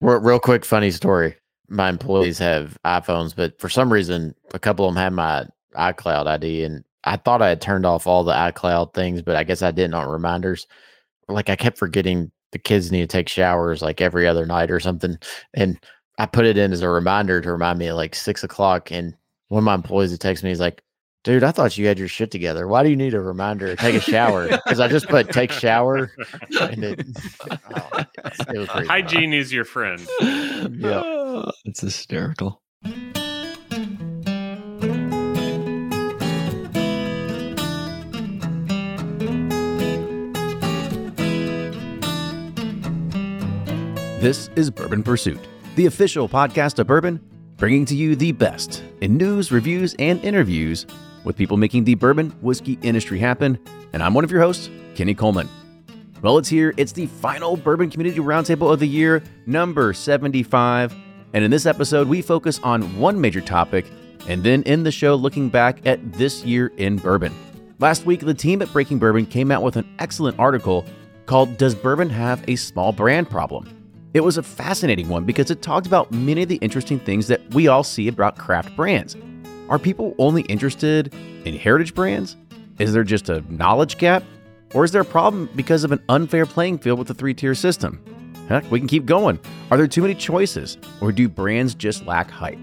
Real, 0.00 0.38
quick, 0.38 0.64
funny 0.64 0.90
story. 0.90 1.36
My 1.68 1.88
employees 1.88 2.38
have 2.38 2.78
iPhones, 2.84 3.34
but 3.34 3.60
for 3.60 3.68
some 3.68 3.92
reason, 3.92 4.34
a 4.54 4.58
couple 4.58 4.88
of 4.88 4.94
them 4.94 5.02
have 5.02 5.12
my 5.12 5.46
iCloud 5.74 6.26
ID, 6.26 6.64
and 6.64 6.84
I 7.04 7.16
thought 7.16 7.42
I 7.42 7.48
had 7.48 7.60
turned 7.60 7.84
off 7.84 8.06
all 8.06 8.22
the 8.22 8.32
iCloud 8.32 8.94
things, 8.94 9.22
but 9.22 9.36
I 9.36 9.44
guess 9.44 9.60
I 9.60 9.70
didn't 9.70 9.94
on 9.94 10.08
reminders. 10.08 10.66
Like 11.28 11.50
I 11.50 11.56
kept 11.56 11.78
forgetting 11.78 12.30
the 12.52 12.58
kids 12.58 12.92
need 12.92 13.00
to 13.00 13.06
take 13.06 13.28
showers 13.28 13.82
like 13.82 14.00
every 14.00 14.26
other 14.26 14.46
night 14.46 14.70
or 14.70 14.80
something, 14.80 15.18
and 15.54 15.78
I 16.18 16.26
put 16.26 16.46
it 16.46 16.56
in 16.56 16.72
as 16.72 16.82
a 16.82 16.88
reminder 16.88 17.40
to 17.40 17.52
remind 17.52 17.78
me 17.78 17.88
at 17.88 17.96
like 17.96 18.14
six 18.14 18.44
o'clock. 18.44 18.90
And 18.92 19.14
one 19.48 19.60
of 19.60 19.64
my 19.64 19.74
employees 19.74 20.16
texts 20.18 20.44
me, 20.44 20.50
he's 20.50 20.60
like, 20.60 20.82
dude, 21.24 21.44
I 21.44 21.52
thought 21.52 21.76
you 21.76 21.86
had 21.86 21.98
your 21.98 22.08
shit 22.08 22.30
together. 22.30 22.66
Why 22.66 22.82
do 22.82 22.90
you 22.90 22.96
need 22.96 23.14
a 23.14 23.20
reminder 23.20 23.74
take 23.76 23.94
a 23.94 24.00
shower? 24.00 24.48
Because 24.48 24.80
I 24.80 24.88
just 24.88 25.08
put 25.08 25.30
take 25.30 25.52
shower. 25.52 26.10
And 26.60 26.84
it, 26.84 27.06
oh, 27.50 28.04
it 28.48 28.58
was 28.58 28.68
pretty 28.68 28.86
Hygiene 28.86 29.32
is 29.32 29.52
your 29.52 29.64
friend. 29.64 30.06
Yeah. 30.20 31.24
It's 31.64 31.80
hysterical. 31.80 32.62
This 44.20 44.50
is 44.56 44.70
Bourbon 44.70 45.02
Pursuit, 45.04 45.38
the 45.76 45.86
official 45.86 46.28
podcast 46.28 46.78
of 46.78 46.86
bourbon, 46.86 47.20
bringing 47.56 47.84
to 47.84 47.94
you 47.94 48.16
the 48.16 48.32
best 48.32 48.82
in 49.00 49.16
news, 49.16 49.52
reviews, 49.52 49.94
and 49.98 50.22
interviews 50.24 50.86
with 51.28 51.36
people 51.36 51.58
making 51.58 51.84
the 51.84 51.94
bourbon 51.94 52.30
whiskey 52.40 52.78
industry 52.80 53.18
happen. 53.18 53.58
And 53.92 54.02
I'm 54.02 54.14
one 54.14 54.24
of 54.24 54.30
your 54.30 54.40
hosts, 54.40 54.70
Kenny 54.94 55.14
Coleman. 55.14 55.46
Well, 56.22 56.38
it's 56.38 56.48
here. 56.48 56.72
It's 56.78 56.90
the 56.90 57.04
final 57.04 57.54
Bourbon 57.54 57.90
Community 57.90 58.18
Roundtable 58.18 58.72
of 58.72 58.80
the 58.80 58.88
year, 58.88 59.22
number 59.44 59.92
75. 59.92 60.96
And 61.34 61.44
in 61.44 61.50
this 61.50 61.66
episode, 61.66 62.08
we 62.08 62.22
focus 62.22 62.58
on 62.64 62.98
one 62.98 63.20
major 63.20 63.42
topic 63.42 63.84
and 64.26 64.42
then 64.42 64.62
end 64.64 64.86
the 64.86 64.90
show 64.90 65.14
looking 65.14 65.50
back 65.50 65.86
at 65.86 66.14
this 66.14 66.44
year 66.46 66.72
in 66.78 66.96
bourbon. 66.96 67.34
Last 67.78 68.06
week, 68.06 68.20
the 68.20 68.32
team 68.32 68.62
at 68.62 68.72
Breaking 68.72 68.98
Bourbon 68.98 69.26
came 69.26 69.52
out 69.52 69.62
with 69.62 69.76
an 69.76 69.86
excellent 69.98 70.38
article 70.38 70.86
called 71.26 71.58
Does 71.58 71.74
Bourbon 71.74 72.08
Have 72.08 72.42
a 72.48 72.56
Small 72.56 72.90
Brand 72.90 73.28
Problem? 73.28 73.68
It 74.14 74.22
was 74.22 74.38
a 74.38 74.42
fascinating 74.42 75.10
one 75.10 75.24
because 75.24 75.50
it 75.50 75.60
talked 75.60 75.86
about 75.86 76.10
many 76.10 76.42
of 76.42 76.48
the 76.48 76.56
interesting 76.56 76.98
things 76.98 77.28
that 77.28 77.42
we 77.52 77.68
all 77.68 77.84
see 77.84 78.08
about 78.08 78.38
craft 78.38 78.74
brands. 78.74 79.14
Are 79.68 79.78
people 79.78 80.14
only 80.18 80.42
interested 80.42 81.12
in 81.44 81.56
heritage 81.56 81.94
brands? 81.94 82.36
Is 82.78 82.92
there 82.92 83.04
just 83.04 83.28
a 83.28 83.44
knowledge 83.52 83.98
gap? 83.98 84.22
Or 84.74 84.84
is 84.84 84.92
there 84.92 85.02
a 85.02 85.04
problem 85.04 85.48
because 85.56 85.84
of 85.84 85.92
an 85.92 86.02
unfair 86.08 86.46
playing 86.46 86.78
field 86.78 86.98
with 86.98 87.08
the 87.08 87.14
three 87.14 87.34
tier 87.34 87.54
system? 87.54 88.02
Heck, 88.48 88.70
we 88.70 88.78
can 88.78 88.88
keep 88.88 89.04
going. 89.04 89.38
Are 89.70 89.76
there 89.76 89.86
too 89.86 90.02
many 90.02 90.14
choices? 90.14 90.78
Or 91.00 91.12
do 91.12 91.28
brands 91.28 91.74
just 91.74 92.06
lack 92.06 92.30
hype? 92.30 92.58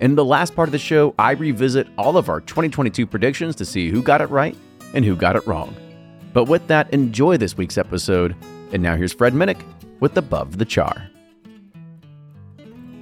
In 0.00 0.16
the 0.16 0.24
last 0.24 0.54
part 0.54 0.68
of 0.68 0.72
the 0.72 0.78
show, 0.78 1.14
I 1.18 1.32
revisit 1.32 1.86
all 1.96 2.18
of 2.18 2.28
our 2.28 2.40
2022 2.40 3.06
predictions 3.06 3.56
to 3.56 3.64
see 3.64 3.88
who 3.88 4.02
got 4.02 4.20
it 4.20 4.28
right 4.28 4.56
and 4.92 5.04
who 5.04 5.16
got 5.16 5.36
it 5.36 5.46
wrong. 5.46 5.74
But 6.32 6.44
with 6.44 6.66
that, 6.66 6.92
enjoy 6.92 7.36
this 7.36 7.56
week's 7.56 7.78
episode. 7.78 8.36
And 8.72 8.82
now 8.82 8.96
here's 8.96 9.12
Fred 9.12 9.32
Minnick 9.34 9.62
with 10.00 10.16
Above 10.18 10.58
the 10.58 10.64
Char. 10.64 11.08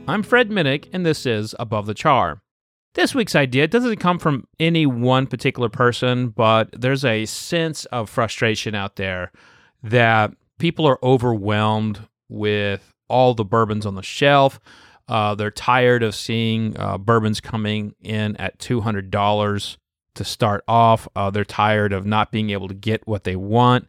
I'm 0.06 0.22
Fred 0.22 0.50
Minnick, 0.50 0.88
and 0.92 1.06
this 1.06 1.26
is 1.26 1.54
Above 1.58 1.86
the 1.86 1.94
Char. 1.94 2.41
This 2.94 3.14
week's 3.14 3.34
idea 3.34 3.66
doesn't 3.68 3.96
come 3.96 4.18
from 4.18 4.46
any 4.60 4.84
one 4.84 5.26
particular 5.26 5.70
person, 5.70 6.28
but 6.28 6.68
there's 6.78 7.06
a 7.06 7.24
sense 7.24 7.86
of 7.86 8.10
frustration 8.10 8.74
out 8.74 8.96
there 8.96 9.32
that 9.82 10.32
people 10.58 10.86
are 10.86 10.98
overwhelmed 11.02 12.06
with 12.28 12.92
all 13.08 13.32
the 13.32 13.46
bourbons 13.46 13.86
on 13.86 13.94
the 13.94 14.02
shelf. 14.02 14.60
Uh, 15.08 15.34
they're 15.34 15.50
tired 15.50 16.02
of 16.02 16.14
seeing 16.14 16.78
uh, 16.78 16.98
bourbons 16.98 17.40
coming 17.40 17.94
in 18.02 18.36
at 18.36 18.58
$200 18.58 19.76
to 20.14 20.24
start 20.24 20.62
off. 20.68 21.08
Uh, 21.16 21.30
they're 21.30 21.44
tired 21.44 21.94
of 21.94 22.04
not 22.04 22.30
being 22.30 22.50
able 22.50 22.68
to 22.68 22.74
get 22.74 23.06
what 23.06 23.24
they 23.24 23.36
want. 23.36 23.88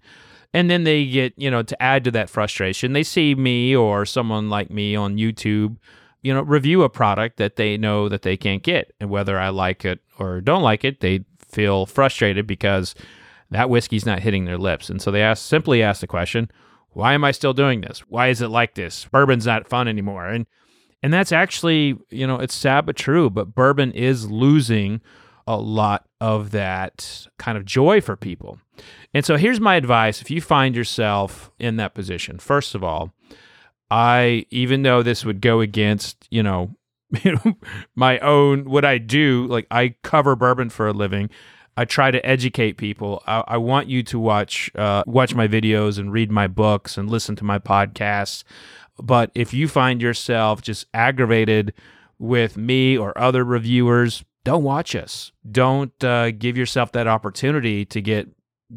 And 0.53 0.69
then 0.69 0.85
they 0.85 1.05
get, 1.05 1.33
you 1.35 1.51
know, 1.51 1.63
to 1.63 1.81
add 1.81 2.05
to 2.05 2.11
that 2.11 2.29
frustration, 2.29 2.93
they 2.93 3.03
see 3.03 3.35
me 3.35 3.75
or 3.75 4.05
someone 4.05 4.49
like 4.49 4.69
me 4.69 4.95
on 4.95 5.17
YouTube 5.17 5.77
you 6.23 6.33
know, 6.33 6.41
review 6.41 6.81
a 6.83 6.89
product 6.89 7.37
that 7.37 7.57
they 7.57 7.77
know 7.77 8.09
that 8.09 8.23
they 8.23 8.37
can't 8.37 8.63
get. 8.63 8.93
And 8.99 9.09
whether 9.09 9.37
I 9.37 9.49
like 9.49 9.85
it 9.85 9.99
or 10.17 10.41
don't 10.41 10.63
like 10.63 10.83
it, 10.83 11.01
they 11.01 11.25
feel 11.37 11.85
frustrated 11.85 12.47
because 12.47 12.95
that 13.51 13.69
whiskey's 13.69 14.05
not 14.05 14.21
hitting 14.21 14.45
their 14.45 14.57
lips. 14.57 14.89
And 14.89 15.01
so 15.01 15.11
they 15.11 15.21
ask 15.21 15.45
simply 15.45 15.83
ask 15.83 16.01
the 16.01 16.07
question, 16.07 16.49
why 16.91 17.13
am 17.13 17.23
I 17.23 17.31
still 17.31 17.53
doing 17.53 17.81
this? 17.81 17.99
Why 18.07 18.29
is 18.29 18.41
it 18.41 18.47
like 18.47 18.75
this? 18.75 19.05
Bourbon's 19.05 19.45
not 19.45 19.67
fun 19.67 19.87
anymore. 19.87 20.27
And 20.27 20.47
and 21.03 21.11
that's 21.11 21.33
actually, 21.33 21.97
you 22.09 22.25
know, 22.25 22.39
it's 22.39 22.55
sad 22.55 22.85
but 22.85 22.95
true, 22.95 23.29
but 23.29 23.53
bourbon 23.53 23.91
is 23.91 24.31
losing 24.31 25.01
a 25.45 25.57
lot 25.57 26.07
of 26.21 26.51
that 26.51 27.27
kind 27.37 27.57
of 27.57 27.65
joy 27.65 27.99
for 27.99 28.15
people. 28.15 28.57
And 29.13 29.25
so 29.25 29.35
here's 29.35 29.59
my 29.59 29.75
advice 29.75 30.21
if 30.21 30.31
you 30.31 30.39
find 30.39 30.75
yourself 30.75 31.51
in 31.59 31.75
that 31.75 31.93
position. 31.93 32.39
First 32.39 32.73
of 32.73 32.83
all, 32.85 33.13
I 33.93 34.47
even 34.49 34.81
though 34.81 35.03
this 35.03 35.23
would 35.23 35.39
go 35.39 35.61
against, 35.61 36.27
you 36.31 36.41
know, 36.41 36.75
my 37.95 38.17
own 38.19 38.67
what 38.67 38.83
I 38.83 38.97
do, 38.97 39.45
like 39.45 39.67
I 39.69 39.93
cover 40.01 40.35
bourbon 40.35 40.71
for 40.71 40.87
a 40.87 40.93
living. 40.93 41.29
I 41.77 41.85
try 41.85 42.09
to 42.09 42.23
educate 42.25 42.77
people. 42.77 43.21
I, 43.27 43.43
I 43.47 43.57
want 43.57 43.89
you 43.89 44.01
to 44.01 44.17
watch 44.17 44.71
uh, 44.73 45.03
watch 45.05 45.35
my 45.35 45.47
videos 45.47 45.99
and 45.99 46.11
read 46.11 46.31
my 46.31 46.47
books 46.47 46.97
and 46.97 47.07
listen 47.07 47.35
to 47.35 47.43
my 47.43 47.59
podcasts. 47.59 48.43
But 48.97 49.29
if 49.35 49.53
you 49.53 49.67
find 49.67 50.01
yourself 50.01 50.63
just 50.63 50.87
aggravated 50.95 51.71
with 52.17 52.57
me 52.57 52.97
or 52.97 53.15
other 53.15 53.43
reviewers, 53.43 54.23
don't 54.43 54.63
watch 54.63 54.95
us. 54.95 55.31
Don't 55.51 56.03
uh, 56.03 56.31
give 56.31 56.57
yourself 56.57 56.91
that 56.93 57.05
opportunity 57.05 57.85
to 57.85 58.01
get 58.01 58.27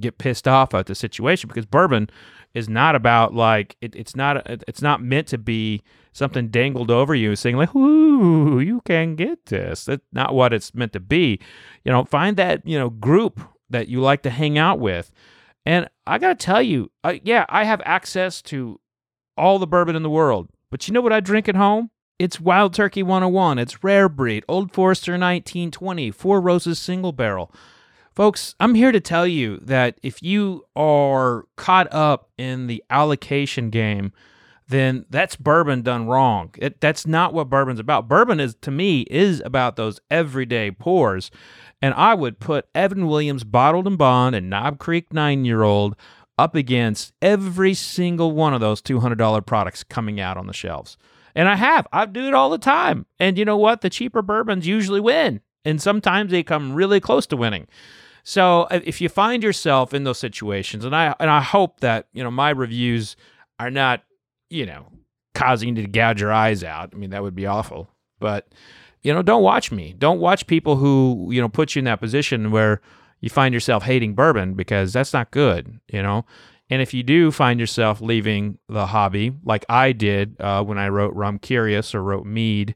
get 0.00 0.18
pissed 0.18 0.46
off 0.46 0.74
at 0.74 0.86
the 0.86 0.94
situation 0.94 1.48
because 1.48 1.66
bourbon 1.66 2.08
is 2.54 2.68
not 2.68 2.94
about 2.94 3.34
like 3.34 3.76
it, 3.80 3.94
it's 3.94 4.16
not 4.16 4.42
it's 4.66 4.80
not 4.80 5.02
meant 5.02 5.28
to 5.28 5.38
be 5.38 5.82
something 6.12 6.48
dangled 6.48 6.90
over 6.90 7.14
you 7.14 7.36
saying 7.36 7.56
like 7.56 7.74
ooh 7.76 8.60
you 8.60 8.80
can 8.86 9.14
get 9.14 9.46
this. 9.46 9.84
That's 9.84 10.02
not 10.12 10.34
what 10.34 10.54
it's 10.54 10.74
meant 10.74 10.94
to 10.94 11.00
be. 11.00 11.38
You 11.84 11.92
know 11.92 12.04
find 12.04 12.36
that 12.38 12.66
you 12.66 12.78
know 12.78 12.90
group 12.90 13.40
that 13.68 13.88
you 13.88 14.00
like 14.00 14.22
to 14.22 14.30
hang 14.30 14.56
out 14.58 14.78
with. 14.78 15.10
And 15.66 15.88
i 16.06 16.18
gotta 16.18 16.36
tell 16.36 16.62
you 16.62 16.90
uh, 17.04 17.14
yeah 17.24 17.44
i 17.48 17.64
have 17.64 17.82
access 17.84 18.40
to 18.40 18.80
all 19.36 19.58
the 19.58 19.66
bourbon 19.66 19.96
in 19.96 20.02
the 20.02 20.10
world 20.10 20.48
but 20.70 20.86
you 20.86 20.94
know 20.94 21.00
what 21.00 21.12
i 21.12 21.20
drink 21.20 21.48
at 21.48 21.56
home? 21.56 21.90
It's 22.18 22.40
wild 22.40 22.72
turkey 22.72 23.02
101 23.02 23.58
it's 23.58 23.84
rare 23.84 24.08
breed 24.08 24.44
old 24.48 24.72
forester 24.72 25.12
1920 25.12 26.10
four 26.12 26.40
roses 26.40 26.78
single 26.78 27.12
barrel 27.12 27.52
Folks, 28.16 28.54
I'm 28.58 28.74
here 28.74 28.92
to 28.92 29.00
tell 29.00 29.26
you 29.26 29.58
that 29.58 30.00
if 30.02 30.22
you 30.22 30.64
are 30.74 31.44
caught 31.56 31.92
up 31.92 32.30
in 32.38 32.66
the 32.66 32.82
allocation 32.88 33.68
game, 33.68 34.10
then 34.66 35.04
that's 35.10 35.36
bourbon 35.36 35.82
done 35.82 36.06
wrong. 36.06 36.54
It, 36.56 36.80
that's 36.80 37.06
not 37.06 37.34
what 37.34 37.50
bourbon's 37.50 37.78
about. 37.78 38.08
Bourbon 38.08 38.40
is 38.40 38.54
to 38.62 38.70
me 38.70 39.02
is 39.02 39.42
about 39.44 39.76
those 39.76 40.00
everyday 40.10 40.70
pours. 40.70 41.30
And 41.82 41.92
I 41.92 42.14
would 42.14 42.40
put 42.40 42.70
Evan 42.74 43.06
Williams 43.06 43.44
bottled 43.44 43.86
and 43.86 43.98
bond 43.98 44.34
and 44.34 44.48
Knob 44.48 44.78
Creek 44.78 45.10
9-year-old 45.10 45.94
up 46.38 46.54
against 46.54 47.12
every 47.20 47.74
single 47.74 48.32
one 48.32 48.54
of 48.54 48.62
those 48.62 48.80
$200 48.80 49.44
products 49.44 49.84
coming 49.84 50.20
out 50.20 50.38
on 50.38 50.46
the 50.46 50.54
shelves. 50.54 50.96
And 51.34 51.50
I 51.50 51.56
have. 51.56 51.86
I 51.92 52.06
do 52.06 52.28
it 52.28 52.34
all 52.34 52.48
the 52.48 52.56
time. 52.56 53.04
And 53.20 53.36
you 53.36 53.44
know 53.44 53.58
what? 53.58 53.82
The 53.82 53.90
cheaper 53.90 54.22
bourbons 54.22 54.66
usually 54.66 55.00
win. 55.00 55.42
And 55.66 55.82
sometimes 55.82 56.30
they 56.30 56.42
come 56.42 56.72
really 56.72 56.98
close 56.98 57.26
to 57.26 57.36
winning. 57.36 57.66
So 58.28 58.66
if 58.72 59.00
you 59.00 59.08
find 59.08 59.40
yourself 59.40 59.94
in 59.94 60.02
those 60.02 60.18
situations, 60.18 60.84
and 60.84 60.96
I 60.96 61.14
and 61.20 61.30
I 61.30 61.40
hope 61.40 61.78
that 61.78 62.08
you 62.12 62.24
know 62.24 62.30
my 62.30 62.50
reviews 62.50 63.14
are 63.60 63.70
not 63.70 64.02
you 64.50 64.66
know 64.66 64.88
causing 65.32 65.76
you 65.76 65.82
to 65.82 65.88
gouge 65.88 66.20
your 66.20 66.32
eyes 66.32 66.64
out. 66.64 66.90
I 66.92 66.96
mean 66.96 67.10
that 67.10 67.22
would 67.22 67.36
be 67.36 67.46
awful. 67.46 67.88
But 68.18 68.48
you 69.02 69.14
know, 69.14 69.22
don't 69.22 69.44
watch 69.44 69.70
me. 69.70 69.94
Don't 69.96 70.18
watch 70.18 70.48
people 70.48 70.74
who 70.74 71.28
you 71.30 71.40
know 71.40 71.48
put 71.48 71.76
you 71.76 71.78
in 71.78 71.84
that 71.84 72.00
position 72.00 72.50
where 72.50 72.80
you 73.20 73.30
find 73.30 73.54
yourself 73.54 73.84
hating 73.84 74.14
bourbon 74.14 74.54
because 74.54 74.92
that's 74.92 75.12
not 75.12 75.30
good. 75.30 75.78
You 75.92 76.02
know. 76.02 76.24
And 76.68 76.82
if 76.82 76.92
you 76.92 77.04
do 77.04 77.30
find 77.30 77.60
yourself 77.60 78.00
leaving 78.00 78.58
the 78.68 78.86
hobby, 78.86 79.34
like 79.44 79.64
I 79.68 79.92
did 79.92 80.34
uh, 80.40 80.64
when 80.64 80.78
I 80.78 80.88
wrote 80.88 81.14
Rum 81.14 81.38
Curious 81.38 81.94
or 81.94 82.02
wrote 82.02 82.26
Mead, 82.26 82.74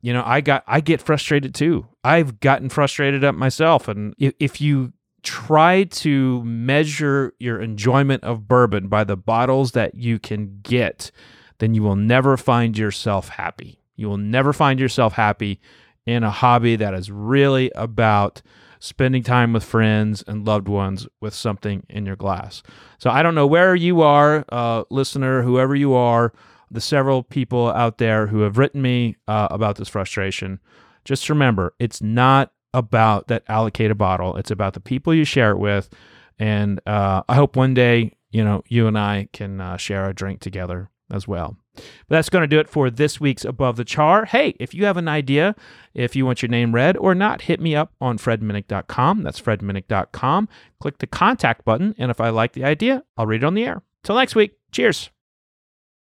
you 0.00 0.12
know, 0.12 0.22
I 0.24 0.40
got 0.40 0.64
I 0.66 0.80
get 0.80 1.02
frustrated 1.02 1.54
too. 1.54 1.86
I've 2.04 2.40
gotten 2.40 2.68
frustrated 2.68 3.24
at 3.24 3.34
myself, 3.34 3.88
and 3.88 4.14
if, 4.18 4.60
you 4.60 4.92
try 5.22 5.84
to 5.84 6.42
measure 6.44 7.34
your 7.38 7.60
enjoyment 7.60 8.22
of 8.22 8.46
bourbon 8.46 8.88
by 8.88 9.04
the 9.04 9.16
bottles 9.16 9.72
that 9.72 9.94
you 9.96 10.18
can 10.18 10.60
get, 10.62 11.10
then 11.58 11.74
you 11.74 11.82
will 11.82 11.96
never 11.96 12.36
find 12.36 12.78
yourself 12.78 13.28
happy. 13.30 13.80
You 13.96 14.08
will 14.08 14.16
never 14.16 14.52
find 14.52 14.78
yourself 14.78 15.14
happy 15.14 15.60
in 16.06 16.22
a 16.22 16.30
hobby 16.30 16.76
that 16.76 16.94
is 16.94 17.10
really 17.10 17.70
about 17.74 18.40
spending 18.78 19.24
time 19.24 19.52
with 19.52 19.64
friends 19.64 20.22
and 20.26 20.46
loved 20.46 20.68
ones 20.68 21.08
with 21.20 21.34
something 21.34 21.84
in 21.88 22.06
your 22.06 22.16
glass. 22.16 22.62
So 22.98 23.10
I 23.10 23.22
don't 23.22 23.34
know 23.34 23.46
where 23.46 23.74
you 23.74 24.02
are, 24.02 24.44
uh, 24.50 24.84
listener, 24.88 25.42
whoever 25.42 25.74
you 25.74 25.94
are, 25.94 26.32
the 26.70 26.80
several 26.80 27.22
people 27.22 27.68
out 27.68 27.98
there 27.98 28.26
who 28.26 28.40
have 28.40 28.58
written 28.58 28.82
me 28.82 29.16
uh, 29.26 29.48
about 29.50 29.76
this 29.76 29.88
frustration. 29.88 30.60
Just 31.04 31.28
remember, 31.28 31.74
it's 31.78 32.02
not 32.02 32.52
about 32.74 33.28
that 33.28 33.44
allocated 33.48 33.98
bottle. 33.98 34.36
It's 34.36 34.50
about 34.50 34.74
the 34.74 34.80
people 34.80 35.14
you 35.14 35.24
share 35.24 35.52
it 35.52 35.58
with. 35.58 35.88
And 36.38 36.80
uh, 36.86 37.22
I 37.28 37.34
hope 37.34 37.56
one 37.56 37.74
day, 37.74 38.12
you 38.30 38.44
know, 38.44 38.62
you 38.68 38.86
and 38.86 38.98
I 38.98 39.28
can 39.32 39.60
uh, 39.60 39.76
share 39.76 40.08
a 40.08 40.14
drink 40.14 40.40
together 40.40 40.90
as 41.10 41.26
well. 41.26 41.56
But 41.74 42.16
that's 42.16 42.28
going 42.28 42.42
to 42.42 42.48
do 42.48 42.58
it 42.58 42.68
for 42.68 42.90
this 42.90 43.20
week's 43.20 43.44
Above 43.44 43.76
the 43.76 43.84
Char. 43.84 44.24
Hey, 44.24 44.54
if 44.58 44.74
you 44.74 44.84
have 44.84 44.96
an 44.96 45.08
idea, 45.08 45.54
if 45.94 46.16
you 46.16 46.26
want 46.26 46.42
your 46.42 46.48
name 46.48 46.74
read 46.74 46.96
or 46.96 47.14
not, 47.14 47.42
hit 47.42 47.60
me 47.60 47.74
up 47.74 47.92
on 48.00 48.18
fredminnick.com. 48.18 49.22
That's 49.22 49.40
fredminnick.com. 49.40 50.48
Click 50.80 50.98
the 50.98 51.06
contact 51.06 51.64
button, 51.64 51.94
and 51.98 52.10
if 52.10 52.20
I 52.20 52.30
like 52.30 52.52
the 52.52 52.64
idea, 52.64 53.04
I'll 53.16 53.26
read 53.26 53.42
it 53.42 53.46
on 53.46 53.54
the 53.54 53.64
air. 53.64 53.82
Till 54.02 54.16
next 54.16 54.34
week, 54.34 54.58
cheers. 54.72 55.10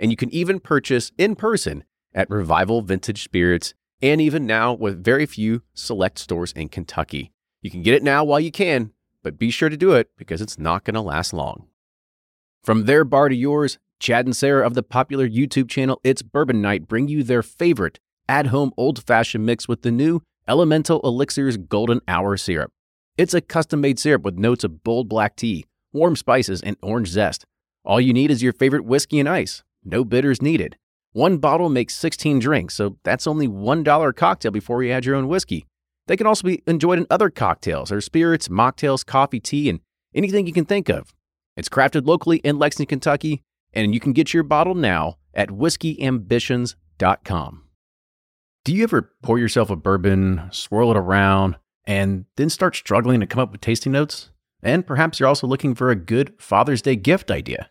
and 0.00 0.10
you 0.10 0.16
can 0.16 0.32
even 0.34 0.58
purchase 0.58 1.12
in 1.18 1.36
person 1.36 1.84
at 2.14 2.30
Revival 2.30 2.82
Vintage 2.82 3.22
Spirits, 3.22 3.74
and 4.02 4.20
even 4.20 4.46
now 4.46 4.72
with 4.72 5.04
very 5.04 5.26
few 5.26 5.62
select 5.74 6.18
stores 6.18 6.52
in 6.52 6.68
Kentucky. 6.68 7.30
You 7.60 7.70
can 7.70 7.82
get 7.82 7.94
it 7.94 8.02
now 8.02 8.24
while 8.24 8.40
you 8.40 8.50
can, 8.50 8.92
but 9.22 9.38
be 9.38 9.50
sure 9.50 9.68
to 9.68 9.76
do 9.76 9.92
it 9.92 10.10
because 10.16 10.40
it's 10.40 10.58
not 10.58 10.84
going 10.84 10.94
to 10.94 11.02
last 11.02 11.34
long. 11.34 11.68
From 12.64 12.86
their 12.86 13.04
bar 13.04 13.28
to 13.28 13.34
yours, 13.34 13.78
Chad 14.00 14.24
and 14.24 14.34
Sarah 14.34 14.66
of 14.66 14.72
the 14.72 14.82
popular 14.82 15.28
YouTube 15.28 15.68
channel 15.68 16.00
It's 16.02 16.22
Bourbon 16.22 16.62
Night 16.62 16.88
bring 16.88 17.06
you 17.08 17.22
their 17.22 17.42
favorite 17.42 18.00
at 18.26 18.46
home 18.46 18.72
old 18.78 19.04
fashioned 19.04 19.44
mix 19.44 19.68
with 19.68 19.82
the 19.82 19.90
new 19.90 20.22
Elemental 20.48 21.00
Elixirs 21.04 21.58
Golden 21.58 22.00
Hour 22.08 22.38
Syrup. 22.38 22.72
It's 23.18 23.34
a 23.34 23.42
custom 23.42 23.82
made 23.82 23.98
syrup 23.98 24.22
with 24.22 24.38
notes 24.38 24.64
of 24.64 24.82
bold 24.82 25.08
black 25.08 25.36
tea, 25.36 25.66
warm 25.92 26.16
spices, 26.16 26.62
and 26.62 26.76
orange 26.80 27.08
zest. 27.08 27.44
All 27.84 28.00
you 28.00 28.14
need 28.14 28.30
is 28.30 28.42
your 28.42 28.54
favorite 28.54 28.84
whiskey 28.84 29.20
and 29.20 29.28
ice. 29.28 29.62
No 29.84 30.04
bitters 30.04 30.42
needed. 30.42 30.76
One 31.12 31.38
bottle 31.38 31.68
makes 31.68 31.96
16 31.96 32.38
drinks, 32.38 32.74
so 32.74 32.98
that's 33.02 33.26
only 33.26 33.48
$1 33.48 34.16
cocktail 34.16 34.52
before 34.52 34.82
you 34.82 34.92
add 34.92 35.04
your 35.04 35.16
own 35.16 35.28
whiskey. 35.28 35.66
They 36.06 36.16
can 36.16 36.26
also 36.26 36.46
be 36.46 36.62
enjoyed 36.66 36.98
in 36.98 37.06
other 37.10 37.30
cocktails 37.30 37.92
or 37.92 38.00
spirits, 38.00 38.48
mocktails, 38.48 39.04
coffee, 39.04 39.40
tea, 39.40 39.68
and 39.68 39.80
anything 40.14 40.46
you 40.46 40.52
can 40.52 40.64
think 40.64 40.88
of. 40.88 41.14
It's 41.56 41.68
crafted 41.68 42.06
locally 42.06 42.38
in 42.38 42.58
Lexington, 42.58 42.98
Kentucky, 42.98 43.42
and 43.72 43.94
you 43.94 44.00
can 44.00 44.12
get 44.12 44.34
your 44.34 44.42
bottle 44.42 44.74
now 44.74 45.18
at 45.34 45.50
whiskeyambitions.com. 45.50 47.64
Do 48.64 48.74
you 48.74 48.82
ever 48.82 49.12
pour 49.22 49.38
yourself 49.38 49.70
a 49.70 49.76
bourbon, 49.76 50.48
swirl 50.50 50.90
it 50.90 50.96
around, 50.96 51.56
and 51.86 52.24
then 52.36 52.50
start 52.50 52.76
struggling 52.76 53.20
to 53.20 53.26
come 53.26 53.40
up 53.40 53.52
with 53.52 53.60
tasting 53.60 53.92
notes? 53.92 54.30
And 54.62 54.86
perhaps 54.86 55.18
you're 55.18 55.28
also 55.28 55.46
looking 55.46 55.74
for 55.74 55.90
a 55.90 55.96
good 55.96 56.34
Father's 56.38 56.82
Day 56.82 56.96
gift 56.96 57.30
idea. 57.30 57.70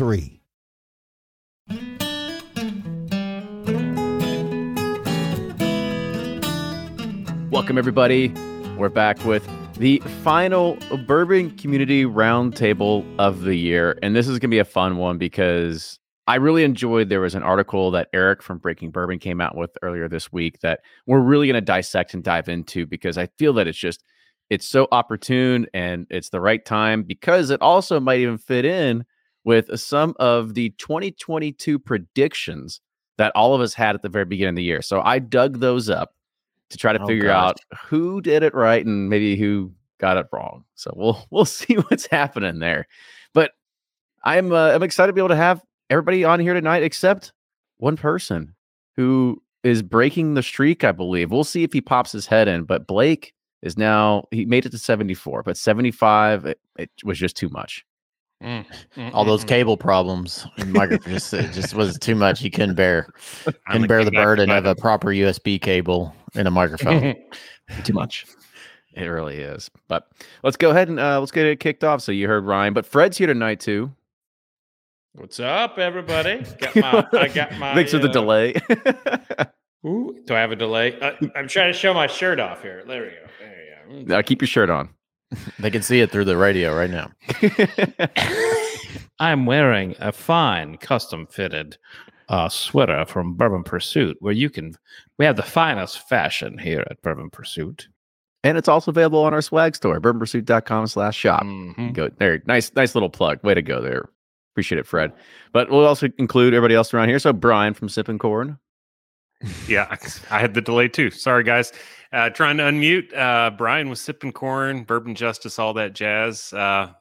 Welcome, 7.51 7.77
everybody. 7.77 8.29
We're 8.79 8.89
back 8.89 9.23
with 9.25 9.47
the 9.75 9.99
final 10.23 10.75
Bourbon 11.05 11.55
Community 11.55 12.05
Roundtable 12.05 13.05
of 13.19 13.41
the 13.41 13.53
year. 13.53 13.99
And 14.01 14.15
this 14.15 14.27
is 14.27 14.39
going 14.39 14.49
to 14.49 14.55
be 14.55 14.57
a 14.57 14.65
fun 14.65 14.97
one 14.97 15.19
because 15.19 15.99
I 16.25 16.37
really 16.37 16.63
enjoyed 16.63 17.09
there 17.09 17.21
was 17.21 17.35
an 17.35 17.43
article 17.43 17.91
that 17.91 18.09
Eric 18.11 18.41
from 18.41 18.57
Breaking 18.57 18.89
Bourbon 18.89 19.19
came 19.19 19.39
out 19.39 19.55
with 19.55 19.77
earlier 19.83 20.09
this 20.09 20.31
week 20.31 20.61
that 20.61 20.79
we're 21.05 21.19
really 21.19 21.45
going 21.45 21.53
to 21.53 21.61
dissect 21.61 22.15
and 22.15 22.23
dive 22.23 22.49
into 22.49 22.87
because 22.87 23.19
I 23.19 23.27
feel 23.37 23.53
that 23.53 23.67
it's 23.67 23.77
just 23.77 24.03
it's 24.49 24.65
so 24.67 24.87
opportune 24.91 25.67
and 25.75 26.07
it's 26.09 26.29
the 26.29 26.41
right 26.41 26.65
time 26.65 27.03
because 27.03 27.51
it 27.51 27.61
also 27.61 27.99
might 27.99 28.19
even 28.19 28.39
fit 28.39 28.65
in 28.65 29.05
with 29.43 29.79
some 29.79 30.13
of 30.19 30.53
the 30.53 30.69
2022 30.77 31.79
predictions 31.79 32.81
that 33.17 33.31
all 33.35 33.53
of 33.53 33.61
us 33.61 33.73
had 33.73 33.95
at 33.95 34.01
the 34.01 34.09
very 34.09 34.25
beginning 34.25 34.53
of 34.53 34.55
the 34.57 34.63
year. 34.63 34.81
So 34.81 35.01
I 35.01 35.19
dug 35.19 35.59
those 35.59 35.89
up 35.89 36.13
to 36.69 36.77
try 36.77 36.93
to 36.93 37.01
Oh, 37.01 37.07
figure 37.07 37.25
gosh. 37.25 37.49
out 37.51 37.59
who 37.87 38.21
did 38.21 38.43
it 38.43 38.53
right 38.53 38.85
and 38.85 39.09
maybe 39.09 39.35
who 39.35 39.73
got 39.99 40.17
it 40.17 40.27
wrong. 40.31 40.63
So 40.75 40.91
we'll 40.95 41.25
we'll 41.31 41.45
see 41.45 41.75
what's 41.75 42.07
happening 42.07 42.59
there. 42.59 42.87
But 43.33 43.51
I'm 44.23 44.51
uh, 44.51 44.71
I'm 44.71 44.83
excited 44.83 45.07
to 45.07 45.13
be 45.13 45.21
able 45.21 45.29
to 45.29 45.35
have 45.35 45.61
everybody 45.89 46.23
on 46.23 46.39
here 46.39 46.53
tonight 46.53 46.83
except 46.83 47.33
one 47.77 47.97
person 47.97 48.55
who 48.95 49.41
is 49.63 49.81
breaking 49.83 50.33
the 50.35 50.43
streak. 50.43 50.83
I 50.83 50.91
believe 50.91 51.31
we'll 51.31 51.43
see 51.43 51.63
if 51.63 51.73
he 51.73 51.81
pops 51.81 52.11
his 52.11 52.25
head 52.27 52.47
in. 52.47 52.63
But 52.63 52.87
Blake 52.87 53.33
is 53.61 53.77
now 53.77 54.25
he 54.31 54.45
made 54.45 54.65
it 54.65 54.71
to 54.71 54.77
74, 54.79 55.43
but 55.43 55.57
75 55.57 56.45
it, 56.45 56.59
it 56.77 56.89
was 57.03 57.17
just 57.19 57.35
too 57.35 57.49
much. 57.49 57.85
Mm, 58.41 58.65
All 59.13 59.23
those 59.23 59.43
cable 59.43 59.77
problems. 59.77 60.47
and 60.57 60.73
Microphone 60.73 61.13
just 61.13 61.33
it 61.33 61.51
just 61.53 61.75
was 61.75 61.97
too 61.99 62.15
much. 62.15 62.39
He 62.39 62.49
couldn't 62.49 62.75
bear 62.75 63.07
couldn't 63.69 63.87
bear 63.87 64.03
the 64.03 64.11
burden 64.11 64.49
of 64.49 64.65
a 64.65 64.75
proper 64.75 65.09
USB 65.09 65.61
cable 65.61 66.13
in 66.33 66.47
a 66.47 66.51
microphone. 66.51 67.15
too 67.83 67.93
much. 67.93 68.25
It 68.93 69.05
really 69.05 69.37
is. 69.37 69.69
But 69.87 70.07
let's 70.43 70.57
go 70.57 70.71
ahead 70.71 70.89
and 70.89 70.99
uh, 70.99 71.19
let's 71.19 71.31
get 71.31 71.45
it 71.45 71.59
kicked 71.59 71.83
off. 71.83 72.01
So 72.01 72.11
you 72.11 72.27
heard 72.27 72.43
Ryan, 72.45 72.73
but 72.73 72.85
Fred's 72.85 73.17
here 73.17 73.27
tonight 73.27 73.59
too. 73.59 73.91
What's 75.13 75.39
up, 75.39 75.77
everybody? 75.77 76.43
Got 76.59 76.75
my, 76.75 77.07
I 77.19 77.27
got 77.27 77.57
my. 77.57 77.75
Thanks 77.75 77.91
for 77.91 77.99
the 77.99 78.09
uh, 78.09 78.13
delay. 78.13 78.55
Ooh, 79.85 80.15
do 80.25 80.35
I 80.35 80.39
have 80.39 80.51
a 80.51 80.55
delay? 80.55 80.99
Uh, 80.99 81.11
I'm 81.35 81.47
trying 81.47 81.71
to 81.71 81.77
show 81.77 81.93
my 81.93 82.07
shirt 82.07 82.39
off 82.39 82.61
here. 82.61 82.83
There 82.87 83.01
we 83.01 83.09
go. 83.09 83.15
There 83.39 83.97
you 83.99 84.05
go. 84.05 84.13
now 84.15 84.21
keep 84.21 84.41
your 84.41 84.47
shirt 84.47 84.69
on. 84.69 84.89
They 85.59 85.71
can 85.71 85.81
see 85.81 86.01
it 86.01 86.11
through 86.11 86.25
the 86.25 86.37
radio 86.37 86.75
right 86.75 86.89
now. 86.89 87.11
I'm 89.19 89.45
wearing 89.45 89.95
a 89.99 90.11
fine 90.11 90.77
custom 90.77 91.27
fitted 91.27 91.77
uh, 92.29 92.49
sweater 92.49 93.05
from 93.05 93.35
Bourbon 93.35 93.63
Pursuit, 93.63 94.17
where 94.19 94.33
you 94.33 94.49
can. 94.49 94.73
We 95.17 95.25
have 95.25 95.35
the 95.35 95.43
finest 95.43 96.07
fashion 96.09 96.57
here 96.57 96.85
at 96.89 97.01
Bourbon 97.01 97.29
Pursuit. 97.29 97.87
and 98.43 98.57
it's 98.57 98.67
also 98.67 98.89
available 98.89 99.19
on 99.23 99.33
our 99.35 99.41
swag 99.41 99.75
store, 99.75 99.99
bourbonpursuit.com 100.01 100.87
slash 100.87 101.15
shop. 101.15 101.43
Mhm. 101.43 101.93
Go 101.93 102.09
there. 102.17 102.41
Nice, 102.47 102.73
nice 102.75 102.95
little 102.95 103.09
plug. 103.09 103.43
Way 103.43 103.53
to 103.53 103.61
go 103.61 103.81
there. 103.81 104.09
Appreciate 104.53 104.79
it, 104.79 104.87
Fred. 104.87 105.13
But 105.53 105.69
we'll 105.69 105.85
also 105.85 106.09
include 106.17 106.53
everybody 106.55 106.73
else 106.73 106.91
around 106.93 107.09
here. 107.09 107.19
So 107.19 107.33
Brian 107.33 107.73
from 107.75 107.87
Sipping 107.87 108.17
Corn. 108.19 108.57
Yeah, 109.67 109.95
I 110.31 110.39
had 110.39 110.53
the 110.55 110.61
delay 110.61 110.87
too. 110.87 111.09
Sorry, 111.11 111.43
guys. 111.43 111.71
Uh, 112.13 112.29
trying 112.29 112.57
to 112.57 112.63
unmute. 112.63 113.15
Uh, 113.15 113.51
Brian 113.51 113.89
was 113.89 114.01
sipping 114.01 114.33
corn, 114.33 114.83
bourbon 114.83 115.15
justice, 115.15 115.57
all 115.57 115.73
that 115.73 115.93
jazz. 115.93 116.51
Uh, 116.51 116.91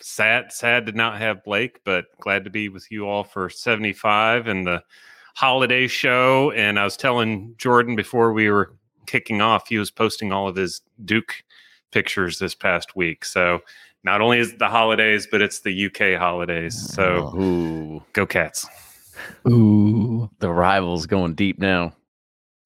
sad, 0.00 0.50
sad 0.52 0.86
to 0.86 0.92
not 0.92 1.18
have 1.18 1.44
Blake, 1.44 1.80
but 1.84 2.06
glad 2.20 2.44
to 2.44 2.50
be 2.50 2.68
with 2.68 2.90
you 2.90 3.06
all 3.06 3.22
for 3.22 3.50
75 3.50 4.46
and 4.46 4.66
the 4.66 4.82
holiday 5.34 5.86
show. 5.86 6.52
And 6.52 6.78
I 6.78 6.84
was 6.84 6.96
telling 6.96 7.54
Jordan 7.58 7.96
before 7.96 8.32
we 8.32 8.50
were 8.50 8.74
kicking 9.06 9.40
off, 9.42 9.68
he 9.68 9.78
was 9.78 9.90
posting 9.90 10.32
all 10.32 10.48
of 10.48 10.56
his 10.56 10.80
Duke 11.04 11.44
pictures 11.92 12.38
this 12.38 12.54
past 12.54 12.96
week. 12.96 13.24
So 13.24 13.60
not 14.04 14.20
only 14.20 14.38
is 14.38 14.52
it 14.52 14.58
the 14.58 14.68
holidays, 14.68 15.28
but 15.30 15.42
it's 15.42 15.60
the 15.60 15.86
UK 15.86 16.18
holidays. 16.18 16.80
So 16.94 17.34
Ooh, 17.38 18.02
go 18.12 18.24
cats. 18.24 18.66
Ooh. 19.48 20.30
the 20.38 20.50
rivals 20.50 21.06
going 21.06 21.34
deep 21.34 21.58
now. 21.58 21.92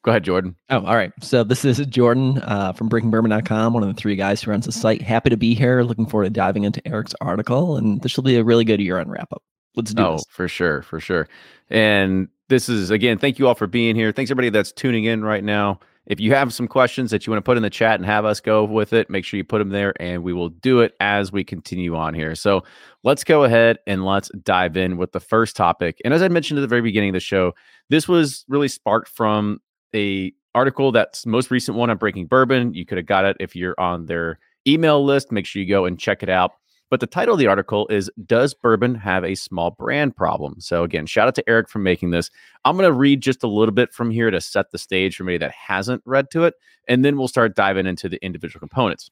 Go 0.03 0.13
ahead, 0.13 0.25
Jordan. 0.25 0.57
Oh, 0.71 0.85
all 0.87 0.97
right. 0.97 1.13
So 1.21 1.45
this 1.45 1.65
is 1.65 1.79
Jordan 1.87 2.39
uh, 2.39 2.73
from 2.73 2.89
BreakingBourbon.com, 2.89 3.75
one 3.75 3.83
of 3.83 3.89
the 3.95 4.01
three 4.01 4.17
guys 4.17 4.41
who 4.43 4.51
runs 4.51 4.65
the 4.65 4.73
site. 4.73 5.03
Happy 5.03 5.29
to 5.29 5.37
be 5.37 5.55
here. 5.55 5.83
Looking 5.83 6.07
forward 6.07 6.25
to 6.25 6.31
diving 6.31 6.65
into 6.65 6.87
Eric's 6.89 7.15
article, 7.21 7.77
and 7.77 8.01
this 8.01 8.17
will 8.17 8.25
be 8.25 8.37
a 8.37 8.45
really 8.45 8.65
good 8.65 8.81
year-end 8.81 9.11
wrap-up. 9.11 9.43
Let's 9.77 9.93
do 9.93 10.03
Oh, 10.03 10.13
this. 10.15 10.25
for 10.31 10.49
sure, 10.49 10.81
for 10.83 11.01
sure. 11.01 11.29
And 11.69 12.29
this 12.49 12.69
is 12.69 12.91
again, 12.91 13.19
thank 13.19 13.39
you 13.39 13.47
all 13.47 13.55
for 13.55 13.67
being 13.67 13.95
here. 13.95 14.11
Thanks 14.11 14.31
everybody 14.31 14.49
that's 14.51 14.73
tuning 14.73 15.05
in 15.05 15.23
right 15.23 15.45
now. 15.45 15.79
If 16.07 16.19
you 16.19 16.35
have 16.35 16.53
some 16.53 16.67
questions 16.67 17.11
that 17.13 17.25
you 17.27 17.31
want 17.31 17.45
to 17.45 17.49
put 17.49 17.57
in 17.59 17.63
the 17.63 17.71
chat 17.71 18.01
and 18.01 18.07
have 18.07 18.25
us 18.25 18.41
go 18.41 18.65
with 18.65 18.93
it, 18.95 19.11
make 19.11 19.25
sure 19.25 19.37
you 19.37 19.45
put 19.45 19.59
them 19.59 19.69
there 19.69 19.93
and 20.01 20.25
we 20.25 20.33
will 20.33 20.49
do 20.49 20.81
it 20.81 20.95
as 20.99 21.31
we 21.31 21.45
continue 21.45 21.95
on 21.95 22.15
here. 22.15 22.35
So 22.35 22.65
let's 23.05 23.23
go 23.23 23.45
ahead 23.45 23.79
and 23.87 24.05
let's 24.05 24.29
dive 24.43 24.77
in 24.77 24.97
with 24.97 25.13
the 25.13 25.21
first 25.21 25.55
topic. 25.57 26.01
And 26.05 26.13
as 26.13 26.23
I 26.23 26.29
mentioned 26.29 26.59
at 26.59 26.63
the 26.63 26.67
very 26.69 26.81
beginning 26.83 27.11
of 27.11 27.15
the 27.15 27.21
show, 27.21 27.53
this 27.91 28.09
was 28.09 28.45
really 28.49 28.67
sparked 28.67 29.09
from 29.09 29.61
a 29.95 30.33
article 30.55 30.93
that's 30.93 31.27
most 31.27 31.51
recent 31.51 31.77
one 31.77 31.91
on 31.91 31.97
Breaking 31.97 32.27
Bourbon. 32.27 32.75
You 32.75 32.85
could 32.85 32.99
have 32.99 33.07
got 33.07 33.25
it 33.25 33.37
if 33.41 33.55
you're 33.55 33.79
on 33.79 34.07
their 34.07 34.39
email 34.67 35.05
list. 35.05 35.33
Make 35.33 35.47
sure 35.47 35.63
you 35.63 35.69
go 35.69 35.85
and 35.85 35.99
check 35.99 36.23
it 36.23 36.29
out. 36.29 36.53
But 36.91 36.99
the 36.99 37.07
title 37.07 37.35
of 37.35 37.39
the 37.39 37.47
article 37.47 37.87
is 37.87 38.11
Does 38.27 38.53
Bourbon 38.53 38.97
Have 38.97 39.25
a 39.25 39.37
Small 39.37 39.71
Brand 39.71 40.17
Problem? 40.17 40.57
So, 40.59 40.83
again, 40.83 41.07
shout 41.07 41.29
out 41.29 41.37
to 41.37 41.49
Eric 41.49 41.69
for 41.69 41.79
making 41.79 42.11
this. 42.11 42.31
I'm 42.65 42.77
going 42.77 42.89
to 42.89 42.93
read 42.93 43.23
just 43.23 43.45
a 43.45 43.49
little 43.49 43.73
bit 43.73 43.93
from 43.93 44.11
here 44.11 44.29
to 44.31 44.41
set 44.41 44.73
the 44.73 44.79
stage 44.79 45.17
for 45.17 45.23
anybody 45.23 45.39
that 45.39 45.53
hasn't 45.53 46.03
read 46.05 46.33
to 46.33 46.43
it, 46.45 46.55
and 46.89 47.05
then 47.05 47.17
we'll 47.17 47.29
start 47.29 47.55
diving 47.55 47.87
into 47.87 48.09
the 48.09 48.23
individual 48.25 48.59
components. 48.59 49.09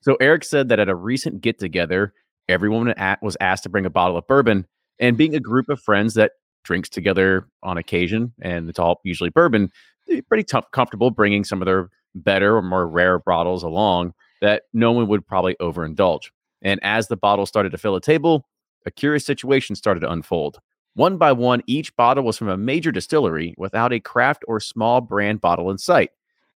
So, 0.00 0.16
Eric 0.20 0.42
said 0.42 0.68
that 0.68 0.80
at 0.80 0.88
a 0.88 0.96
recent 0.96 1.42
get 1.42 1.60
together, 1.60 2.12
everyone 2.48 2.92
was 3.22 3.36
asked 3.40 3.62
to 3.62 3.68
bring 3.68 3.86
a 3.86 3.90
bottle 3.90 4.16
of 4.16 4.26
bourbon, 4.26 4.66
and 4.98 5.16
being 5.16 5.36
a 5.36 5.40
group 5.40 5.68
of 5.68 5.80
friends 5.80 6.14
that 6.14 6.32
drinks 6.64 6.88
together 6.88 7.46
on 7.62 7.78
occasion, 7.78 8.32
and 8.42 8.68
it's 8.68 8.80
all 8.80 9.00
usually 9.04 9.30
bourbon, 9.30 9.70
pretty 10.20 10.44
tough, 10.44 10.70
comfortable 10.70 11.10
bringing 11.10 11.44
some 11.44 11.62
of 11.62 11.66
their 11.66 11.88
better 12.14 12.56
or 12.56 12.62
more 12.62 12.86
rare 12.86 13.18
bottles 13.18 13.62
along 13.62 14.12
that 14.40 14.64
no 14.72 14.92
one 14.92 15.08
would 15.08 15.26
probably 15.26 15.56
overindulge. 15.60 16.30
And 16.60 16.78
as 16.82 17.08
the 17.08 17.16
bottle 17.16 17.46
started 17.46 17.70
to 17.70 17.78
fill 17.78 17.96
a 17.96 18.00
table, 18.00 18.46
a 18.84 18.90
curious 18.90 19.24
situation 19.24 19.76
started 19.76 20.00
to 20.00 20.10
unfold. 20.10 20.58
One 20.94 21.16
by 21.16 21.32
one, 21.32 21.62
each 21.66 21.96
bottle 21.96 22.24
was 22.24 22.36
from 22.36 22.48
a 22.48 22.56
major 22.56 22.92
distillery 22.92 23.54
without 23.56 23.92
a 23.92 24.00
craft 24.00 24.44
or 24.46 24.60
small 24.60 25.00
brand 25.00 25.40
bottle 25.40 25.70
in 25.70 25.78
sight. 25.78 26.10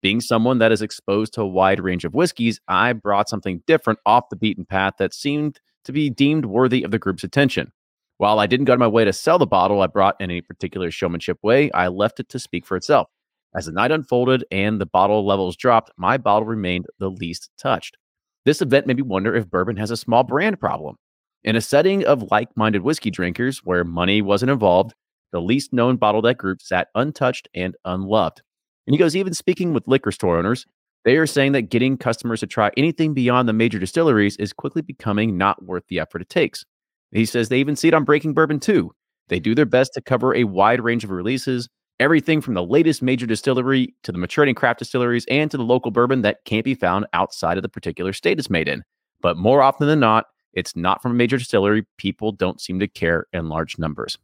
Being 0.01 0.21
someone 0.21 0.59
that 0.59 0.73
is 0.73 0.83
exposed 0.83 1.35
to 1.35 1.43
a 1.43 1.47
wide 1.47 1.81
range 1.81 2.05
of 2.05 2.15
whiskeys, 2.15 2.61
I 2.67 2.93
brought 2.93 3.29
something 3.29 3.63
different 3.67 3.99
off 4.07 4.31
the 4.31 4.37
beaten 4.37 4.65
path 4.65 4.95
that 4.99 5.15
seemed 5.15 5.61
to 5.85 5.93
be 5.93 6.09
deemed 6.09 6.47
worthy 6.47 6.83
of 6.83 6.91
the 6.91 6.99
group's 6.99 7.25
attention. 7.25 7.73
While 8.17 8.39
I 8.39 8.47
didn't 8.47 8.67
go 8.67 8.73
out 8.73 8.75
of 8.75 8.81
my 8.81 8.89
way 8.89 9.05
to 9.05 9.13
sell 9.13 9.39
the 9.39 9.47
bottle 9.47 9.83
I 9.83 9.87
brought 9.87 10.17
in 10.19 10.31
any 10.31 10.41
particular 10.41 10.91
showmanship 10.91 11.39
way, 11.43 11.71
I 11.73 11.89
left 11.89 12.21
it 12.21 12.29
to 12.31 12.39
speak 12.39 12.67
for 12.67 12.77
itself. 12.77 13.09
As 13.55 13.67
the 13.67 13.73
night 13.73 13.91
unfolded 13.91 14.45
and 14.51 14.81
the 14.81 14.87
bottle 14.87 15.27
levels 15.27 15.57
dropped, 15.57 15.91
my 15.97 16.17
bottle 16.17 16.47
remained 16.47 16.87
the 16.99 17.11
least 17.11 17.51
touched. 17.59 17.97
This 18.45 18.63
event 18.63 18.87
made 18.87 18.97
me 18.97 19.03
wonder 19.03 19.35
if 19.35 19.51
bourbon 19.51 19.77
has 19.77 19.91
a 19.91 19.97
small 19.97 20.25
brand 20.25 20.59
problem. 20.59 20.97
In 21.45 21.57
a 21.57 21.61
setting 21.61 22.05
of 22.05 22.31
like 22.31 22.49
minded 22.57 22.83
whiskey 22.83 23.11
drinkers 23.11 23.61
where 23.65 23.85
money 23.85 24.23
wasn't 24.23 24.51
involved, 24.51 24.95
the 25.33 25.41
least 25.41 25.73
known 25.73 25.97
bottle 25.97 26.23
that 26.23 26.39
group 26.39 26.63
sat 26.63 26.89
untouched 26.95 27.49
and 27.55 27.75
unloved. 27.85 28.43
And 28.87 28.95
he 28.95 28.99
goes, 28.99 29.15
even 29.15 29.35
speaking 29.35 29.73
with 29.73 29.89
liquor 29.89 30.13
store 30.13 30.39
owners, 30.39 30.67
they 31.05 31.17
are 31.17 31.27
saying 31.27 31.53
that 31.53 31.63
getting 31.63 31.97
customers 31.97 32.41
to 32.41 32.47
try 32.47 32.71
anything 32.77 33.13
beyond 33.13 33.49
the 33.49 33.53
major 33.53 33.79
distilleries 33.79 34.37
is 34.37 34.53
quickly 34.53 34.83
becoming 34.83 35.37
not 35.37 35.63
worth 35.65 35.85
the 35.89 35.99
effort 35.99 36.23
it 36.23 36.29
takes. 36.29 36.65
He 37.11 37.27
says 37.27 37.49
they 37.49 37.59
even 37.59 37.77
see 37.77 37.89
it 37.89 37.95
on 37.95 38.05
Breaking 38.05 38.35
Bourbon 38.35 38.61
too. 38.61 38.93
They 39.29 39.41
do 39.41 39.55
their 39.55 39.67
best 39.67 39.95
to 39.95 40.01
cover 40.01 40.35
a 40.35 40.45
wide 40.45 40.81
range 40.81 41.05
of 41.05 41.11
releases, 41.11 41.69
everything 42.03 42.41
from 42.41 42.55
the 42.55 42.65
latest 42.65 43.01
major 43.01 43.27
distillery 43.27 43.95
to 44.03 44.11
the 44.11 44.19
maturing 44.19 44.57
craft 44.57 44.81
distilleries 44.81 45.25
and 45.31 45.53
to 45.53 45.57
the 45.57 45.63
local 45.63 45.93
bourbon 45.93 46.23
that 46.23 46.45
can't 46.45 46.65
be 46.65 46.75
found 46.75 47.07
outside 47.13 47.57
of 47.57 47.63
the 47.63 47.69
particular 47.69 48.13
state 48.13 48.41
it's 48.41 48.51
made 48.51 48.67
in. 48.67 48.83
But 49.21 49.37
more 49.37 49.63
often 49.63 49.87
than 49.87 50.01
not, 50.01 50.27
it's 50.53 50.75
not 50.75 51.01
from 51.01 51.13
a 51.13 51.15
major 51.15 51.39
distillery. 51.39 51.87
People 51.99 52.33
don't 52.33 52.61
seem 52.61 52.81
to 52.81 52.89
care 52.89 53.27
in 53.33 53.49
large 53.49 53.79
numbers. 53.79 54.19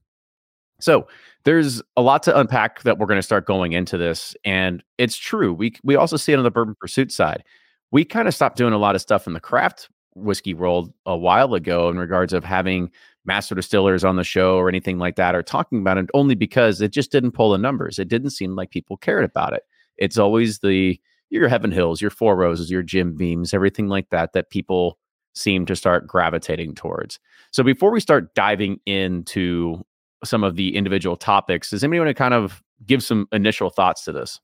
So 0.81 1.07
there's 1.45 1.81
a 1.97 2.03
lot 2.03 2.25
to 2.25 2.37
unpack 2.37 2.83
that 2.83 2.99
we're 2.99 3.07
going 3.07 3.19
to 3.19 3.23
start 3.23 3.47
going 3.47 3.73
into 3.73 3.97
this, 3.97 4.37
and 4.45 4.83
it's 4.99 5.17
true. 5.17 5.55
We 5.55 5.75
we 5.85 5.95
also 5.95 6.17
see 6.17 6.33
it 6.33 6.37
on 6.37 6.45
the 6.45 6.51
bourbon 6.51 6.75
pursuit 6.81 7.13
side. 7.13 7.45
We 7.93 8.05
kind 8.05 8.29
of 8.29 8.35
stopped 8.35 8.57
doing 8.57 8.73
a 8.73 8.79
lot 8.79 8.97
of 8.97 9.01
stuff 9.01 9.27
in 9.27 9.33
the 9.33 9.41
craft 9.41 9.89
whiskey 10.15 10.53
world 10.53 10.93
a 11.07 11.17
while 11.17 11.55
ago 11.55 11.89
in 11.89 11.97
regards 11.97 12.33
of 12.33 12.45
having 12.45 12.91
master 13.29 13.55
distillers 13.55 14.05
on 14.05 14.17
the 14.17 14.25
show 14.25 14.57
or 14.57 14.69
anything 14.69 14.99
like 14.99 15.17
that 15.17 15.35
are 15.35 15.43
talking 15.43 15.79
about 15.79 15.99
it 15.99 16.07
only 16.15 16.35
because 16.35 16.81
it 16.81 16.91
just 16.91 17.13
didn't 17.13 17.33
pull 17.33 17.51
the 17.51 17.59
numbers. 17.59 17.99
It 17.99 18.09
didn't 18.09 18.31
seem 18.31 18.57
like 18.57 18.71
people 18.71 18.97
cared 18.97 19.25
about 19.25 19.53
it. 19.53 19.63
It's 19.99 20.19
always 20.19 20.61
the 20.61 20.99
your 21.31 21.47
Heaven 21.47 21.71
Hills, 21.71 22.01
your 22.01 22.11
Four 22.11 22.37
Roses, 22.37 22.71
your 22.71 22.83
Jim 22.83 23.15
Beams, 23.15 23.53
everything 23.53 23.89
like 23.89 24.09
that 24.09 24.33
that 24.33 24.51
people 24.51 24.99
seem 25.35 25.67
to 25.67 25.77
start 25.77 26.07
gravitating 26.07 26.75
towards. 26.75 27.21
So 27.53 27.63
before 27.63 27.91
we 27.91 28.01
start 28.01 28.35
diving 28.35 28.81
into 28.87 29.85
some 30.25 30.43
of 30.43 30.57
the 30.57 30.75
individual 30.75 31.17
topics, 31.17 31.71
does 31.71 31.85
anybody 31.85 32.01
want 32.01 32.09
to 32.09 32.15
kind 32.15 32.33
of 32.33 32.63
give 32.87 33.03
some 33.03 33.29
initial 33.31 33.69
thoughts 33.69 34.05
to 34.05 34.13
this? 34.13 34.41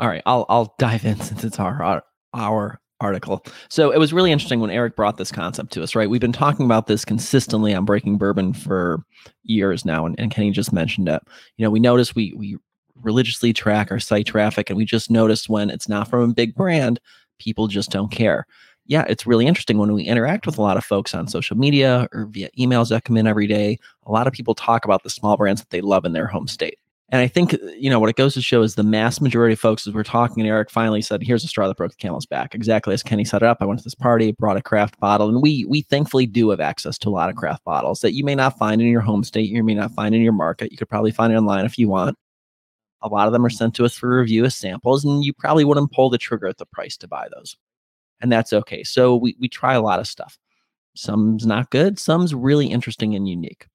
All 0.00 0.08
right, 0.08 0.22
I'll 0.26 0.44
I'll 0.48 0.74
dive 0.78 1.04
in 1.04 1.20
since 1.20 1.44
it's 1.44 1.60
our 1.60 1.80
our, 1.80 2.02
our 2.34 2.80
article. 3.00 3.44
So 3.68 3.90
it 3.90 3.98
was 3.98 4.12
really 4.12 4.32
interesting 4.32 4.60
when 4.60 4.70
Eric 4.70 4.96
brought 4.96 5.16
this 5.16 5.32
concept 5.32 5.72
to 5.72 5.82
us, 5.82 5.94
right? 5.94 6.08
We've 6.08 6.20
been 6.20 6.32
talking 6.32 6.64
about 6.64 6.86
this 6.86 7.04
consistently 7.04 7.74
on 7.74 7.84
Breaking 7.84 8.18
Bourbon 8.18 8.52
for 8.52 9.02
years 9.42 9.84
now, 9.84 10.06
and, 10.06 10.18
and 10.18 10.30
Kenny 10.30 10.50
just 10.50 10.72
mentioned 10.72 11.08
it. 11.08 11.22
You 11.56 11.64
know, 11.64 11.70
we 11.70 11.80
notice 11.80 12.14
we 12.14 12.32
we 12.36 12.56
religiously 13.02 13.52
track 13.52 13.90
our 13.90 14.00
site 14.00 14.26
traffic, 14.26 14.70
and 14.70 14.76
we 14.76 14.84
just 14.84 15.10
noticed 15.10 15.48
when 15.48 15.70
it's 15.70 15.88
not 15.88 16.08
from 16.08 16.30
a 16.30 16.34
big 16.34 16.54
brand, 16.54 17.00
people 17.38 17.66
just 17.66 17.90
don't 17.90 18.10
care. 18.10 18.46
Yeah, 18.86 19.04
it's 19.08 19.26
really 19.26 19.46
interesting 19.46 19.78
when 19.78 19.92
we 19.94 20.04
interact 20.04 20.44
with 20.46 20.58
a 20.58 20.62
lot 20.62 20.76
of 20.76 20.84
folks 20.84 21.14
on 21.14 21.26
social 21.26 21.56
media 21.56 22.06
or 22.12 22.26
via 22.26 22.50
emails 22.58 22.90
that 22.90 23.04
come 23.04 23.16
in 23.16 23.26
every 23.26 23.46
day. 23.46 23.78
A 24.06 24.12
lot 24.12 24.26
of 24.26 24.34
people 24.34 24.54
talk 24.54 24.84
about 24.84 25.02
the 25.02 25.10
small 25.10 25.38
brands 25.38 25.62
that 25.62 25.70
they 25.70 25.80
love 25.80 26.04
in 26.04 26.12
their 26.12 26.26
home 26.26 26.46
state. 26.46 26.78
And 27.10 27.20
I 27.20 27.28
think, 27.28 27.52
you 27.78 27.90
know, 27.90 28.00
what 28.00 28.08
it 28.08 28.16
goes 28.16 28.32
to 28.34 28.42
show 28.42 28.62
is 28.62 28.74
the 28.74 28.82
mass 28.82 29.20
majority 29.20 29.52
of 29.52 29.60
folks, 29.60 29.86
as 29.86 29.92
we're 29.92 30.04
talking, 30.04 30.40
and 30.40 30.48
Eric 30.48 30.70
finally 30.70 31.02
said, 31.02 31.22
here's 31.22 31.44
a 31.44 31.48
straw 31.48 31.68
that 31.68 31.76
broke 31.76 31.90
the 31.90 31.96
camel's 31.96 32.24
back. 32.24 32.54
Exactly 32.54 32.94
as 32.94 33.02
Kenny 33.02 33.24
set 33.24 33.42
it 33.42 33.46
up. 33.46 33.58
I 33.60 33.66
went 33.66 33.78
to 33.78 33.84
this 33.84 33.94
party, 33.94 34.32
brought 34.32 34.56
a 34.56 34.62
craft 34.62 34.98
bottle, 35.00 35.28
and 35.28 35.42
we 35.42 35.66
we 35.66 35.82
thankfully 35.82 36.26
do 36.26 36.48
have 36.50 36.60
access 36.60 36.96
to 36.98 37.10
a 37.10 37.10
lot 37.10 37.28
of 37.28 37.36
craft 37.36 37.62
bottles 37.64 38.00
that 38.00 38.14
you 38.14 38.24
may 38.24 38.34
not 38.34 38.58
find 38.58 38.80
in 38.80 38.88
your 38.88 39.02
home 39.02 39.22
state, 39.22 39.50
you 39.50 39.62
may 39.62 39.74
not 39.74 39.92
find 39.92 40.14
in 40.14 40.22
your 40.22 40.32
market. 40.32 40.72
You 40.72 40.78
could 40.78 40.88
probably 40.88 41.12
find 41.12 41.32
it 41.32 41.36
online 41.36 41.66
if 41.66 41.78
you 41.78 41.88
want. 41.88 42.16
A 43.02 43.08
lot 43.08 43.26
of 43.26 43.34
them 43.34 43.44
are 43.44 43.50
sent 43.50 43.74
to 43.74 43.84
us 43.84 43.94
for 43.94 44.18
review 44.18 44.46
as 44.46 44.56
samples, 44.56 45.04
and 45.04 45.22
you 45.22 45.34
probably 45.34 45.64
wouldn't 45.64 45.92
pull 45.92 46.08
the 46.08 46.18
trigger 46.18 46.46
at 46.46 46.56
the 46.56 46.66
price 46.66 46.96
to 46.96 47.08
buy 47.08 47.28
those. 47.34 47.54
And 48.22 48.32
that's 48.32 48.54
okay. 48.54 48.82
So 48.82 49.14
we 49.14 49.36
we 49.38 49.48
try 49.48 49.74
a 49.74 49.82
lot 49.82 50.00
of 50.00 50.08
stuff. 50.08 50.38
Some's 50.96 51.46
not 51.46 51.70
good, 51.70 51.98
some's 51.98 52.34
really 52.34 52.68
interesting 52.68 53.14
and 53.14 53.28
unique 53.28 53.66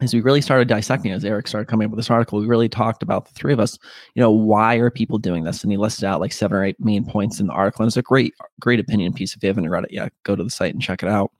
as 0.00 0.12
we 0.12 0.20
really 0.20 0.40
started 0.40 0.68
dissecting, 0.68 1.12
as 1.12 1.24
Eric 1.24 1.46
started 1.46 1.68
coming 1.68 1.84
up 1.86 1.90
with 1.92 1.98
this 1.98 2.10
article, 2.10 2.40
we 2.40 2.46
really 2.46 2.68
talked 2.68 3.02
about 3.02 3.26
the 3.26 3.34
three 3.34 3.52
of 3.52 3.60
us. 3.60 3.78
You 4.14 4.20
know, 4.20 4.30
why 4.30 4.76
are 4.76 4.90
people 4.90 5.18
doing 5.18 5.44
this? 5.44 5.62
And 5.62 5.70
he 5.70 5.78
listed 5.78 6.04
out 6.04 6.20
like 6.20 6.32
seven 6.32 6.56
or 6.56 6.64
eight 6.64 6.80
main 6.80 7.04
points 7.04 7.38
in 7.38 7.46
the 7.46 7.52
article. 7.52 7.82
And 7.82 7.88
it's 7.88 7.96
a 7.96 8.02
great, 8.02 8.34
great 8.60 8.80
opinion 8.80 9.12
piece. 9.12 9.36
If 9.36 9.42
you 9.42 9.48
haven't 9.48 9.70
read 9.70 9.84
it 9.84 9.92
yet, 9.92 10.12
go 10.24 10.34
to 10.34 10.42
the 10.42 10.50
site 10.50 10.74
and 10.74 10.82
check 10.82 11.02
it 11.02 11.08
out. 11.08 11.30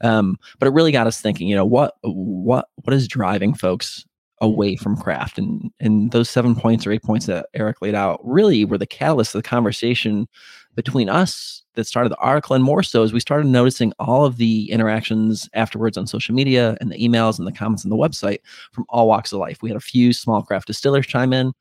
Um, 0.00 0.38
but 0.58 0.66
it 0.66 0.72
really 0.72 0.92
got 0.92 1.06
us 1.06 1.20
thinking. 1.20 1.48
You 1.48 1.56
know, 1.56 1.66
what, 1.66 1.96
what, 2.02 2.68
what 2.76 2.94
is 2.94 3.08
driving 3.08 3.52
folks 3.52 4.06
away 4.40 4.76
from 4.76 4.96
craft? 4.96 5.38
And 5.38 5.70
and 5.78 6.10
those 6.10 6.30
seven 6.30 6.54
points 6.54 6.86
or 6.86 6.92
eight 6.92 7.02
points 7.02 7.26
that 7.26 7.48
Eric 7.54 7.82
laid 7.82 7.94
out 7.94 8.20
really 8.24 8.64
were 8.64 8.78
the 8.78 8.86
catalyst 8.86 9.34
of 9.34 9.42
the 9.42 9.48
conversation 9.48 10.28
between 10.78 11.08
us 11.08 11.64
that 11.74 11.88
started 11.88 12.08
the 12.08 12.16
article 12.18 12.54
and 12.54 12.62
more 12.62 12.84
so 12.84 13.02
as 13.02 13.12
we 13.12 13.18
started 13.18 13.48
noticing 13.48 13.92
all 13.98 14.24
of 14.24 14.36
the 14.36 14.70
interactions 14.70 15.50
afterwards 15.52 15.98
on 15.98 16.06
social 16.06 16.32
media 16.32 16.76
and 16.80 16.92
the 16.92 16.96
emails 16.96 17.36
and 17.36 17.48
the 17.48 17.52
comments 17.52 17.84
on 17.84 17.90
the 17.90 17.96
website 17.96 18.38
from 18.70 18.84
all 18.88 19.08
walks 19.08 19.32
of 19.32 19.40
life. 19.40 19.60
We 19.60 19.70
had 19.70 19.76
a 19.76 19.80
few 19.80 20.12
small 20.12 20.40
craft 20.40 20.68
distillers 20.68 21.04
chime 21.04 21.32
in. 21.32 21.52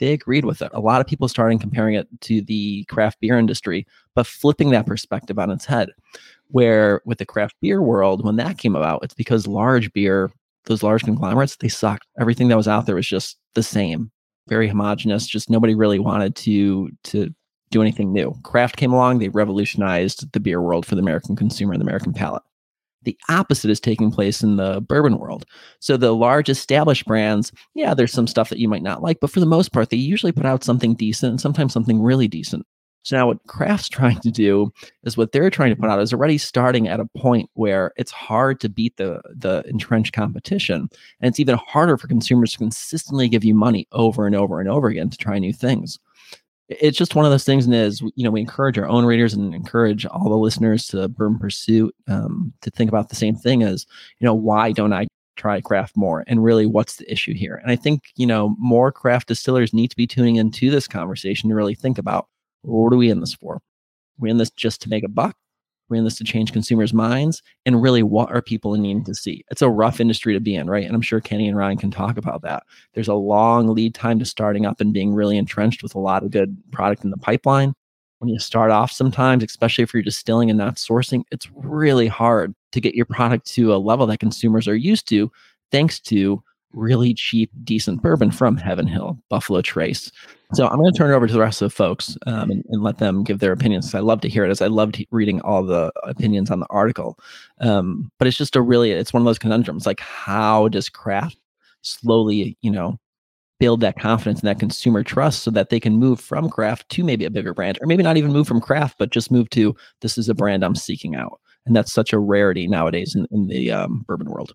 They 0.00 0.12
agreed 0.12 0.44
with 0.44 0.62
it. 0.62 0.72
A 0.74 0.80
lot 0.80 1.00
of 1.00 1.06
people 1.06 1.28
starting 1.28 1.60
comparing 1.60 1.94
it 1.94 2.08
to 2.22 2.42
the 2.42 2.82
craft 2.86 3.20
beer 3.20 3.38
industry, 3.38 3.86
but 4.16 4.26
flipping 4.26 4.70
that 4.70 4.86
perspective 4.86 5.38
on 5.38 5.52
its 5.52 5.64
head. 5.64 5.90
Where 6.48 7.02
with 7.04 7.18
the 7.18 7.24
craft 7.24 7.54
beer 7.62 7.80
world, 7.80 8.24
when 8.24 8.34
that 8.36 8.58
came 8.58 8.74
about, 8.74 9.04
it's 9.04 9.14
because 9.14 9.46
large 9.46 9.92
beer, 9.92 10.32
those 10.64 10.82
large 10.82 11.04
conglomerates, 11.04 11.54
they 11.54 11.68
sucked. 11.68 12.08
Everything 12.18 12.48
that 12.48 12.56
was 12.56 12.66
out 12.66 12.86
there 12.86 12.96
was 12.96 13.06
just 13.06 13.36
the 13.54 13.62
same, 13.62 14.10
very 14.48 14.66
homogenous. 14.66 15.28
Just 15.28 15.50
nobody 15.50 15.76
really 15.76 16.00
wanted 16.00 16.34
to 16.34 16.90
to 17.04 17.32
do 17.70 17.82
anything 17.82 18.12
new. 18.12 18.34
Craft 18.42 18.76
came 18.76 18.92
along, 18.92 19.18
they 19.18 19.28
revolutionized 19.28 20.32
the 20.32 20.40
beer 20.40 20.60
world 20.60 20.86
for 20.86 20.94
the 20.94 21.02
American 21.02 21.36
consumer 21.36 21.72
and 21.72 21.80
the 21.80 21.86
American 21.86 22.12
palate. 22.12 22.42
The 23.02 23.16
opposite 23.28 23.70
is 23.70 23.78
taking 23.78 24.10
place 24.10 24.42
in 24.42 24.56
the 24.56 24.80
bourbon 24.80 25.18
world. 25.18 25.46
So 25.78 25.96
the 25.96 26.14
large 26.14 26.48
established 26.48 27.06
brands, 27.06 27.52
yeah, 27.74 27.94
there's 27.94 28.12
some 28.12 28.26
stuff 28.26 28.48
that 28.50 28.58
you 28.58 28.68
might 28.68 28.82
not 28.82 29.02
like, 29.02 29.20
but 29.20 29.30
for 29.30 29.40
the 29.40 29.46
most 29.46 29.72
part, 29.72 29.90
they 29.90 29.96
usually 29.96 30.32
put 30.32 30.46
out 30.46 30.64
something 30.64 30.94
decent 30.94 31.30
and 31.30 31.40
sometimes 31.40 31.72
something 31.72 32.02
really 32.02 32.26
decent. 32.26 32.66
So 33.06 33.16
now 33.16 33.28
what 33.28 33.38
Craft's 33.46 33.88
trying 33.90 34.18
to 34.20 34.32
do 34.32 34.72
is 35.04 35.16
what 35.16 35.30
they're 35.30 35.50
trying 35.50 35.70
to 35.70 35.80
put 35.80 35.88
out 35.88 36.00
is 36.00 36.12
already 36.12 36.38
starting 36.38 36.88
at 36.88 36.98
a 36.98 37.06
point 37.16 37.48
where 37.54 37.92
it's 37.96 38.10
hard 38.10 38.58
to 38.60 38.68
beat 38.68 38.96
the 38.96 39.20
the 39.32 39.62
entrenched 39.68 40.12
competition. 40.12 40.88
And 41.20 41.28
it's 41.28 41.38
even 41.38 41.56
harder 41.56 41.96
for 41.96 42.08
consumers 42.08 42.52
to 42.52 42.58
consistently 42.58 43.28
give 43.28 43.44
you 43.44 43.54
money 43.54 43.86
over 43.92 44.26
and 44.26 44.34
over 44.34 44.58
and 44.58 44.68
over 44.68 44.88
again 44.88 45.10
to 45.10 45.16
try 45.16 45.38
new 45.38 45.52
things. 45.52 46.00
It's 46.68 46.98
just 46.98 47.14
one 47.14 47.24
of 47.24 47.30
those 47.30 47.44
things, 47.44 47.64
and 47.64 47.74
is 47.74 48.00
you 48.00 48.24
know 48.24 48.30
we 48.30 48.40
encourage 48.40 48.78
our 48.78 48.88
own 48.88 49.04
readers 49.04 49.34
and 49.34 49.54
encourage 49.54 50.04
all 50.06 50.28
the 50.28 50.36
listeners 50.36 50.86
to 50.88 51.08
Bourbon 51.08 51.38
Pursuit 51.38 51.94
um, 52.08 52.52
to 52.62 52.70
think 52.70 52.88
about 52.88 53.08
the 53.08 53.16
same 53.16 53.36
thing 53.36 53.62
as 53.62 53.86
you 54.18 54.24
know 54.24 54.34
why 54.34 54.72
don't 54.72 54.92
I 54.92 55.06
try 55.36 55.60
craft 55.60 55.96
more 55.96 56.24
and 56.26 56.42
really 56.42 56.64
what's 56.64 56.96
the 56.96 57.12
issue 57.12 57.34
here 57.34 57.56
and 57.56 57.70
i 57.70 57.76
think 57.76 58.04
you 58.16 58.26
know 58.26 58.56
more 58.58 58.90
craft 58.90 59.28
distillers 59.28 59.74
need 59.74 59.90
to 59.90 59.96
be 59.96 60.06
tuning 60.06 60.36
into 60.36 60.70
this 60.70 60.88
conversation 60.88 61.50
to 61.50 61.54
really 61.54 61.74
think 61.74 61.98
about 61.98 62.26
what 62.66 62.92
are 62.92 62.96
we 62.96 63.10
in 63.10 63.20
this 63.20 63.34
for? 63.34 63.54
Are 63.54 63.60
we 64.18 64.30
in 64.30 64.38
this 64.38 64.50
just 64.50 64.82
to 64.82 64.88
make 64.88 65.04
a 65.04 65.08
buck? 65.08 65.36
In 65.94 66.02
this 66.04 66.16
to 66.16 66.24
change 66.24 66.52
consumers' 66.52 66.92
minds? 66.92 67.42
And 67.64 67.80
really, 67.80 68.02
what 68.02 68.30
are 68.32 68.42
people 68.42 68.74
needing 68.74 69.04
to 69.04 69.14
see? 69.14 69.44
It's 69.50 69.62
a 69.62 69.70
rough 69.70 70.00
industry 70.00 70.34
to 70.34 70.40
be 70.40 70.56
in, 70.56 70.68
right? 70.68 70.84
And 70.84 70.96
I'm 70.96 71.00
sure 71.00 71.20
Kenny 71.20 71.46
and 71.46 71.56
Ryan 71.56 71.78
can 71.78 71.92
talk 71.92 72.16
about 72.16 72.42
that. 72.42 72.64
There's 72.94 73.06
a 73.06 73.14
long 73.14 73.68
lead 73.68 73.94
time 73.94 74.18
to 74.18 74.24
starting 74.24 74.66
up 74.66 74.80
and 74.80 74.92
being 74.92 75.14
really 75.14 75.38
entrenched 75.38 75.84
with 75.84 75.94
a 75.94 76.00
lot 76.00 76.24
of 76.24 76.32
good 76.32 76.56
product 76.72 77.04
in 77.04 77.10
the 77.10 77.16
pipeline. 77.16 77.72
When 78.18 78.28
you 78.28 78.40
start 78.40 78.72
off, 78.72 78.90
sometimes, 78.90 79.44
especially 79.44 79.84
if 79.84 79.94
you're 79.94 80.02
distilling 80.02 80.50
and 80.50 80.58
not 80.58 80.74
sourcing, 80.74 81.22
it's 81.30 81.48
really 81.54 82.08
hard 82.08 82.52
to 82.72 82.80
get 82.80 82.96
your 82.96 83.06
product 83.06 83.46
to 83.52 83.72
a 83.72 83.76
level 83.76 84.06
that 84.06 84.18
consumers 84.18 84.66
are 84.66 84.74
used 84.74 85.06
to, 85.10 85.30
thanks 85.70 86.00
to 86.00 86.42
really 86.76 87.14
cheap, 87.14 87.50
decent 87.64 88.02
bourbon 88.02 88.30
from 88.30 88.56
Heaven 88.56 88.86
Hill, 88.86 89.18
Buffalo 89.28 89.62
Trace. 89.62 90.12
So 90.52 90.68
I'm 90.68 90.76
going 90.76 90.92
to 90.92 90.96
turn 90.96 91.10
it 91.10 91.14
over 91.14 91.26
to 91.26 91.32
the 91.32 91.40
rest 91.40 91.60
of 91.60 91.70
the 91.70 91.74
folks 91.74 92.16
um, 92.26 92.50
and, 92.50 92.64
and, 92.68 92.82
let 92.82 92.98
them 92.98 93.24
give 93.24 93.40
their 93.40 93.50
opinions. 93.50 93.92
I 93.94 93.98
love 93.98 94.20
to 94.20 94.28
hear 94.28 94.44
it, 94.44 94.50
as 94.50 94.62
I 94.62 94.68
loved 94.68 95.04
reading 95.10 95.40
all 95.40 95.64
the 95.64 95.90
opinions 96.04 96.52
on 96.52 96.60
the 96.60 96.66
article. 96.70 97.18
Um, 97.60 98.12
but 98.18 98.28
it's 98.28 98.36
just 98.36 98.54
a 98.54 98.62
really, 98.62 98.92
it's 98.92 99.12
one 99.12 99.22
of 99.22 99.26
those 99.26 99.40
conundrums. 99.40 99.86
Like, 99.86 99.98
how 99.98 100.68
does 100.68 100.88
craft 100.88 101.36
slowly, 101.82 102.56
you 102.62 102.70
know, 102.70 103.00
build 103.58 103.80
that 103.80 103.98
confidence 103.98 104.40
and 104.40 104.48
that 104.48 104.60
consumer 104.60 105.02
trust 105.02 105.42
so 105.42 105.50
that 105.50 105.70
they 105.70 105.80
can 105.80 105.96
move 105.96 106.20
from 106.20 106.48
craft 106.48 106.88
to 106.90 107.02
maybe 107.02 107.24
a 107.24 107.30
bigger 107.30 107.54
brand, 107.54 107.78
or 107.80 107.86
maybe 107.86 108.02
not 108.02 108.16
even 108.16 108.32
move 108.32 108.46
from 108.46 108.60
craft, 108.60 108.96
but 108.98 109.10
just 109.10 109.32
move 109.32 109.48
to 109.50 109.74
this 110.02 110.18
is 110.18 110.28
a 110.28 110.34
brand 110.34 110.64
I'm 110.64 110.74
seeking 110.74 111.16
out. 111.16 111.40
And 111.64 111.74
that's 111.74 111.92
such 111.92 112.12
a 112.12 112.18
rarity 112.18 112.68
nowadays 112.68 113.16
in, 113.16 113.26
in 113.32 113.48
the 113.48 113.72
um, 113.72 114.04
bourbon 114.06 114.30
world. 114.30 114.54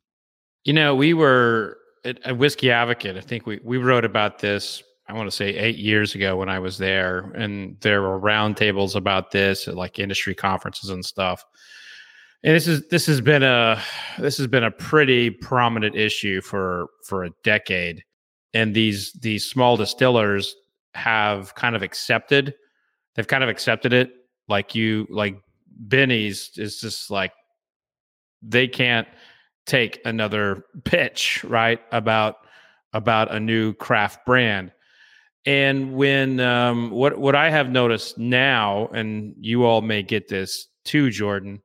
You 0.64 0.74
know, 0.74 0.96
we 0.96 1.14
were 1.14 1.81
a 2.04 2.34
whiskey 2.34 2.72
advocate. 2.72 3.18
I 3.18 3.22
think 3.22 3.46
we 3.46 3.60
we 3.64 3.78
wrote 3.78 4.06
about 4.06 4.40
this. 4.40 4.84
I 5.08 5.14
want 5.14 5.30
to 5.30 5.36
say 5.36 5.50
eight 5.56 5.78
years 5.78 6.16
ago 6.16 6.38
when 6.38 6.50
I 6.50 6.60
was 6.60 6.78
there, 6.78 7.32
and 7.36 7.78
there 7.82 8.02
were 8.02 8.20
roundtables 8.20 8.96
about 8.96 9.32
this 9.32 9.68
at 9.68 9.76
like 9.76 10.00
industry 10.00 10.36
conferences 10.36 10.90
and 10.90 11.06
stuff. 11.06 11.44
And 12.44 12.56
this 12.56 12.68
is 12.68 12.88
this 12.90 13.06
has 13.06 13.22
been 13.22 13.44
a 13.44 13.82
this 14.18 14.38
has 14.38 14.48
been 14.48 14.64
a 14.64 14.72
pretty 14.72 15.30
prominent 15.30 15.96
issue 15.96 16.42
for 16.42 16.88
for 17.06 17.24
a 17.24 17.32
decade. 17.44 18.04
And 18.54 18.74
these 18.74 19.14
these 19.14 19.46
small 19.46 19.78
distillers 19.78 20.56
have 20.94 21.56
kind 21.56 21.76
of 21.76 21.84
accepted 21.84 22.54
they've 23.16 23.28
kind 23.28 23.44
of 23.44 23.50
accepted 23.50 23.94
it. 23.94 24.12
Like 24.48 24.76
you 24.76 25.08
like 25.10 25.38
Benny's 25.68 26.52
is 26.58 26.80
just 26.80 27.10
like 27.10 27.32
they 28.42 28.68
can't 28.68 29.08
take 29.66 30.00
another 30.06 30.66
pitch, 30.84 31.44
right? 31.44 31.80
About 31.92 32.38
about 32.94 33.34
a 33.34 33.40
new 33.40 33.74
craft 33.74 34.26
brand. 34.26 34.72
And 35.46 35.94
when 35.94 36.40
um, 36.40 36.92
what 36.92 37.18
what 37.18 37.36
I 37.36 37.50
have 37.50 37.70
noticed 37.70 38.18
now, 38.18 38.88
and 38.94 39.34
you 39.40 39.66
all 39.66 39.82
may 39.82 40.04
get 40.04 40.28
this 40.28 40.68
too, 40.86 41.10
Jordan, 41.10 41.62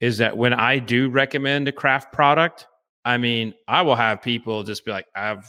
is 0.00 0.18
that 0.18 0.36
when 0.36 0.54
I 0.54 0.78
do 0.78 1.10
recommend 1.10 1.68
a 1.68 1.72
craft 1.72 2.12
product, 2.12 2.66
I 3.04 3.18
mean, 3.18 3.54
I 3.68 3.82
will 3.82 3.96
have 3.96 4.22
people 4.22 4.62
just 4.62 4.84
be 4.84 4.90
like, 4.90 5.06
"I've, 5.14 5.46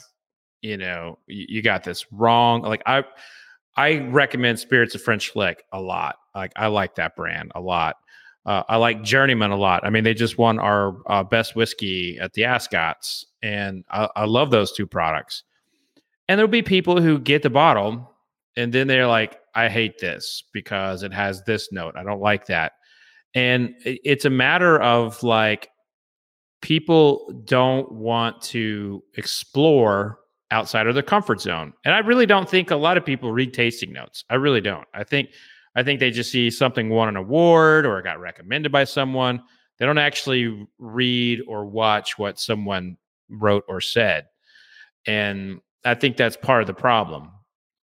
you 0.61 0.77
know, 0.77 1.17
you, 1.27 1.45
you 1.47 1.61
got 1.61 1.83
this 1.83 2.05
wrong." 2.11 2.61
Like 2.61 2.83
I, 2.85 3.05
I 3.77 3.99
recommend 3.99 4.59
Spirits 4.59 4.95
of 4.95 5.01
French 5.01 5.33
Lick 5.35 5.63
a 5.71 5.79
lot. 5.79 6.17
Like 6.35 6.51
I 6.57 6.67
like 6.67 6.95
that 6.95 7.15
brand 7.15 7.53
a 7.55 7.61
lot. 7.61 7.95
Uh, 8.45 8.63
I 8.67 8.77
like 8.77 9.03
Journeyman 9.03 9.51
a 9.51 9.55
lot. 9.55 9.85
I 9.85 9.89
mean, 9.89 10.03
they 10.03 10.13
just 10.13 10.37
won 10.37 10.57
our 10.59 10.97
uh, 11.07 11.23
best 11.23 11.55
whiskey 11.55 12.17
at 12.19 12.33
the 12.33 12.45
Ascots, 12.45 13.25
and 13.43 13.83
I, 13.91 14.09
I 14.15 14.25
love 14.25 14.49
those 14.49 14.71
two 14.71 14.87
products. 14.87 15.43
And 16.27 16.39
there'll 16.39 16.49
be 16.49 16.63
people 16.63 17.01
who 17.01 17.19
get 17.19 17.43
the 17.43 17.49
bottle, 17.49 18.11
and 18.57 18.73
then 18.73 18.87
they're 18.87 19.07
like, 19.07 19.39
"I 19.53 19.69
hate 19.69 19.99
this 19.99 20.43
because 20.53 21.03
it 21.03 21.13
has 21.13 21.43
this 21.43 21.71
note. 21.71 21.95
I 21.95 22.03
don't 22.03 22.21
like 22.21 22.47
that." 22.47 22.73
And 23.35 23.75
it's 23.83 24.25
a 24.25 24.29
matter 24.29 24.81
of 24.81 25.21
like 25.23 25.69
people 26.61 27.43
don't 27.45 27.91
want 27.91 28.41
to 28.41 29.03
explore 29.15 30.19
outside 30.51 30.87
of 30.87 30.93
their 30.93 31.03
comfort 31.03 31.41
zone. 31.41 31.73
And 31.85 31.93
I 31.93 31.99
really 31.99 32.25
don't 32.25 32.49
think 32.49 32.71
a 32.71 32.75
lot 32.75 32.97
of 32.97 33.05
people 33.05 33.31
read 33.31 33.53
tasting 33.53 33.93
notes. 33.93 34.25
I 34.29 34.35
really 34.35 34.61
don't. 34.61 34.87
I 34.93 35.03
think 35.03 35.29
I 35.75 35.83
think 35.83 35.99
they 35.99 36.11
just 36.11 36.31
see 36.31 36.49
something 36.49 36.89
won 36.89 37.09
an 37.09 37.15
award 37.15 37.85
or 37.85 38.01
got 38.01 38.19
recommended 38.19 38.71
by 38.71 38.83
someone. 38.83 39.41
They 39.79 39.85
don't 39.85 39.97
actually 39.97 40.67
read 40.77 41.41
or 41.47 41.65
watch 41.65 42.17
what 42.17 42.39
someone 42.39 42.97
wrote 43.29 43.63
or 43.67 43.81
said. 43.81 44.27
And 45.07 45.61
I 45.85 45.95
think 45.95 46.17
that's 46.17 46.37
part 46.37 46.61
of 46.61 46.67
the 46.67 46.73
problem. 46.73 47.31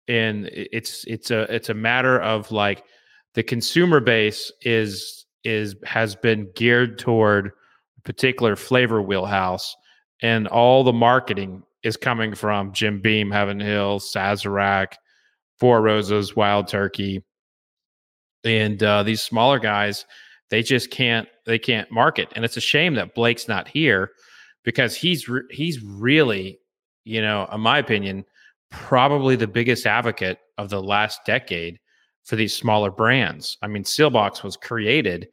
And 0.06 0.48
it's 0.52 1.04
it's 1.06 1.30
a 1.30 1.42
it's 1.54 1.68
a 1.68 1.74
matter 1.74 2.20
of 2.20 2.50
like 2.50 2.84
the 3.34 3.42
consumer 3.42 4.00
base 4.00 4.52
is 4.62 5.26
is 5.44 5.76
has 5.84 6.14
been 6.14 6.50
geared 6.54 6.98
toward 6.98 7.52
a 7.98 8.00
particular 8.02 8.56
flavor 8.56 9.02
wheelhouse 9.02 9.76
and 10.22 10.48
all 10.48 10.82
the 10.82 10.92
marketing 10.92 11.62
is 11.82 11.96
coming 11.96 12.34
from 12.34 12.72
Jim 12.72 13.00
Beam, 13.00 13.30
Heaven 13.30 13.60
Hill, 13.60 14.00
Sazerac, 14.00 14.94
Four 15.58 15.82
Roses, 15.82 16.34
Wild 16.34 16.68
Turkey, 16.68 17.22
and 18.48 18.82
uh, 18.82 19.02
these 19.02 19.22
smaller 19.22 19.58
guys 19.58 20.04
they 20.50 20.62
just 20.62 20.90
can't 20.90 21.28
they 21.46 21.58
can't 21.58 21.90
market 21.90 22.28
and 22.34 22.44
it's 22.44 22.56
a 22.56 22.60
shame 22.60 22.94
that 22.94 23.14
blake's 23.14 23.48
not 23.48 23.68
here 23.68 24.10
because 24.64 24.94
he's 24.96 25.28
re- 25.28 25.42
he's 25.50 25.82
really 25.82 26.58
you 27.04 27.20
know 27.20 27.48
in 27.52 27.60
my 27.60 27.78
opinion 27.78 28.24
probably 28.70 29.36
the 29.36 29.46
biggest 29.46 29.86
advocate 29.86 30.38
of 30.58 30.68
the 30.68 30.82
last 30.82 31.20
decade 31.24 31.78
for 32.24 32.36
these 32.36 32.54
smaller 32.54 32.90
brands. 32.90 33.56
I 33.62 33.66
mean 33.66 33.84
seelbach's 33.84 34.42
was 34.42 34.56
created 34.56 35.28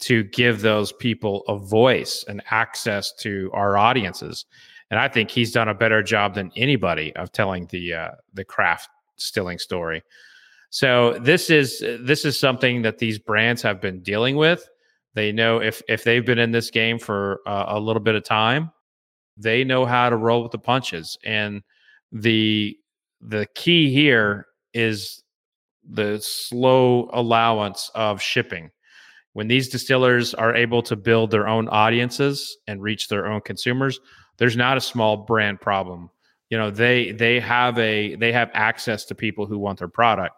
to 0.00 0.24
give 0.24 0.60
those 0.60 0.92
people 0.92 1.44
a 1.48 1.56
voice 1.56 2.24
and 2.28 2.42
access 2.50 3.12
to 3.12 3.50
our 3.54 3.76
audiences 3.76 4.44
and 4.90 4.98
i 4.98 5.08
think 5.08 5.30
he's 5.30 5.52
done 5.52 5.68
a 5.68 5.74
better 5.74 6.02
job 6.02 6.34
than 6.34 6.50
anybody 6.56 7.14
of 7.16 7.32
telling 7.32 7.66
the 7.66 7.94
uh, 7.94 8.10
the 8.32 8.44
craft 8.44 8.88
stilling 9.16 9.58
story 9.58 10.02
so 10.74 11.16
this 11.20 11.50
is 11.50 11.84
this 12.00 12.24
is 12.24 12.36
something 12.36 12.82
that 12.82 12.98
these 12.98 13.16
brands 13.16 13.62
have 13.62 13.80
been 13.80 14.00
dealing 14.00 14.34
with. 14.34 14.68
They 15.14 15.30
know 15.30 15.60
if 15.60 15.80
if 15.88 16.02
they've 16.02 16.26
been 16.26 16.40
in 16.40 16.50
this 16.50 16.68
game 16.72 16.98
for 16.98 17.42
uh, 17.46 17.66
a 17.68 17.78
little 17.78 18.02
bit 18.02 18.16
of 18.16 18.24
time, 18.24 18.72
they 19.36 19.62
know 19.62 19.86
how 19.86 20.10
to 20.10 20.16
roll 20.16 20.42
with 20.42 20.50
the 20.50 20.58
punches. 20.58 21.16
And 21.24 21.62
the 22.10 22.76
the 23.20 23.46
key 23.54 23.92
here 23.92 24.48
is 24.72 25.22
the 25.88 26.18
slow 26.20 27.08
allowance 27.12 27.88
of 27.94 28.20
shipping. 28.20 28.72
When 29.34 29.46
these 29.46 29.68
distillers 29.68 30.34
are 30.34 30.56
able 30.56 30.82
to 30.82 30.96
build 30.96 31.30
their 31.30 31.46
own 31.46 31.68
audiences 31.68 32.56
and 32.66 32.82
reach 32.82 33.06
their 33.06 33.28
own 33.28 33.42
consumers, 33.42 34.00
there's 34.38 34.56
not 34.56 34.76
a 34.76 34.80
small 34.80 35.18
brand 35.18 35.60
problem. 35.60 36.10
You 36.50 36.58
know, 36.58 36.72
they 36.72 37.12
they 37.12 37.38
have 37.38 37.78
a 37.78 38.16
they 38.16 38.32
have 38.32 38.50
access 38.54 39.04
to 39.04 39.14
people 39.14 39.46
who 39.46 39.56
want 39.56 39.78
their 39.78 39.86
product 39.86 40.34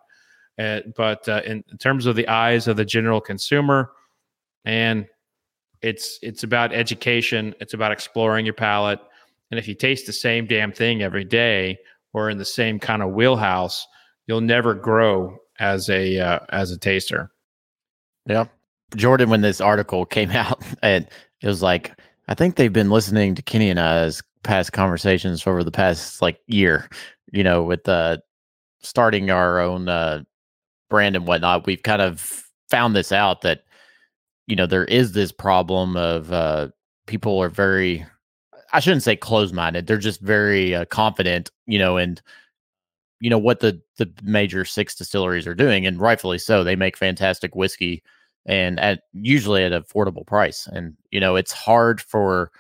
but 0.57 1.29
uh, 1.29 1.43
in, 1.45 1.65
in, 1.71 1.79
terms 1.79 2.07
of 2.07 2.17
the 2.17 2.27
eyes 2.29 2.67
of 2.67 2.77
the 2.77 2.85
general 2.85 3.21
consumer, 3.21 3.91
and 4.65 5.07
it's 5.83 6.19
it's 6.23 6.43
about 6.43 6.73
education. 6.73 7.55
It's 7.61 7.75
about 7.75 7.93
exploring 7.93 8.47
your 8.47 8.55
palate. 8.55 9.01
And 9.51 9.59
if 9.59 9.69
you 9.69 9.75
taste 9.75 10.07
the 10.07 10.13
same 10.13 10.47
damn 10.47 10.73
thing 10.73 11.03
every 11.03 11.25
day 11.25 11.79
or 12.13 12.31
in 12.31 12.39
the 12.39 12.45
same 12.45 12.79
kind 12.79 13.03
of 13.03 13.13
wheelhouse, 13.13 13.87
you'll 14.27 14.41
never 14.41 14.75
grow 14.75 15.37
as 15.59 15.89
a 15.89 16.19
uh, 16.19 16.39
as 16.51 16.71
a 16.71 16.79
taster. 16.79 17.31
Yeah, 18.27 18.47
Jordan, 18.97 19.31
when 19.31 19.43
this 19.43 19.61
article 19.61 20.05
came 20.07 20.31
out, 20.31 20.63
and 20.83 21.07
it 21.43 21.47
was 21.47 21.63
like 21.63 21.93
I 22.29 22.35
think 22.35 22.57
they've 22.57 22.73
been 22.73 22.91
listening 22.91 23.35
to 23.35 23.43
Kenny 23.43 23.71
and 23.71 23.81
I's 23.81 24.23
past 24.43 24.73
conversations 24.73 25.47
over 25.47 25.63
the 25.63 25.71
past 25.71 26.23
like 26.23 26.41
year. 26.47 26.89
You 27.33 27.45
know, 27.45 27.63
with 27.63 27.89
uh, 27.89 28.19
starting 28.81 29.31
our 29.31 29.61
own 29.61 29.89
uh, 29.89 30.23
brand 30.89 31.17
and 31.17 31.27
whatnot, 31.27 31.67
we've 31.67 31.83
kind 31.83 32.03
of 32.03 32.45
found 32.71 32.97
this 32.97 33.13
out 33.13 33.43
that 33.43 33.65
you 34.47 34.57
know 34.57 34.67
there 34.67 34.85
is 34.85 35.13
this 35.13 35.33
problem 35.33 35.97
of 35.97 36.33
uh, 36.33 36.69
people 37.07 37.39
are 37.41 37.49
very 37.49 38.05
I 38.73 38.81
shouldn't 38.81 39.03
say 39.05 39.17
closed 39.17 39.55
minded. 39.55 39.87
They're 39.87 39.99
just 39.99 40.21
very 40.21 40.75
uh, 40.75 40.85
confident, 40.87 41.51
you 41.67 41.79
know, 41.79 41.97
and 41.97 42.21
you 43.21 43.31
know 43.31 43.39
what 43.39 43.61
the 43.61 43.81
the 43.99 44.11
major 44.23 44.65
six 44.65 44.95
distilleries 44.95 45.47
are 45.47 45.55
doing, 45.55 45.87
and 45.87 46.01
rightfully 46.01 46.39
so. 46.39 46.63
They 46.65 46.77
make 46.77 46.97
fantastic 46.97 47.55
whiskey, 47.55 48.03
and 48.45 48.79
at 48.81 49.03
usually 49.13 49.65
at 49.65 49.73
an 49.73 49.83
affordable 49.83 50.27
price. 50.27 50.67
And 50.67 50.97
you 51.11 51.21
know 51.21 51.37
it's 51.37 51.53
hard 51.53 52.01
for 52.01 52.51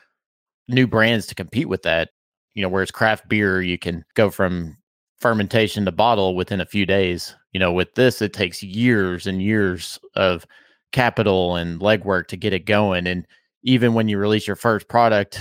new 0.68 0.86
brands 0.86 1.26
to 1.26 1.34
compete 1.34 1.68
with 1.68 1.82
that. 1.82 2.10
You 2.54 2.62
know, 2.62 2.68
whereas 2.68 2.90
craft 2.90 3.28
beer, 3.28 3.60
you 3.60 3.78
can 3.78 4.04
go 4.14 4.30
from 4.30 4.78
fermentation 5.18 5.84
to 5.84 5.92
bottle 5.92 6.34
within 6.34 6.60
a 6.60 6.66
few 6.66 6.86
days. 6.86 7.34
You 7.52 7.60
know, 7.60 7.72
with 7.72 7.94
this, 7.94 8.20
it 8.20 8.32
takes 8.32 8.62
years 8.62 9.26
and 9.26 9.42
years 9.42 9.98
of 10.14 10.46
capital 10.92 11.56
and 11.56 11.80
legwork 11.80 12.26
to 12.28 12.36
get 12.36 12.52
it 12.52 12.66
going. 12.66 13.06
And 13.06 13.26
even 13.62 13.94
when 13.94 14.08
you 14.08 14.18
release 14.18 14.46
your 14.46 14.56
first 14.56 14.88
product 14.88 15.40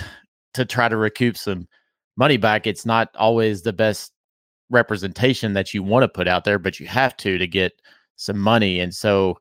to 0.54 0.66
try 0.66 0.90
to 0.90 0.98
recoup 0.98 1.38
some 1.38 1.68
money 2.18 2.38
back, 2.38 2.66
it's 2.66 2.86
not 2.86 3.10
always 3.16 3.62
the 3.62 3.74
best 3.74 4.12
representation 4.70 5.54
that 5.54 5.74
you 5.74 5.84
want 5.84 6.04
to 6.04 6.08
put 6.08 6.28
out 6.28 6.44
there, 6.44 6.58
but 6.60 6.80
you 6.80 6.88
have 6.88 7.16
to 7.18 7.38
to 7.38 7.48
get 7.48 7.74
some 8.16 8.40
money. 8.40 8.80
And 8.80 8.94
so 8.94 9.38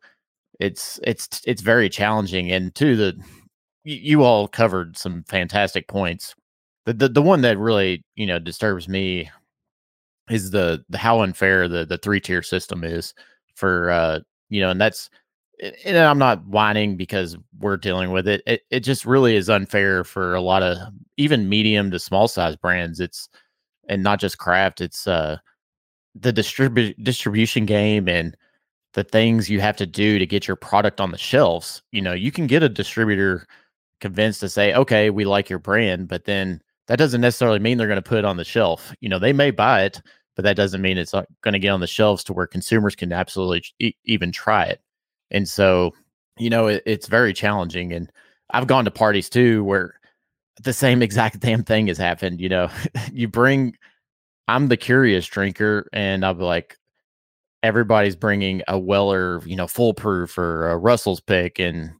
it's 0.61 1.01
it's 1.05 1.41
it's 1.47 1.63
very 1.63 1.89
challenging. 1.89 2.51
And 2.53 2.75
to 2.75 2.97
the 2.97 3.21
you, 3.85 3.97
you 3.97 4.23
all 4.23 4.49
covered 4.49 4.97
some 4.97 5.25
fantastic 5.25 5.89
points. 5.89 6.35
The, 6.87 6.93
the 6.93 7.09
the 7.09 7.23
one 7.23 7.41
that 7.43 7.59
really 7.59 8.05
you 8.17 8.27
know 8.27 8.39
disturbs 8.39 8.89
me 8.89 9.31
is 10.31 10.51
the 10.51 10.85
the 10.89 10.99
how 10.99 11.21
unfair 11.21 11.69
the 11.69 11.85
the 11.85 11.99
three 11.99 12.21
tier 12.21 12.43
system 12.43 12.85
is 12.85 13.15
for 13.55 13.91
uh 13.91 14.21
you 14.49 14.61
know 14.61 14.71
and 14.71 14.81
that's 14.81 15.11
and 15.85 15.97
I'm 15.97 16.19
not 16.19 16.45
whining 16.47 16.97
because 16.97 17.37
we're 17.61 17.77
dealing 17.77 18.11
with 18.11 18.27
it. 18.27 18.43
It 18.47 18.63
it 18.71 18.81
just 18.81 19.07
really 19.07 19.37
is 19.37 19.49
unfair 19.49 20.05
for 20.05 20.35
a 20.35 20.41
lot 20.41 20.63
of 20.63 20.79
even 21.17 21.49
medium 21.49 21.91
to 21.93 21.99
small 21.99 22.29
size 22.29 22.57
brands. 22.57 23.01
It's 23.01 23.29
and 23.89 24.03
not 24.03 24.21
just 24.21 24.39
craft. 24.39 24.81
It's 24.81 25.07
uh 25.07 25.39
the 26.15 26.33
distribu- 26.33 26.95
distribution 27.03 27.67
game 27.67 28.09
and 28.09 28.37
the 28.95 29.05
things 29.05 29.51
you 29.51 29.61
have 29.61 29.77
to 29.77 29.87
do 29.87 30.19
to 30.19 30.27
get 30.27 30.47
your 30.47 30.57
product 30.57 31.01
on 31.01 31.11
the 31.11 31.19
shelves. 31.19 31.83
You 31.93 32.03
know, 32.03 32.13
you 32.13 32.33
can 32.33 32.47
get 32.47 32.63
a 32.63 32.69
distributor 32.69 33.47
convinced 34.01 34.41
to 34.41 34.49
say, 34.49 34.75
"Okay, 34.75 35.11
we 35.11 35.25
like 35.25 35.51
your 35.51 35.59
brand," 35.61 36.09
but 36.09 36.25
then 36.25 36.63
that 36.87 36.97
doesn't 36.97 37.21
necessarily 37.21 37.59
mean 37.59 37.79
they're 37.79 37.87
going 37.87 37.97
to 37.97 38.03
put 38.03 38.19
it 38.19 38.25
on 38.25 38.37
the 38.37 38.45
shelf. 38.45 38.95
You 39.01 39.09
know, 39.09 39.19
they 39.19 39.33
may 39.33 39.51
buy 39.51 39.85
it, 39.85 40.03
but 40.37 40.45
that 40.45 40.57
doesn't 40.57 40.83
mean 40.83 40.99
it's 40.99 41.15
uh, 41.15 41.25
going 41.43 41.53
to 41.53 41.59
get 41.59 41.71
on 41.71 41.81
the 41.81 41.87
shelves 41.87 42.25
to 42.25 42.33
where 42.33 42.47
consumers 42.47 42.95
can 42.95 43.13
absolutely 43.13 43.65
e- 43.79 43.95
even 44.05 44.33
try 44.33 44.65
it. 44.65 44.81
And 45.31 45.49
so, 45.49 45.95
you 46.39 46.51
know, 46.51 46.67
it, 46.67 46.83
it's 46.85 47.07
very 47.07 47.33
challenging. 47.33 47.93
And 47.93 48.11
I've 48.51 48.67
gone 48.67 48.85
to 48.85 48.91
parties 48.91 49.31
too 49.31 49.65
where 49.65 49.95
the 50.63 50.73
same 50.73 51.03
exact 51.03 51.41
damn 51.41 51.65
thing 51.65 51.87
has 51.87 51.99
happened. 51.99 52.41
You 52.41 52.49
know, 52.49 52.71
you 53.13 53.29
bring, 53.29 53.77
I'm 54.49 54.69
the 54.69 54.77
curious 54.77 55.27
drinker, 55.27 55.89
and 55.93 56.25
I'll 56.25 56.35
be 56.35 56.45
like, 56.45 56.77
everybody's 57.63 58.17
bringing 58.17 58.61
a 58.69 58.79
Weller, 58.79 59.41
you 59.47 59.57
know, 59.57 59.67
Full 59.67 59.95
Proof 59.95 60.37
or 60.37 60.69
a 60.69 60.77
Russell's 60.77 61.21
pick 61.21 61.59
and 61.59 61.93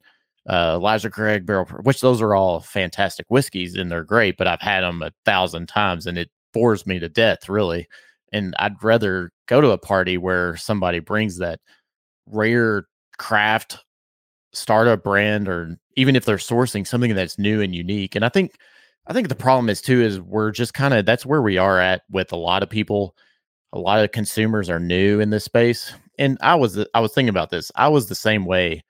uh, 0.49 0.75
Elijah 0.75 1.11
Craig 1.11 1.47
barrel, 1.47 1.67
which 1.83 2.01
those 2.01 2.21
are 2.21 2.35
all 2.35 2.61
fantastic 2.61 3.27
whiskeys 3.29 3.75
and 3.75 3.91
they're 3.91 4.05
great, 4.05 4.37
but 4.37 4.47
I've 4.47 4.61
had 4.61 4.83
them 4.83 5.03
a 5.03 5.13
thousand 5.25 5.69
times 5.69 6.07
and 6.07 6.19
it 6.19 6.31
bores 6.53 6.87
me 6.87 6.99
to 6.99 7.09
death, 7.09 7.49
really. 7.49 7.89
And 8.33 8.55
I'd 8.59 8.83
rather 8.83 9.31
go 9.47 9.61
to 9.61 9.71
a 9.71 9.79
party 9.79 10.19
where 10.19 10.57
somebody 10.57 10.99
brings 10.99 11.39
that 11.39 11.61
rare 12.27 12.87
craft 13.19 13.79
startup 14.53 15.03
brand 15.03 15.49
or 15.49 15.77
even 15.97 16.17
if 16.17 16.25
they're 16.25 16.37
sourcing 16.37 16.87
something 16.87 17.15
that's 17.15 17.39
new 17.39 17.61
and 17.61 17.75
unique. 17.75 18.15
And 18.15 18.25
I 18.25 18.29
think 18.29 18.53
I 19.07 19.13
think 19.13 19.29
the 19.29 19.35
problem 19.35 19.69
is 19.69 19.81
too 19.81 20.01
is 20.01 20.21
we're 20.21 20.51
just 20.51 20.75
kind 20.75 20.95
of 20.95 21.05
that's 21.07 21.27
where 21.27 21.43
we 21.43 21.59
are 21.59 21.79
at 21.79 22.03
with 22.11 22.33
a 22.33 22.37
lot 22.37 22.63
of 22.63 22.71
people. 22.71 23.15
A 23.73 23.79
lot 23.79 24.03
of 24.03 24.13
consumers 24.13 24.71
are 24.71 24.81
new 24.81 25.21
in 25.21 25.31
this 25.31 25.45
space. 25.45 25.93
And 26.19 26.39
I 26.41 26.55
was 26.55 26.85
I 26.95 27.01
was 27.01 27.13
thinking 27.13 27.29
about 27.31 27.51
this. 27.51 27.71
I 27.77 27.89
was 27.89 28.09
the 28.09 28.15
same 28.15 28.45
way, 28.47 28.83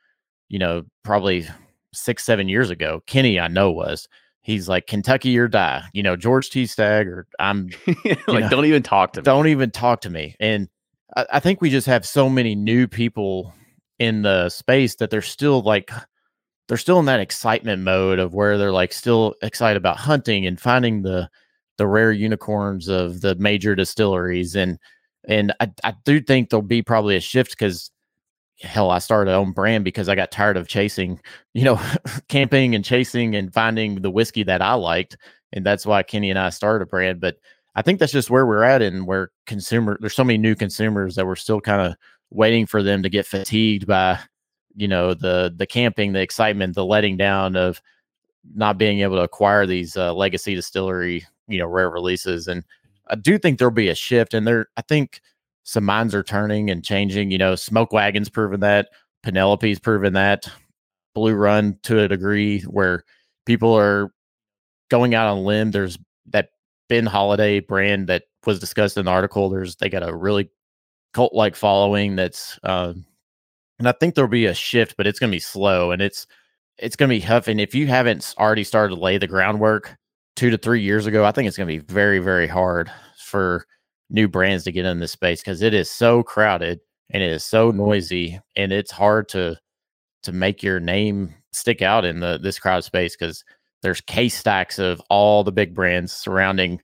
you 0.54 0.60
know, 0.60 0.82
probably 1.02 1.48
6 1.92 2.22
7 2.22 2.48
years 2.48 2.70
ago. 2.70 3.02
Kenny 3.08 3.40
I 3.40 3.48
know 3.48 3.72
was 3.72 4.06
he's 4.42 4.68
like 4.68 4.86
Kentucky 4.86 5.36
or 5.36 5.48
die. 5.48 5.82
You 5.92 6.04
know, 6.04 6.14
George 6.14 6.48
T. 6.48 6.64
Stagg 6.66 7.08
or 7.08 7.26
I'm 7.40 7.70
like, 8.06 8.28
know, 8.28 8.48
don't 8.48 8.66
even 8.66 8.84
talk 8.84 9.14
to 9.14 9.20
me. 9.20 9.24
Don't 9.24 9.48
even 9.48 9.72
talk 9.72 10.02
to 10.02 10.10
me. 10.10 10.36
And 10.38 10.68
I, 11.16 11.26
I 11.32 11.40
think 11.40 11.60
we 11.60 11.70
just 11.70 11.88
have 11.88 12.06
so 12.06 12.30
many 12.30 12.54
new 12.54 12.86
people 12.86 13.52
in 13.98 14.22
the 14.22 14.48
space 14.48 14.94
that 14.96 15.10
they're 15.10 15.22
still 15.22 15.60
like 15.62 15.90
they're 16.68 16.76
still 16.76 17.00
in 17.00 17.06
that 17.06 17.20
excitement 17.20 17.82
mode 17.82 18.20
of 18.20 18.32
where 18.32 18.56
they're 18.56 18.70
like 18.70 18.92
still 18.92 19.34
excited 19.42 19.76
about 19.76 19.96
hunting 19.96 20.46
and 20.46 20.60
finding 20.60 21.02
the 21.02 21.28
the 21.78 21.86
rare 21.88 22.12
unicorns 22.12 22.86
of 22.86 23.22
the 23.22 23.34
major 23.34 23.74
distilleries 23.74 24.54
and 24.54 24.78
and 25.26 25.52
I, 25.58 25.72
I 25.82 25.94
do 26.04 26.20
think 26.20 26.50
there'll 26.50 26.62
be 26.62 26.82
probably 26.82 27.16
a 27.16 27.20
shift 27.20 27.50
because 27.50 27.90
hell 28.60 28.90
I 28.90 28.98
started 28.98 29.30
a 29.30 29.34
own 29.34 29.52
brand 29.52 29.84
because 29.84 30.08
I 30.08 30.14
got 30.14 30.30
tired 30.30 30.56
of 30.56 30.68
chasing 30.68 31.20
you 31.54 31.64
know 31.64 31.80
camping 32.28 32.74
and 32.74 32.84
chasing 32.84 33.34
and 33.34 33.52
finding 33.52 33.96
the 33.96 34.10
whiskey 34.10 34.42
that 34.44 34.62
I 34.62 34.74
liked 34.74 35.16
and 35.52 35.64
that's 35.64 35.86
why 35.86 36.02
Kenny 36.02 36.30
and 36.30 36.38
I 36.38 36.50
started 36.50 36.84
a 36.84 36.88
brand 36.88 37.20
but 37.20 37.36
I 37.74 37.82
think 37.82 37.98
that's 37.98 38.12
just 38.12 38.30
where 38.30 38.46
we're 38.46 38.62
at 38.62 38.82
and 38.82 39.06
where 39.06 39.30
consumer 39.46 39.98
there's 40.00 40.14
so 40.14 40.24
many 40.24 40.38
new 40.38 40.54
consumers 40.54 41.16
that 41.16 41.26
we're 41.26 41.36
still 41.36 41.60
kind 41.60 41.80
of 41.80 41.96
waiting 42.30 42.66
for 42.66 42.82
them 42.82 43.02
to 43.02 43.08
get 43.08 43.26
fatigued 43.26 43.86
by 43.86 44.18
you 44.74 44.88
know 44.88 45.14
the 45.14 45.52
the 45.56 45.66
camping 45.66 46.12
the 46.12 46.20
excitement 46.20 46.74
the 46.74 46.84
letting 46.84 47.16
down 47.16 47.56
of 47.56 47.80
not 48.54 48.78
being 48.78 49.00
able 49.00 49.16
to 49.16 49.22
acquire 49.22 49.66
these 49.66 49.96
uh, 49.96 50.12
legacy 50.12 50.54
distillery 50.54 51.24
you 51.48 51.58
know 51.58 51.66
rare 51.66 51.90
releases 51.90 52.48
and 52.48 52.64
i 53.08 53.14
do 53.14 53.38
think 53.38 53.58
there'll 53.58 53.72
be 53.72 53.88
a 53.88 53.94
shift 53.94 54.34
and 54.34 54.46
there 54.46 54.66
i 54.76 54.82
think 54.82 55.20
some 55.64 55.84
minds 55.84 56.14
are 56.14 56.22
turning 56.22 56.70
and 56.70 56.84
changing 56.84 57.30
you 57.30 57.38
know 57.38 57.54
smoke 57.54 57.92
wagons 57.92 58.28
proven 58.28 58.60
that 58.60 58.88
penelope's 59.22 59.78
proven 59.78 60.12
that 60.12 60.48
blue 61.14 61.34
run 61.34 61.78
to 61.82 62.00
a 62.00 62.08
degree 62.08 62.60
where 62.62 63.04
people 63.46 63.74
are 63.74 64.12
going 64.90 65.14
out 65.14 65.26
on 65.26 65.44
limb 65.44 65.70
there's 65.70 65.98
that 66.26 66.50
ben 66.88 67.06
Holladay 67.06 67.66
brand 67.66 68.06
that 68.08 68.24
was 68.46 68.60
discussed 68.60 68.96
in 68.96 69.06
the 69.06 69.10
article 69.10 69.48
there's 69.48 69.76
they 69.76 69.88
got 69.88 70.08
a 70.08 70.14
really 70.14 70.50
cult 71.12 71.32
like 71.32 71.56
following 71.56 72.16
that's 72.16 72.58
um 72.62 73.04
and 73.78 73.88
I 73.88 73.92
think 73.92 74.14
there'll 74.14 74.30
be 74.30 74.46
a 74.46 74.54
shift, 74.54 74.96
but 74.96 75.06
it's 75.06 75.18
gonna 75.18 75.32
be 75.32 75.40
slow 75.40 75.90
and 75.90 76.00
it's 76.00 76.26
it's 76.78 76.96
gonna 76.96 77.10
be 77.10 77.20
tough. 77.20 77.48
And 77.48 77.60
if 77.60 77.74
you 77.74 77.86
haven't 77.86 78.34
already 78.38 78.64
started 78.64 78.94
to 78.94 79.00
lay 79.00 79.18
the 79.18 79.26
groundwork 79.26 79.96
two 80.36 80.50
to 80.50 80.58
three 80.58 80.80
years 80.80 81.06
ago, 81.06 81.24
I 81.24 81.32
think 81.32 81.48
it's 81.48 81.56
gonna 81.56 81.66
be 81.66 81.78
very, 81.78 82.18
very 82.18 82.46
hard 82.46 82.90
for 83.18 83.66
new 84.10 84.28
brands 84.28 84.64
to 84.64 84.72
get 84.72 84.84
in 84.84 84.98
this 85.00 85.12
space 85.12 85.40
because 85.40 85.62
it 85.62 85.74
is 85.74 85.90
so 85.90 86.22
crowded 86.22 86.80
and 87.10 87.22
it 87.22 87.30
is 87.30 87.44
so 87.44 87.68
mm-hmm. 87.68 87.78
noisy 87.78 88.40
and 88.56 88.72
it's 88.72 88.90
hard 88.90 89.28
to 89.28 89.56
to 90.22 90.32
make 90.32 90.62
your 90.62 90.80
name 90.80 91.34
stick 91.52 91.82
out 91.82 92.04
in 92.04 92.20
the 92.20 92.38
this 92.42 92.58
crowd 92.58 92.84
space 92.84 93.16
because 93.16 93.44
there's 93.82 94.00
case 94.00 94.36
stacks 94.36 94.78
of 94.78 95.00
all 95.10 95.44
the 95.44 95.52
big 95.52 95.74
brands 95.74 96.12
surrounding 96.12 96.80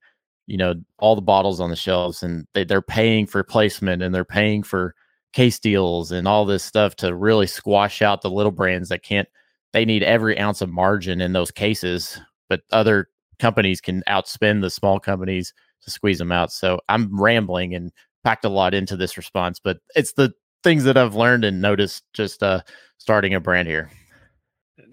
you 0.46 0.56
know 0.56 0.74
all 0.98 1.14
the 1.14 1.22
bottles 1.22 1.61
on 1.61 1.70
the 1.70 1.76
shelves 1.76 2.22
and 2.22 2.46
they, 2.54 2.64
they're 2.64 2.83
paying 2.83 3.26
for 3.26 3.42
placement 3.42 4.02
and 4.02 4.14
they're 4.14 4.24
paying 4.24 4.62
for 4.62 4.94
case 5.33 5.59
deals 5.59 6.11
and 6.11 6.26
all 6.26 6.44
this 6.44 6.64
stuff 6.64 6.96
to 6.96 7.14
really 7.14 7.46
squash 7.46 8.02
out 8.02 8.22
the 8.22 8.30
little 8.30 8.52
brands 8.52 8.88
that 8.88 9.02
can't 9.02 9.28
they 9.72 9.85
need 9.85 10.02
every 10.02 10.38
ounce 10.38 10.61
of 10.61 10.68
margin 10.68 11.20
in 11.20 11.33
those 11.33 11.50
cases 11.50 12.20
but 12.48 12.62
other 12.72 13.09
companies 13.38 13.80
can 13.80 14.02
outspend 14.09 14.61
the 14.61 14.70
small 14.70 14.98
companies 15.00 15.54
to 15.82 15.90
squeeze 15.90 16.18
them 16.18 16.32
out 16.32 16.52
so 16.52 16.80
i'm 16.88 17.20
rambling 17.20 17.74
and 17.74 17.92
packed 18.24 18.44
a 18.44 18.48
lot 18.48 18.74
into 18.74 18.96
this 18.96 19.16
response 19.16 19.58
but 19.58 19.78
it's 19.94 20.12
the 20.12 20.32
things 20.62 20.84
that 20.84 20.96
i've 20.96 21.14
learned 21.14 21.44
and 21.44 21.60
noticed 21.60 22.04
just 22.12 22.42
uh 22.42 22.60
starting 23.00 23.34
a 23.34 23.40
brand 23.40 23.66
here. 23.66 23.90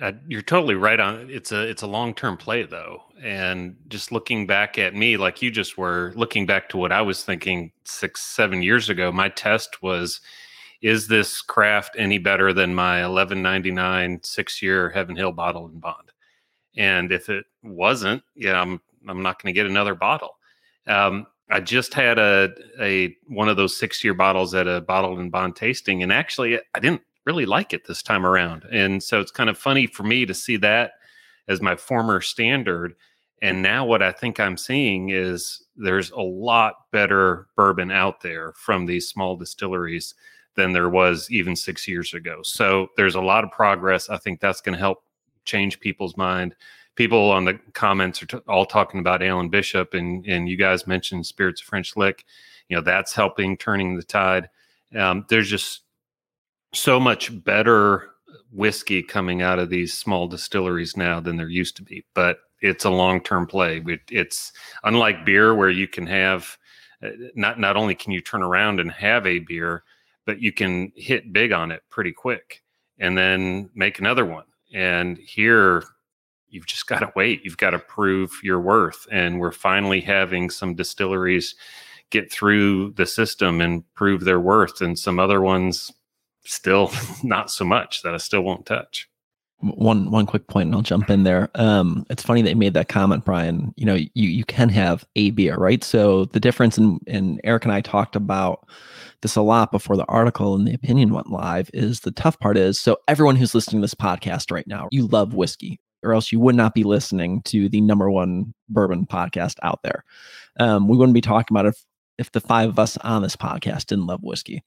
Uh, 0.02 0.14
you're 0.28 0.42
totally 0.42 0.76
right 0.76 1.00
on 1.00 1.28
it's 1.30 1.52
a 1.52 1.68
it's 1.68 1.82
a 1.82 1.88
long-term 1.88 2.38
play 2.38 2.62
though 2.64 3.02
and 3.24 3.76
just 3.88 4.12
looking 4.12 4.46
back 4.46 4.78
at 4.78 4.94
me 4.94 5.18
like 5.18 5.42
you 5.42 5.50
just 5.50 5.76
were 5.76 6.14
looking 6.16 6.46
back 6.46 6.70
to 6.70 6.78
what 6.78 6.92
i 6.92 7.02
was 7.02 7.24
thinking 7.24 7.72
six 7.84 8.22
seven 8.22 8.62
years 8.62 8.90
ago 8.90 9.12
my 9.12 9.28
test 9.30 9.82
was 9.82 10.22
is 10.82 11.08
this 11.08 11.42
craft 11.42 11.96
any 11.98 12.20
better 12.20 12.54
than 12.54 12.76
my 12.76 13.02
1199 13.08 14.20
six 14.24 14.62
year 14.62 14.90
heaven 14.90 15.16
hill 15.16 15.32
bottle 15.32 15.66
and 15.66 15.82
bond? 15.82 16.12
And 16.78 17.12
if 17.12 17.30
it 17.30 17.46
wasn't 17.64 18.22
yeah 18.36 18.62
i'm 18.62 18.80
i'm 19.08 19.24
not 19.24 19.42
going 19.42 19.52
to 19.52 19.60
get 19.60 19.66
another 19.66 19.96
bottle 19.96 20.37
um, 20.88 21.26
i 21.50 21.60
just 21.60 21.94
had 21.94 22.20
a 22.20 22.50
a 22.82 23.16
one 23.28 23.50
of 23.50 23.58
those 23.58 23.78
six 23.78 24.04
year 24.04 24.14
bottles 24.14 24.54
at 24.54 24.68
a 24.68 24.82
bottled 24.82 25.20
and 25.20 25.32
bond 25.32 25.56
tasting 25.56 26.04
and 26.04 26.12
actually 26.12 26.60
i 26.76 26.80
didn't 26.80 27.02
really 27.28 27.46
like 27.46 27.74
it 27.74 27.86
this 27.86 28.02
time 28.02 28.26
around. 28.26 28.64
And 28.72 29.04
so 29.04 29.20
it's 29.20 29.32
kind 29.32 29.50
of 29.50 29.58
funny 29.58 29.86
for 29.86 30.04
me 30.04 30.26
to 30.26 30.34
see 30.34 30.56
that 30.58 30.94
as 31.50 31.62
my 31.62 31.76
former 31.76 32.22
standard. 32.22 32.96
And 33.42 33.62
now 33.62 33.86
what 33.86 34.02
I 34.02 34.14
think 34.14 34.40
I'm 34.40 34.56
seeing 34.56 35.10
is 35.10 35.62
there's 35.76 36.10
a 36.12 36.22
lot 36.22 36.90
better 36.92 37.48
bourbon 37.58 37.92
out 37.92 38.22
there 38.22 38.54
from 38.54 38.86
these 38.86 39.10
small 39.10 39.36
distilleries 39.36 40.16
than 40.56 40.72
there 40.72 40.90
was 40.90 41.30
even 41.30 41.56
six 41.56 41.86
years 41.86 42.14
ago. 42.14 42.40
So 42.44 42.88
there's 42.96 43.16
a 43.16 43.22
lot 43.22 43.44
of 43.44 43.52
progress. 43.52 44.10
I 44.10 44.18
think 44.18 44.40
that's 44.40 44.62
going 44.62 44.74
to 44.74 44.80
help 44.80 45.04
change 45.44 45.82
people's 45.82 46.16
mind. 46.16 46.56
People 46.98 47.32
on 47.32 47.46
the 47.46 47.58
comments 47.74 48.22
are 48.22 48.26
t- 48.26 48.38
all 48.48 48.66
talking 48.66 49.00
about 49.00 49.24
Alan 49.24 49.48
Bishop, 49.48 49.94
and 49.94 50.26
and 50.26 50.50
you 50.50 50.58
guys 50.58 50.86
mentioned 50.86 51.26
Spirits 51.26 51.62
of 51.62 51.68
French 51.68 51.96
Lick. 51.96 52.26
You 52.68 52.76
know 52.76 52.82
that's 52.82 53.14
helping 53.14 53.56
turning 53.56 53.96
the 53.96 54.04
tide. 54.04 54.50
Um, 54.94 55.26
there's 55.30 55.50
just 55.50 55.84
so 56.74 57.00
much 57.00 57.44
better 57.44 58.10
whiskey 58.52 59.02
coming 59.02 59.42
out 59.42 59.60
of 59.60 59.70
these 59.70 59.94
small 59.94 60.28
distilleries 60.28 60.98
now 60.98 61.22
than 61.22 61.38
there 61.38 61.50
used 61.50 61.78
to 61.78 61.84
be. 61.84 62.04
But 62.14 62.40
it's 62.62 62.86
a 62.86 62.90
long 62.90 63.22
term 63.22 63.48
play. 63.48 63.82
It's 64.10 64.52
unlike 64.84 65.26
beer 65.26 65.56
where 65.56 65.70
you 65.70 65.88
can 65.88 66.06
have 66.08 66.58
uh, 67.02 67.10
not 67.36 67.60
not 67.60 67.78
only 67.78 67.96
can 67.96 68.12
you 68.12 68.22
turn 68.22 68.42
around 68.42 68.80
and 68.80 68.92
have 68.92 69.26
a 69.26 69.40
beer, 69.40 69.84
but 70.26 70.42
you 70.42 70.52
can 70.52 70.92
hit 70.96 71.32
big 71.32 71.52
on 71.52 71.72
it 71.72 71.84
pretty 71.90 72.12
quick 72.12 72.64
and 73.00 73.18
then 73.18 73.70
make 73.76 74.00
another 74.00 74.26
one. 74.26 74.46
And 74.74 75.18
here 75.18 75.84
you've 76.50 76.66
just 76.66 76.88
got 76.88 77.00
to 77.00 77.12
wait. 77.16 77.44
You've 77.44 77.58
got 77.58 77.72
to 77.72 77.80
prove 77.80 78.32
your 78.44 78.60
worth. 78.60 79.08
And 79.12 79.40
we're 79.40 79.52
finally 79.52 80.02
having 80.02 80.50
some 80.50 80.76
distilleries 80.76 81.56
get 82.10 82.32
through 82.32 82.92
the 82.92 83.06
system 83.06 83.62
and 83.62 83.84
prove 83.94 84.24
their 84.24 84.40
worth, 84.40 84.82
and 84.82 84.98
some 84.98 85.20
other 85.20 85.42
ones 85.42 85.92
still 86.46 86.92
not 87.24 87.52
so 87.52 87.66
much 87.66 88.02
that 88.04 88.14
I 88.14 88.18
still 88.18 88.42
won't 88.42 88.66
touch. 88.66 89.10
One 89.60 90.12
one 90.12 90.28
quick 90.28 90.48
point, 90.48 90.68
and 90.68 90.76
I'll 90.76 90.84
jump 90.84 91.10
in 91.10 91.24
there. 91.24 91.50
Um, 91.56 92.06
it's 92.12 92.22
funny 92.22 92.44
that 92.44 92.52
you 92.52 92.56
made 92.56 92.76
that 92.76 92.90
comment, 92.90 93.26
Brian. 93.26 93.74
You 93.76 93.88
know, 93.88 93.96
you 93.96 94.10
you 94.14 94.46
can 94.46 94.70
have 94.70 95.04
a 95.16 95.32
beer, 95.32 95.56
right? 95.56 95.84
So 95.84 96.26
the 96.26 96.40
difference, 96.40 96.78
in 96.78 97.00
and 97.08 97.42
Eric 97.44 97.66
and 97.66 97.72
I 97.72 97.82
talked 97.82 98.16
about 98.16 98.68
this 99.24 99.36
a 99.36 99.42
lot 99.42 99.72
before 99.72 99.98
the 99.98 100.06
article 100.06 100.54
and 100.54 100.68
the 100.68 100.76
opinion 100.76 101.12
went 101.12 101.32
live. 101.32 101.72
Is 101.74 102.02
the 102.02 102.12
tough 102.12 102.40
part 102.40 102.56
is 102.56 102.80
so 102.80 102.98
everyone 103.08 103.36
who's 103.36 103.56
listening 103.56 103.82
to 103.82 103.84
this 103.84 103.96
podcast 103.96 104.52
right 104.52 104.68
now, 104.68 104.90
you 104.92 105.08
love 105.08 105.34
whiskey, 105.34 105.80
or 106.04 106.14
else 106.14 106.32
you 106.32 106.40
would 106.40 106.56
not 106.56 106.74
be 106.74 106.84
listening 106.84 107.42
to 107.44 107.70
the 107.70 107.82
number 107.82 108.10
one 108.10 108.54
bourbon 108.70 109.06
podcast 109.06 109.56
out 109.64 109.82
there. 109.84 110.04
Um, 110.60 110.88
we 110.88 110.98
wouldn't 110.98 111.14
be 111.14 111.22
talking 111.22 111.56
about 111.56 111.66
if 111.66 111.84
if 112.18 112.32
the 112.32 112.42
five 112.42 112.70
of 112.70 112.80
us 112.80 112.98
on 112.98 113.22
this 113.22 113.36
podcast 113.36 113.86
didn't 113.86 114.08
love 114.08 114.24
whiskey 114.24 114.64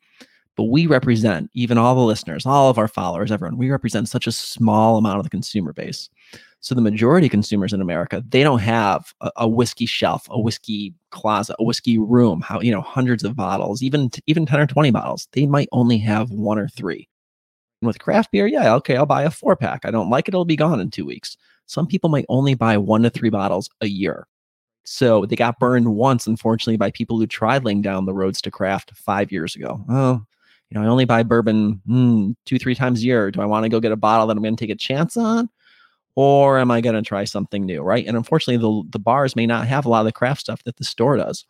but 0.61 0.65
we 0.65 0.87
represent 0.87 1.51
even 1.55 1.79
all 1.79 1.95
the 1.95 2.03
listeners, 2.03 2.45
all 2.45 2.69
of 2.69 2.77
our 2.77 2.87
followers, 2.87 3.33
everyone. 3.33 3.57
We 3.57 3.71
represent 3.71 4.11
such 4.11 4.27
a 4.27 4.33
small 4.33 4.99
amount 4.99 5.17
of 5.19 5.25
the 5.25 5.31
consumer 5.31 5.73
base. 5.73 6.11
So 6.61 6.75
the 6.75 6.83
majority 6.83 7.29
of 7.29 7.31
consumers 7.31 7.73
in 7.73 7.81
America, 7.81 8.23
they 8.29 8.43
don't 8.43 8.59
have 8.59 9.15
a, 9.23 9.31
a, 9.37 9.49
whiskey 9.49 9.87
shelf, 9.87 10.27
a 10.29 10.39
whiskey 10.39 10.95
closet, 11.11 11.57
a 11.59 11.65
whiskey 11.65 11.97
room, 11.97 12.43
how 12.43 12.61
you 12.61 12.71
know, 12.71 12.83
hundreds 12.83 13.25
of 13.25 13.35
bottles, 13.35 13.83
even 13.83 14.11
even 14.27 14.45
10 14.45 14.61
or 14.61 14.67
20 14.67 14.91
bottles. 14.91 15.29
They 15.33 15.47
might 15.47 15.69
only 15.73 15.97
have 15.97 16.31
one 16.31 16.59
or 16.59 16.69
three. 16.69 17.09
And 17.81 17.87
with 17.87 17.99
craft 17.99 18.33
beer, 18.33 18.47
yeah, 18.47 18.75
okay, 18.75 18.97
I'll 18.97 19.07
buy 19.07 19.23
a 19.23 19.31
four 19.31 19.57
pack. 19.57 19.85
I 19.85 19.91
don't 19.91 20.11
like 20.11 20.29
it, 20.29 20.35
it'll 20.35 20.45
be 20.45 20.57
gone 20.57 20.81
in 20.81 20.91
two 20.91 21.07
weeks. 21.07 21.37
Some 21.67 21.87
people 21.87 22.11
might 22.11 22.27
only 22.29 22.55
buy 22.55 22.77
one 22.77 23.03
to 23.03 23.11
three 23.11 23.31
bottles 23.31 23.71
a 23.81 23.87
year. 23.87 24.27
So 24.85 25.27
they 25.27 25.37
got 25.37 25.59
burned 25.59 25.95
once, 25.95 26.27
unfortunately, 26.27 26.77
by 26.77 26.91
people 26.91 27.19
who 27.19 27.27
tried 27.27 27.65
laying 27.65 27.83
down 27.83 28.07
the 28.07 28.15
roads 28.15 28.41
to 28.43 28.51
craft 28.51 28.93
five 28.97 29.31
years 29.31 29.55
ago. 29.55 29.85
Oh, 29.89 30.23
you 30.71 30.79
know, 30.79 30.85
I 30.85 30.89
only 30.89 31.05
buy 31.05 31.23
bourbon 31.23 31.81
hmm, 31.87 32.33
two, 32.47 32.59
three 32.59 32.75
times 32.75 33.01
a 33.01 33.05
year. 33.05 33.31
Do 33.31 33.41
I 33.41 33.47
want 33.47 33.65
to 33.65 33.69
go 33.69 33.81
get 33.81 33.93
a 33.93 33.97
bottle 33.97 34.27
that 34.27 34.37
I'm 34.37 34.43
going 34.43 34.57
to 34.57 34.61
take 34.61 34.75
a 34.75 34.79
chance 34.79 35.17
on? 35.17 35.49
Or 36.17 36.59
am 36.59 36.71
I 36.71 36.81
going 36.81 36.97
to 36.97 37.03
try 37.03 37.25
something 37.25 37.65
new? 37.65 37.83
Right. 37.83 38.07
And 38.07 38.17
unfortunately, 38.17 38.61
the, 38.61 38.91
the 38.91 38.99
bars 38.99 39.37
may 39.37 39.47
not 39.47 39.67
have 39.67 39.87
a 39.87 39.89
lot 39.89 40.01
of 40.01 40.07
the 40.07 40.13
craft 40.13 40.41
stuff 40.41 40.65
that 40.65 40.77
the 40.77 40.85
store 40.85 41.17
does. 41.17 41.45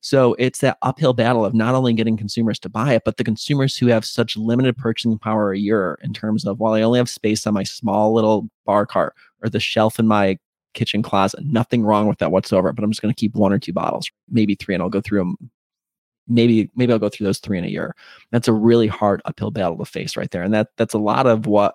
So 0.00 0.34
it's 0.38 0.60
that 0.60 0.78
uphill 0.82 1.14
battle 1.14 1.44
of 1.44 1.52
not 1.52 1.74
only 1.74 1.92
getting 1.94 2.16
consumers 2.16 2.58
to 2.60 2.68
buy 2.68 2.94
it, 2.94 3.02
but 3.04 3.16
the 3.16 3.24
consumers 3.24 3.76
who 3.76 3.88
have 3.88 4.04
such 4.04 4.36
limited 4.36 4.76
purchasing 4.76 5.18
power 5.18 5.52
a 5.52 5.58
year 5.58 5.98
in 6.02 6.12
terms 6.12 6.46
of, 6.46 6.60
well, 6.60 6.74
I 6.74 6.82
only 6.82 6.98
have 6.98 7.08
space 7.08 7.46
on 7.46 7.54
my 7.54 7.64
small 7.64 8.14
little 8.14 8.48
bar 8.64 8.86
cart 8.86 9.14
or 9.42 9.48
the 9.48 9.60
shelf 9.60 9.98
in 9.98 10.06
my 10.06 10.38
kitchen 10.74 11.02
closet. 11.02 11.44
Nothing 11.44 11.82
wrong 11.82 12.06
with 12.06 12.18
that 12.18 12.32
whatsoever, 12.32 12.72
but 12.72 12.84
I'm 12.84 12.90
just 12.90 13.02
going 13.02 13.14
to 13.14 13.20
keep 13.20 13.34
one 13.34 13.52
or 13.52 13.58
two 13.58 13.72
bottles, 13.72 14.10
maybe 14.30 14.54
three, 14.54 14.74
and 14.74 14.82
I'll 14.82 14.90
go 14.90 15.00
through 15.00 15.20
them 15.20 15.50
maybe 16.28 16.70
maybe 16.74 16.92
I'll 16.92 16.98
go 16.98 17.08
through 17.08 17.26
those 17.26 17.38
three 17.38 17.58
in 17.58 17.64
a 17.64 17.68
year. 17.68 17.94
That's 18.30 18.48
a 18.48 18.52
really 18.52 18.86
hard 18.86 19.20
uphill 19.24 19.50
battle 19.50 19.76
to 19.78 19.84
face 19.84 20.16
right 20.16 20.30
there, 20.30 20.42
and 20.42 20.54
that 20.54 20.68
that's 20.76 20.94
a 20.94 20.98
lot 20.98 21.26
of 21.26 21.46
what 21.46 21.74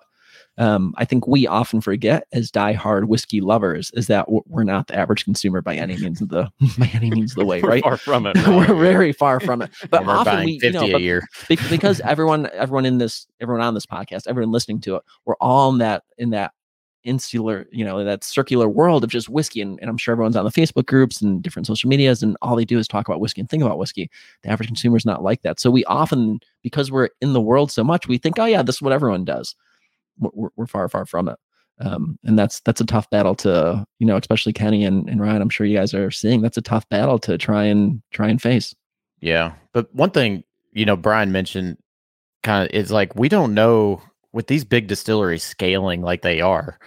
um, 0.58 0.94
I 0.96 1.04
think 1.04 1.26
we 1.26 1.46
often 1.46 1.80
forget 1.80 2.26
as 2.32 2.50
diehard 2.50 3.06
whiskey 3.06 3.40
lovers 3.40 3.90
is 3.94 4.08
that 4.08 4.26
we're 4.46 4.64
not 4.64 4.88
the 4.88 4.96
average 4.96 5.24
consumer 5.24 5.62
by 5.62 5.74
any 5.74 5.96
means 5.96 6.20
of 6.20 6.28
the 6.28 6.50
by 6.78 6.90
any 6.92 7.10
means 7.10 7.32
of 7.32 7.36
the 7.36 7.46
way, 7.46 7.60
right? 7.60 7.82
far 7.82 7.96
from 7.96 8.26
it. 8.26 8.36
we're 8.46 8.74
very 8.74 9.12
far 9.12 9.40
from 9.40 9.62
it. 9.62 9.70
But 9.90 10.06
we're 10.06 10.12
often 10.16 10.44
we, 10.44 10.60
you 10.62 10.72
know, 10.72 10.82
a 10.82 10.98
year 10.98 11.26
because 11.48 12.00
everyone 12.00 12.48
everyone 12.52 12.84
in 12.84 12.98
this 12.98 13.26
everyone 13.40 13.62
on 13.62 13.74
this 13.74 13.86
podcast, 13.86 14.26
everyone 14.26 14.52
listening 14.52 14.80
to 14.82 14.96
it, 14.96 15.02
we're 15.24 15.36
all 15.40 15.70
in 15.70 15.78
that 15.78 16.02
in 16.18 16.30
that 16.30 16.52
insular, 17.04 17.66
you 17.72 17.84
know, 17.84 18.04
that 18.04 18.24
circular 18.24 18.68
world 18.68 19.04
of 19.04 19.10
just 19.10 19.28
whiskey. 19.28 19.62
And, 19.62 19.78
and, 19.80 19.88
I'm 19.88 19.96
sure 19.96 20.12
everyone's 20.12 20.36
on 20.36 20.44
the 20.44 20.50
Facebook 20.50 20.86
groups 20.86 21.22
and 21.22 21.42
different 21.42 21.66
social 21.66 21.88
medias, 21.88 22.22
and 22.22 22.36
all 22.42 22.56
they 22.56 22.64
do 22.64 22.78
is 22.78 22.86
talk 22.86 23.08
about 23.08 23.20
whiskey 23.20 23.40
and 23.40 23.48
think 23.48 23.62
about 23.62 23.78
whiskey. 23.78 24.10
The 24.42 24.50
average 24.50 24.68
consumer 24.68 24.98
is 24.98 25.06
not 25.06 25.22
like 25.22 25.42
that. 25.42 25.60
So 25.60 25.70
we 25.70 25.84
often, 25.84 26.40
because 26.62 26.92
we're 26.92 27.08
in 27.20 27.32
the 27.32 27.40
world 27.40 27.72
so 27.72 27.82
much, 27.82 28.06
we 28.06 28.18
think, 28.18 28.38
oh 28.38 28.44
yeah, 28.44 28.62
this 28.62 28.76
is 28.76 28.82
what 28.82 28.92
everyone 28.92 29.24
does. 29.24 29.54
We're, 30.20 30.50
we're 30.56 30.66
far, 30.66 30.88
far 30.88 31.06
from 31.06 31.28
it. 31.28 31.36
Um, 31.80 32.18
and 32.24 32.38
that's 32.38 32.60
that's 32.60 32.80
a 32.80 32.86
tough 32.86 33.08
battle 33.10 33.34
to, 33.36 33.84
you 33.98 34.06
know, 34.06 34.16
especially 34.16 34.52
Kenny 34.52 34.84
and, 34.84 35.08
and 35.08 35.20
Ryan. 35.20 35.40
I'm 35.40 35.48
sure 35.48 35.66
you 35.66 35.78
guys 35.78 35.94
are 35.94 36.10
seeing 36.10 36.42
that's 36.42 36.58
a 36.58 36.62
tough 36.62 36.86
battle 36.90 37.18
to 37.20 37.38
try 37.38 37.64
and 37.64 38.02
try 38.12 38.28
and 38.28 38.40
face. 38.40 38.74
Yeah, 39.20 39.54
but 39.72 39.92
one 39.94 40.10
thing, 40.10 40.44
you 40.72 40.84
know, 40.84 40.96
Brian 40.96 41.32
mentioned 41.32 41.78
kind 42.42 42.68
of 42.68 42.74
is 42.74 42.90
like 42.90 43.14
we 43.14 43.30
don't 43.30 43.54
know 43.54 44.02
with 44.32 44.46
these 44.46 44.64
big 44.64 44.88
distilleries 44.88 45.42
scaling 45.42 46.02
like 46.02 46.20
they 46.22 46.42
are, 46.42 46.78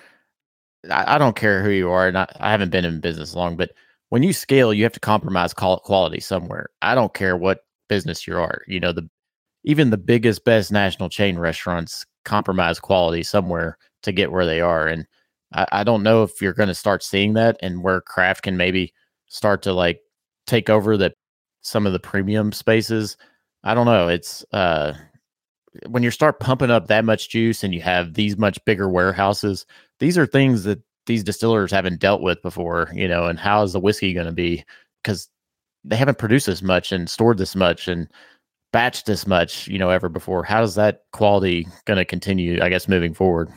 I, 0.90 1.16
I 1.16 1.18
don't 1.18 1.36
care 1.36 1.64
who 1.64 1.72
you 1.72 1.90
are, 1.90 2.08
and 2.08 2.18
I, 2.18 2.28
I, 2.40 2.52
haven't 2.52 2.70
been 2.70 2.86
in 2.86 3.00
business 3.02 3.36
long, 3.36 3.56
but 3.58 3.72
when 4.10 4.24
you 4.24 4.32
scale, 4.32 4.74
you 4.74 4.84
have 4.84 4.94
to 4.94 5.00
compromise 5.00 5.54
quality 5.54 6.20
somewhere. 6.20 6.68
I 6.82 6.94
don't 6.94 7.14
care 7.14 7.36
what 7.36 7.66
business 7.90 8.28
you 8.28 8.38
are. 8.38 8.62
You 8.68 8.80
know, 8.80 8.92
the 8.92 9.10
even 9.64 9.90
the 9.90 9.98
biggest, 9.98 10.46
best 10.46 10.72
national 10.72 11.10
chain 11.10 11.40
restaurants 11.40 12.06
compromise 12.26 12.80
quality 12.80 13.24
somewhere 13.24 13.78
to 14.04 14.12
get 14.12 14.32
where 14.32 14.46
they 14.46 14.62
are, 14.62 14.88
and 14.88 15.06
I, 15.54 15.68
I 15.72 15.84
don't 15.84 16.04
know 16.04 16.24
if 16.24 16.42
you're 16.42 16.54
going 16.54 16.70
to 16.70 16.76
start 16.76 17.04
seeing 17.04 17.34
that, 17.34 17.58
and 17.62 17.84
where 17.84 18.02
craft 18.02 18.44
can 18.44 18.58
maybe 18.58 18.94
start 19.28 19.62
to 19.64 19.74
like 19.74 20.02
take 20.48 20.70
over 20.70 20.98
that 20.98 21.16
some 21.62 21.88
of 21.88 21.94
the 21.94 22.00
premium 22.00 22.52
spaces. 22.52 23.18
I 23.64 23.74
don't 23.74 23.86
know. 23.86 24.08
It's 24.10 24.46
uh 24.52 24.94
when 25.88 26.04
you 26.04 26.12
start 26.12 26.40
pumping 26.40 26.70
up 26.70 26.88
that 26.88 27.06
much 27.06 27.30
juice 27.30 27.64
and 27.64 27.74
you 27.74 27.82
have 27.82 28.14
these 28.14 28.38
much 28.38 28.64
bigger 28.66 28.90
warehouses, 28.90 29.66
these 30.00 30.18
are 30.18 30.26
things 30.26 30.64
that 30.66 30.80
these 31.06 31.24
distillers 31.24 31.72
haven't 31.72 32.00
dealt 32.00 32.22
with 32.22 32.42
before, 32.42 32.90
you 32.94 33.08
know, 33.08 33.26
and 33.26 33.40
how 33.40 33.64
is 33.64 33.74
the 33.74 33.80
whiskey 33.80 34.14
going 34.14 34.26
to 34.26 34.32
be? 34.32 34.64
Because 35.02 35.30
they 35.84 35.96
haven't 35.96 36.18
produced 36.20 36.46
this 36.46 36.62
much 36.62 36.92
and 36.92 37.10
stored 37.10 37.38
this 37.38 37.56
much 37.56 37.88
and 37.88 38.08
batched 38.74 39.06
this 39.06 39.26
much, 39.28 39.68
you 39.68 39.78
know, 39.78 39.90
ever 39.90 40.10
before. 40.10 40.44
How 40.44 40.64
is 40.64 40.76
that 40.76 41.04
quality 41.14 41.68
going 41.86 41.98
to 41.98 42.06
continue, 42.06 42.62
I 42.62 42.70
guess, 42.70 42.88
moving 42.88 43.14
forward? 43.14 43.50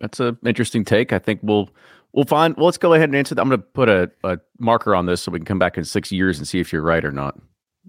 That's 0.00 0.20
an 0.20 0.36
interesting 0.44 0.84
take. 0.84 1.12
I 1.12 1.18
think 1.18 1.40
we'll 1.42 1.70
we'll 2.12 2.24
find 2.24 2.56
well, 2.56 2.66
let's 2.66 2.78
go 2.78 2.92
ahead 2.92 3.08
and 3.08 3.16
answer 3.16 3.34
that. 3.34 3.40
I'm 3.40 3.48
gonna 3.48 3.62
put 3.62 3.88
a, 3.88 4.10
a 4.24 4.38
marker 4.58 4.94
on 4.94 5.06
this 5.06 5.22
so 5.22 5.32
we 5.32 5.38
can 5.38 5.46
come 5.46 5.58
back 5.58 5.78
in 5.78 5.84
six 5.84 6.12
years 6.12 6.38
and 6.38 6.46
see 6.46 6.60
if 6.60 6.72
you're 6.72 6.82
right 6.82 7.04
or 7.04 7.12
not. 7.12 7.38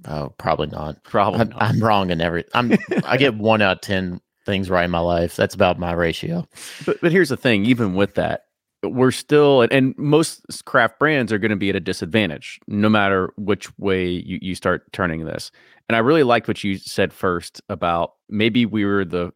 Oh, 0.05 0.29
probably 0.37 0.67
not. 0.67 1.03
Probably 1.03 1.41
I'm, 1.41 1.49
not. 1.49 1.61
I'm 1.61 1.79
wrong 1.79 2.11
in 2.11 2.21
every. 2.21 2.45
I'm. 2.53 2.73
I 3.05 3.17
get 3.17 3.35
one 3.35 3.61
out 3.61 3.77
of 3.77 3.81
ten 3.81 4.21
things 4.45 4.69
right 4.69 4.85
in 4.85 4.91
my 4.91 4.99
life. 4.99 5.35
That's 5.35 5.55
about 5.55 5.79
my 5.79 5.93
ratio. 5.93 6.47
But 6.85 7.01
but 7.01 7.11
here's 7.11 7.29
the 7.29 7.37
thing. 7.37 7.65
Even 7.65 7.95
with 7.95 8.13
that, 8.15 8.45
we're 8.83 9.11
still 9.11 9.61
and, 9.61 9.97
most 9.97 10.65
craft 10.65 10.99
brands 10.99 11.31
are 11.31 11.37
going 11.37 11.51
to 11.51 11.57
be 11.57 11.69
at 11.69 11.75
a 11.75 11.79
disadvantage 11.79 12.59
no 12.67 12.89
matter 12.89 13.33
which 13.37 13.75
way 13.77 14.07
you, 14.07 14.39
you 14.41 14.55
start 14.55 14.91
turning 14.93 15.25
this. 15.25 15.51
And 15.89 15.95
I 15.95 15.99
really 15.99 16.23
liked 16.23 16.47
what 16.47 16.63
you 16.63 16.77
said 16.77 17.13
first 17.13 17.61
about 17.69 18.13
maybe 18.29 18.65
we 18.65 18.85
were 18.85 19.05
the. 19.05 19.31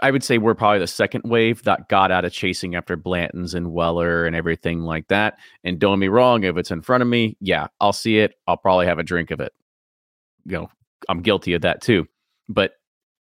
I 0.00 0.12
would 0.12 0.22
say 0.22 0.38
we're 0.38 0.54
probably 0.54 0.78
the 0.78 0.86
second 0.86 1.24
wave 1.24 1.64
that 1.64 1.88
got 1.88 2.12
out 2.12 2.24
of 2.24 2.32
chasing 2.32 2.76
after 2.76 2.96
Blanton's 2.96 3.52
and 3.52 3.72
Weller 3.72 4.26
and 4.26 4.36
everything 4.36 4.82
like 4.82 5.08
that. 5.08 5.38
And 5.64 5.80
don't 5.80 5.98
me 5.98 6.06
wrong, 6.06 6.44
if 6.44 6.56
it's 6.56 6.70
in 6.70 6.82
front 6.82 7.02
of 7.02 7.08
me, 7.08 7.36
yeah, 7.40 7.66
I'll 7.80 7.92
see 7.92 8.18
it. 8.18 8.34
I'll 8.46 8.56
probably 8.56 8.86
have 8.86 9.00
a 9.00 9.02
drink 9.02 9.32
of 9.32 9.40
it 9.40 9.52
you 10.48 10.56
know, 10.56 10.70
I'm 11.08 11.22
guilty 11.22 11.54
of 11.54 11.62
that 11.62 11.80
too. 11.80 12.06
But 12.48 12.72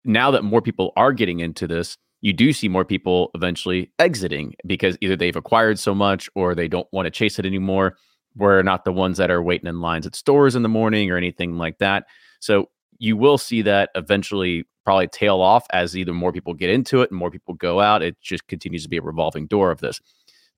now 0.06 0.32
that 0.32 0.44
more 0.44 0.62
people 0.62 0.94
are 0.96 1.12
getting 1.12 1.40
into 1.40 1.68
this, 1.68 1.98
you 2.22 2.34
do 2.34 2.54
see 2.54 2.68
more 2.68 2.86
people 2.86 3.32
eventually 3.36 3.92
exiting 4.00 4.56
because 4.66 4.98
either 5.02 5.16
they've 5.16 5.36
acquired 5.36 5.78
so 5.80 5.94
much 5.94 6.30
or 6.36 6.56
they 6.56 6.68
don't 6.68 6.88
want 6.92 7.06
to 7.06 7.12
chase 7.12 7.38
it 7.40 7.46
anymore. 7.46 7.98
We're 8.36 8.64
not 8.64 8.84
the 8.84 8.92
ones 8.92 9.18
that 9.18 9.32
are 9.32 9.44
waiting 9.44 9.68
in 9.68 9.80
lines 9.80 10.06
at 10.06 10.16
stores 10.16 10.56
in 10.56 10.64
the 10.64 10.70
morning 10.70 11.12
or 11.12 11.18
anything 11.18 11.58
like 11.58 11.78
that. 11.80 12.06
So 12.40 12.70
you 12.98 13.18
will 13.18 13.38
see 13.38 13.62
that 13.64 13.90
eventually 13.96 14.66
probably 14.86 15.08
tail 15.08 15.42
off 15.42 15.66
as 15.72 15.98
either 15.98 16.14
more 16.14 16.32
people 16.32 16.54
get 16.54 16.70
into 16.70 17.02
it 17.02 17.10
and 17.12 17.20
more 17.20 17.32
people 17.32 17.54
go 17.56 17.82
out. 17.82 18.04
It 18.04 18.20
just 18.22 18.48
continues 18.48 18.84
to 18.84 18.90
be 18.90 18.98
a 18.98 19.02
revolving 19.02 19.48
door 19.48 19.72
of 19.72 19.82
this. 19.82 20.00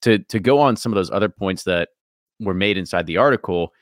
To 0.04 0.20
to 0.20 0.40
go 0.40 0.60
on 0.60 0.76
some 0.76 0.92
of 0.92 0.96
those 0.96 1.10
other 1.10 1.30
points 1.30 1.64
that 1.64 1.90
were 2.40 2.54
made 2.54 2.78
inside 2.78 3.08
the 3.08 3.18
article, 3.18 3.74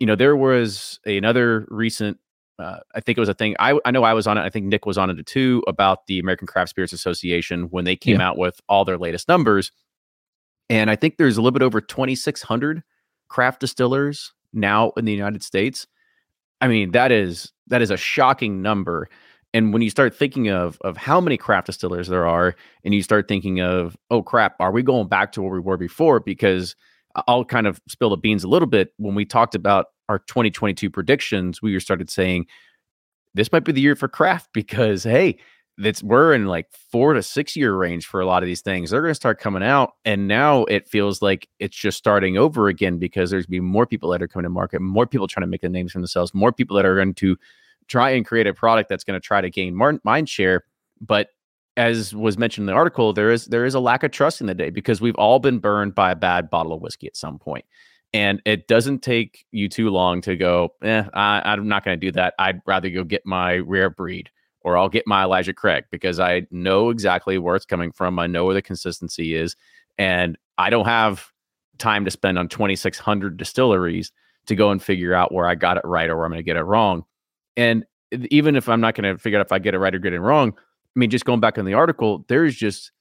you 0.00 0.06
know, 0.06 0.16
there 0.16 0.34
was 0.34 0.98
another 1.04 1.66
recent 1.68 2.18
uh, 2.60 2.80
I 2.94 3.00
think 3.00 3.16
it 3.18 3.20
was 3.20 3.28
a 3.28 3.34
thing. 3.34 3.56
I, 3.58 3.78
I 3.84 3.90
know 3.90 4.04
I 4.04 4.12
was 4.12 4.26
on 4.26 4.36
it. 4.38 4.42
I 4.42 4.50
think 4.50 4.66
Nick 4.66 4.86
was 4.86 4.98
on 4.98 5.10
it 5.10 5.26
too 5.26 5.62
about 5.66 6.06
the 6.06 6.18
American 6.18 6.46
Craft 6.46 6.70
Spirits 6.70 6.92
Association 6.92 7.64
when 7.70 7.84
they 7.84 7.96
came 7.96 8.20
yeah. 8.20 8.28
out 8.28 8.38
with 8.38 8.60
all 8.68 8.84
their 8.84 8.98
latest 8.98 9.28
numbers. 9.28 9.72
And 10.68 10.90
I 10.90 10.96
think 10.96 11.16
there's 11.16 11.36
a 11.36 11.42
little 11.42 11.58
bit 11.58 11.64
over 11.64 11.80
2,600 11.80 12.82
craft 13.28 13.60
distillers 13.60 14.32
now 14.52 14.92
in 14.96 15.04
the 15.04 15.12
United 15.12 15.42
States. 15.42 15.86
I 16.60 16.68
mean, 16.68 16.90
that 16.92 17.10
is 17.10 17.52
that 17.68 17.82
is 17.82 17.90
a 17.90 17.96
shocking 17.96 18.60
number. 18.62 19.08
And 19.52 19.72
when 19.72 19.82
you 19.82 19.90
start 19.90 20.14
thinking 20.14 20.48
of 20.48 20.78
of 20.82 20.96
how 20.96 21.20
many 21.20 21.36
craft 21.36 21.66
distillers 21.66 22.08
there 22.08 22.26
are, 22.26 22.54
and 22.84 22.94
you 22.94 23.02
start 23.02 23.26
thinking 23.26 23.60
of, 23.60 23.96
oh 24.10 24.22
crap, 24.22 24.54
are 24.60 24.70
we 24.70 24.82
going 24.82 25.08
back 25.08 25.32
to 25.32 25.42
where 25.42 25.52
we 25.52 25.60
were 25.60 25.78
before? 25.78 26.20
Because 26.20 26.76
I'll 27.26 27.44
kind 27.44 27.66
of 27.66 27.80
spill 27.88 28.10
the 28.10 28.16
beans 28.16 28.44
a 28.44 28.48
little 28.48 28.68
bit. 28.68 28.92
When 28.98 29.14
we 29.14 29.24
talked 29.24 29.54
about 29.54 29.86
our 30.08 30.18
2022 30.20 30.90
predictions, 30.90 31.62
we 31.62 31.78
started 31.80 32.10
saying 32.10 32.46
this 33.34 33.52
might 33.52 33.64
be 33.64 33.72
the 33.72 33.80
year 33.80 33.96
for 33.96 34.08
craft 34.08 34.50
because 34.54 35.02
hey, 35.04 35.38
that's 35.78 36.02
we're 36.02 36.34
in 36.34 36.46
like 36.46 36.66
four 36.92 37.14
to 37.14 37.22
six 37.22 37.56
year 37.56 37.74
range 37.74 38.06
for 38.06 38.20
a 38.20 38.26
lot 38.26 38.42
of 38.42 38.46
these 38.46 38.60
things. 38.60 38.90
They're 38.90 39.00
going 39.00 39.10
to 39.10 39.14
start 39.14 39.40
coming 39.40 39.62
out, 39.62 39.92
and 40.04 40.28
now 40.28 40.64
it 40.64 40.88
feels 40.88 41.22
like 41.22 41.48
it's 41.58 41.76
just 41.76 41.96
starting 41.96 42.36
over 42.36 42.68
again 42.68 42.98
because 42.98 43.30
there's 43.30 43.46
be 43.46 43.60
more 43.60 43.86
people 43.86 44.10
that 44.10 44.22
are 44.22 44.28
coming 44.28 44.44
to 44.44 44.50
market, 44.50 44.80
more 44.80 45.06
people 45.06 45.26
trying 45.26 45.42
to 45.42 45.46
make 45.46 45.62
the 45.62 45.68
names 45.68 45.92
for 45.92 45.98
themselves, 45.98 46.34
more 46.34 46.52
people 46.52 46.76
that 46.76 46.84
are 46.84 46.96
going 46.96 47.14
to 47.14 47.36
try 47.88 48.10
and 48.10 48.26
create 48.26 48.46
a 48.46 48.54
product 48.54 48.88
that's 48.88 49.04
going 49.04 49.18
to 49.18 49.24
try 49.24 49.40
to 49.40 49.50
gain 49.50 49.74
mar- 49.74 50.00
mind 50.04 50.28
share. 50.28 50.64
But 51.00 51.28
as 51.80 52.14
was 52.14 52.36
mentioned 52.36 52.64
in 52.64 52.66
the 52.66 52.78
article, 52.78 53.14
there 53.14 53.30
is 53.30 53.46
there 53.46 53.64
is 53.64 53.74
a 53.74 53.80
lack 53.80 54.02
of 54.02 54.10
trust 54.10 54.42
in 54.42 54.46
the 54.46 54.54
day 54.54 54.68
because 54.68 55.00
we've 55.00 55.14
all 55.14 55.38
been 55.38 55.58
burned 55.58 55.94
by 55.94 56.10
a 56.10 56.14
bad 56.14 56.50
bottle 56.50 56.74
of 56.74 56.82
whiskey 56.82 57.06
at 57.06 57.16
some 57.16 57.38
point. 57.38 57.64
And 58.12 58.42
it 58.44 58.68
doesn't 58.68 59.00
take 59.00 59.46
you 59.50 59.68
too 59.68 59.88
long 59.88 60.20
to 60.22 60.36
go, 60.36 60.74
eh, 60.82 61.04
I, 61.14 61.40
I'm 61.44 61.68
not 61.68 61.84
going 61.84 61.98
to 61.98 62.06
do 62.06 62.12
that. 62.12 62.34
I'd 62.38 62.60
rather 62.66 62.90
go 62.90 63.04
get 63.04 63.24
my 63.24 63.58
rare 63.58 63.88
breed 63.88 64.30
or 64.62 64.76
I'll 64.76 64.88
get 64.88 65.06
my 65.06 65.22
Elijah 65.22 65.54
Craig 65.54 65.84
because 65.90 66.20
I 66.20 66.46
know 66.50 66.90
exactly 66.90 67.38
where 67.38 67.56
it's 67.56 67.64
coming 67.64 67.92
from. 67.92 68.18
I 68.18 68.26
know 68.26 68.44
where 68.44 68.54
the 68.54 68.62
consistency 68.62 69.34
is. 69.34 69.56
And 69.96 70.36
I 70.58 70.70
don't 70.70 70.86
have 70.86 71.28
time 71.78 72.04
to 72.04 72.10
spend 72.10 72.38
on 72.38 72.48
2,600 72.48 73.36
distilleries 73.36 74.12
to 74.46 74.54
go 74.54 74.70
and 74.70 74.82
figure 74.82 75.14
out 75.14 75.32
where 75.32 75.46
I 75.46 75.54
got 75.54 75.76
it 75.76 75.84
right 75.84 76.10
or 76.10 76.16
where 76.16 76.26
I'm 76.26 76.32
going 76.32 76.40
to 76.40 76.44
get 76.44 76.56
it 76.56 76.62
wrong. 76.62 77.04
And 77.56 77.86
even 78.12 78.56
if 78.56 78.68
I'm 78.68 78.80
not 78.80 78.96
going 78.96 79.14
to 79.14 79.22
figure 79.22 79.38
out 79.38 79.46
if 79.46 79.52
I 79.52 79.60
get 79.60 79.74
it 79.74 79.78
right 79.78 79.94
or 79.94 79.98
get 79.98 80.12
it 80.12 80.20
wrong, 80.20 80.54
I 80.96 80.98
mean, 80.98 81.10
just 81.10 81.24
going 81.24 81.40
back 81.40 81.58
on 81.58 81.64
the 81.64 81.74
article, 81.74 82.24
there's 82.28 82.56
just 82.56 82.92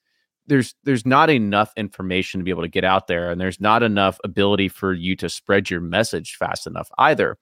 there's 0.48 0.76
there's 0.84 1.06
not 1.06 1.30
enough 1.30 1.72
information 1.78 2.40
to 2.40 2.44
be 2.44 2.52
able 2.52 2.64
to 2.64 2.70
get 2.70 2.84
out 2.84 3.08
there, 3.08 3.32
and 3.32 3.40
there's 3.40 3.62
not 3.62 3.84
enough 3.84 4.20
ability 4.24 4.68
for 4.68 4.94
you 4.94 5.16
to 5.18 5.30
spread 5.30 5.70
your 5.70 5.82
message 5.82 6.36
fast 6.36 6.68
enough 6.68 6.90
either. 6.98 7.38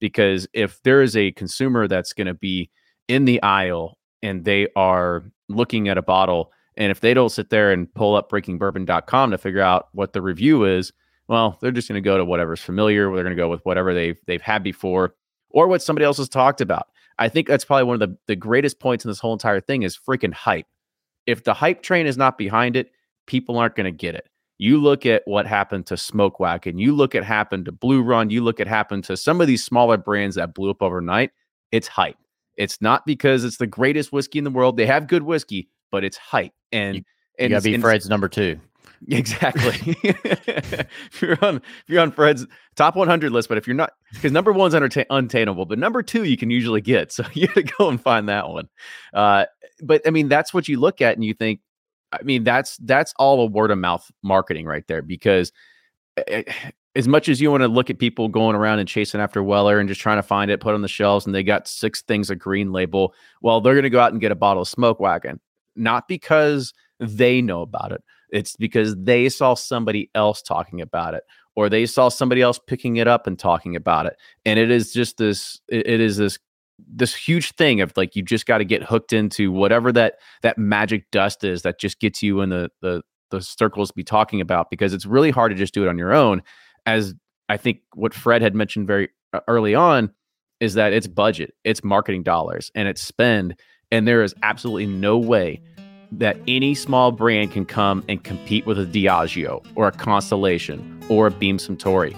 Because 0.00 0.46
if 0.52 0.80
there 0.82 1.02
is 1.02 1.16
a 1.16 1.32
consumer 1.32 1.88
that's 1.88 2.12
going 2.12 2.28
to 2.28 2.34
be 2.34 2.70
in 3.08 3.24
the 3.24 3.42
aisle 3.42 3.98
and 4.22 4.44
they 4.44 4.68
are 4.76 5.24
looking 5.48 5.88
at 5.88 5.98
a 5.98 6.02
bottle 6.02 6.52
and 6.76 6.90
if 6.90 7.00
they 7.00 7.14
don't 7.14 7.30
sit 7.30 7.50
there 7.50 7.72
and 7.72 7.92
pull 7.94 8.14
up 8.14 8.30
breakingbourbon.com 8.30 9.30
to 9.30 9.38
figure 9.38 9.62
out 9.62 9.88
what 9.92 10.12
the 10.12 10.22
review 10.22 10.64
is 10.64 10.92
well 11.26 11.58
they're 11.60 11.70
just 11.70 11.88
going 11.88 12.00
to 12.00 12.06
go 12.06 12.18
to 12.18 12.24
whatever's 12.24 12.60
familiar 12.60 13.04
they're 13.06 13.24
going 13.24 13.34
to 13.34 13.42
go 13.42 13.48
with 13.48 13.64
whatever 13.64 13.94
they've 13.94 14.20
they've 14.26 14.42
had 14.42 14.62
before 14.62 15.14
or 15.50 15.66
what 15.66 15.82
somebody 15.82 16.04
else 16.04 16.18
has 16.18 16.28
talked 16.28 16.60
about 16.60 16.88
i 17.18 17.28
think 17.28 17.46
that's 17.46 17.64
probably 17.64 17.84
one 17.84 18.00
of 18.00 18.08
the, 18.08 18.16
the 18.26 18.36
greatest 18.36 18.80
points 18.80 19.04
in 19.04 19.10
this 19.10 19.20
whole 19.20 19.32
entire 19.32 19.60
thing 19.60 19.82
is 19.82 19.96
freaking 19.96 20.32
hype 20.32 20.66
if 21.26 21.44
the 21.44 21.54
hype 21.54 21.82
train 21.82 22.06
is 22.06 22.16
not 22.16 22.38
behind 22.38 22.76
it 22.76 22.90
people 23.26 23.58
aren't 23.58 23.76
going 23.76 23.84
to 23.84 23.90
get 23.92 24.14
it 24.14 24.28
you 24.60 24.78
look 24.78 25.06
at 25.06 25.22
what 25.26 25.46
happened 25.46 25.86
to 25.86 25.96
smoke 25.96 26.40
wagon 26.40 26.78
you 26.78 26.94
look 26.94 27.14
at 27.14 27.24
happened 27.24 27.64
to 27.64 27.72
blue 27.72 28.02
run 28.02 28.30
you 28.30 28.42
look 28.42 28.60
at 28.60 28.66
happened 28.66 29.04
to 29.04 29.16
some 29.16 29.40
of 29.40 29.46
these 29.46 29.64
smaller 29.64 29.96
brands 29.96 30.36
that 30.36 30.54
blew 30.54 30.70
up 30.70 30.82
overnight 30.82 31.30
it's 31.72 31.88
hype 31.88 32.16
it's 32.58 32.82
not 32.82 33.06
because 33.06 33.44
it's 33.44 33.56
the 33.56 33.68
greatest 33.68 34.12
whiskey 34.12 34.38
in 34.38 34.44
the 34.44 34.50
world. 34.50 34.76
They 34.76 34.86
have 34.86 35.06
good 35.06 35.22
whiskey, 35.22 35.68
but 35.92 36.04
it's 36.04 36.16
hype. 36.16 36.52
And 36.72 36.96
you, 36.96 37.02
and 37.38 37.50
you 37.50 37.56
gotta 37.56 37.70
be 37.70 37.78
Fred's 37.78 38.08
number 38.08 38.28
two. 38.28 38.60
Exactly. 39.08 39.96
if 40.02 41.22
you're 41.22 41.38
on 41.42 41.56
if 41.56 41.84
you're 41.86 42.02
on 42.02 42.10
Fred's 42.10 42.46
top 42.74 42.96
100 42.96 43.30
list, 43.32 43.48
but 43.48 43.58
if 43.58 43.66
you're 43.66 43.76
not, 43.76 43.92
because 44.12 44.32
number 44.32 44.52
one's 44.52 44.74
unta- 44.74 45.06
untainable, 45.10 45.66
but 45.66 45.78
number 45.78 46.02
two 46.02 46.24
you 46.24 46.36
can 46.36 46.50
usually 46.50 46.80
get. 46.80 47.12
So 47.12 47.24
you 47.32 47.46
got 47.46 47.54
to 47.54 47.62
go 47.62 47.88
and 47.88 48.00
find 48.00 48.28
that 48.28 48.48
one. 48.48 48.68
Uh, 49.14 49.46
but 49.82 50.02
I 50.06 50.10
mean, 50.10 50.28
that's 50.28 50.52
what 50.52 50.68
you 50.68 50.80
look 50.80 51.00
at 51.00 51.14
and 51.14 51.24
you 51.24 51.34
think, 51.34 51.60
I 52.12 52.22
mean, 52.22 52.42
that's 52.44 52.76
that's 52.78 53.14
all 53.18 53.40
a 53.42 53.46
word 53.46 53.70
of 53.70 53.78
mouth 53.78 54.10
marketing 54.22 54.66
right 54.66 54.86
there 54.88 55.02
because 55.02 55.52
eh, 56.16 56.42
eh, 56.46 56.70
as 56.96 57.06
much 57.06 57.28
as 57.28 57.40
you 57.40 57.50
want 57.50 57.62
to 57.62 57.68
look 57.68 57.90
at 57.90 57.98
people 57.98 58.28
going 58.28 58.56
around 58.56 58.80
and 58.80 58.88
chasing 58.88 59.20
after 59.20 59.42
Weller 59.42 59.78
and 59.78 59.88
just 59.88 60.00
trying 60.00 60.18
to 60.18 60.22
find 60.22 60.50
it, 60.50 60.60
put 60.60 60.74
on 60.74 60.82
the 60.82 60.88
shelves, 60.88 61.26
and 61.26 61.34
they 61.34 61.44
got 61.44 61.68
six 61.68 62.02
things 62.02 62.30
a 62.30 62.34
green 62.34 62.72
label, 62.72 63.14
well, 63.40 63.60
they're 63.60 63.74
going 63.74 63.84
to 63.84 63.90
go 63.90 64.00
out 64.00 64.10
and 64.10 64.20
get 64.20 64.32
a 64.32 64.34
bottle 64.34 64.62
of 64.62 64.68
Smoke 64.68 64.98
Wagon, 64.98 65.38
not 65.76 66.08
because 66.08 66.72
they 66.98 67.40
know 67.40 67.62
about 67.62 67.92
it. 67.92 68.02
It's 68.30 68.56
because 68.56 68.94
they 68.96 69.28
saw 69.28 69.54
somebody 69.54 70.10
else 70.14 70.42
talking 70.42 70.80
about 70.80 71.14
it, 71.14 71.24
or 71.56 71.68
they 71.68 71.86
saw 71.86 72.08
somebody 72.08 72.42
else 72.42 72.58
picking 72.58 72.96
it 72.96 73.08
up 73.08 73.26
and 73.26 73.38
talking 73.38 73.76
about 73.76 74.06
it. 74.06 74.16
And 74.44 74.58
it 74.58 74.70
is 74.70 74.92
just 74.92 75.16
this, 75.16 75.60
it 75.68 76.00
is 76.00 76.16
this 76.16 76.38
this 76.86 77.12
huge 77.12 77.52
thing 77.56 77.80
of 77.80 77.92
like 77.96 78.14
you 78.14 78.22
just 78.22 78.46
got 78.46 78.58
to 78.58 78.64
get 78.64 78.84
hooked 78.84 79.12
into 79.12 79.50
whatever 79.50 79.90
that 79.90 80.14
that 80.42 80.56
magic 80.58 81.10
dust 81.10 81.42
is 81.42 81.62
that 81.62 81.80
just 81.80 81.98
gets 81.98 82.22
you 82.22 82.40
in 82.40 82.50
the 82.50 82.70
the 82.82 83.02
the 83.30 83.42
circles 83.42 83.88
to 83.88 83.94
be 83.94 84.04
talking 84.04 84.40
about 84.40 84.70
because 84.70 84.94
it's 84.94 85.04
really 85.04 85.30
hard 85.32 85.50
to 85.50 85.56
just 85.56 85.74
do 85.74 85.84
it 85.84 85.88
on 85.88 85.98
your 85.98 86.14
own 86.14 86.40
as 86.86 87.14
I 87.48 87.56
think 87.56 87.80
what 87.94 88.14
Fred 88.14 88.42
had 88.42 88.54
mentioned 88.54 88.86
very 88.86 89.08
uh, 89.32 89.40
early 89.48 89.74
on 89.74 90.10
is 90.60 90.74
that 90.74 90.92
it's 90.92 91.06
budget, 91.06 91.54
it's 91.64 91.84
marketing 91.84 92.22
dollars, 92.22 92.70
and 92.74 92.88
it's 92.88 93.02
spend. 93.02 93.58
And 93.90 94.06
there 94.06 94.22
is 94.22 94.34
absolutely 94.42 94.86
no 94.86 95.16
way 95.18 95.62
that 96.12 96.38
any 96.46 96.74
small 96.74 97.12
brand 97.12 97.52
can 97.52 97.66
come 97.66 98.04
and 98.08 98.22
compete 98.24 98.66
with 98.66 98.78
a 98.78 98.86
Diageo 98.86 99.64
or 99.74 99.88
a 99.88 99.92
Constellation 99.92 101.02
or 101.08 101.26
a 101.26 101.30
Beam 101.30 101.58
Suntory. 101.58 102.16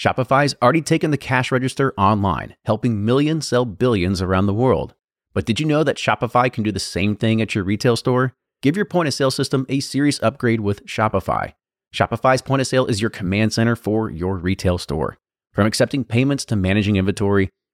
Shopify's 0.00 0.54
already 0.62 0.80
taken 0.80 1.10
the 1.10 1.18
cash 1.18 1.52
register 1.52 1.92
online, 1.98 2.56
helping 2.64 3.04
millions 3.04 3.46
sell 3.46 3.66
billions 3.66 4.22
around 4.22 4.46
the 4.46 4.54
world. 4.54 4.94
But 5.34 5.44
did 5.44 5.60
you 5.60 5.66
know 5.66 5.84
that 5.84 5.98
Shopify 5.98 6.50
can 6.50 6.64
do 6.64 6.72
the 6.72 6.80
same 6.80 7.14
thing 7.14 7.42
at 7.42 7.54
your 7.54 7.64
retail 7.64 7.96
store? 7.96 8.32
Give 8.62 8.76
your 8.76 8.86
point 8.86 9.08
of 9.08 9.14
sale 9.14 9.30
system 9.30 9.66
a 9.68 9.80
serious 9.80 10.18
upgrade 10.22 10.60
with 10.60 10.86
Shopify. 10.86 11.52
Shopify's 11.94 12.40
point 12.40 12.60
of 12.60 12.66
sale 12.66 12.86
is 12.86 13.02
your 13.02 13.10
command 13.10 13.52
center 13.52 13.76
for 13.76 14.10
your 14.10 14.38
retail 14.38 14.78
store. 14.78 15.18
From 15.52 15.66
accepting 15.66 16.04
payments 16.04 16.44
to 16.46 16.56
managing 16.56 16.96
inventory, 16.96 17.50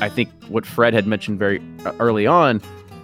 I 0.00 0.08
think 0.08 0.30
what 0.48 0.64
Fred 0.64 0.94
had 0.94 1.06
mentioned 1.06 1.38
very 1.38 1.60
uh, 1.84 1.92
early 2.00 2.26
on 2.26 2.62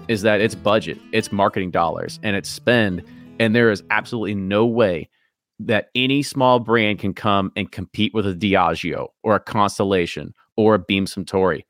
is 0.09 0.23
that 0.23 0.41
it's 0.41 0.55
budget, 0.55 0.99
it's 1.13 1.31
marketing 1.31 1.71
dollars, 1.71 2.19
and 2.23 2.35
it's 2.37 2.49
spend. 2.49 3.03
And 3.39 3.55
there 3.55 3.71
is 3.71 3.83
absolutely 3.91 4.35
no 4.35 4.65
way 4.65 5.11
that 5.59 5.91
any 5.95 6.23
small 6.23 6.59
brand 6.59 6.99
can 6.99 7.13
come 7.13 7.53
and 7.55 7.71
compete 7.71 8.15
with 8.15 8.27
a 8.27 8.33
Diageo 8.33 9.09
or 9.23 9.35
a 9.35 9.41
Constellation 9.41 10.33
or 10.57 10.75
a 10.75 10.79
Beam 10.79 11.05
Suntory. 11.05 11.65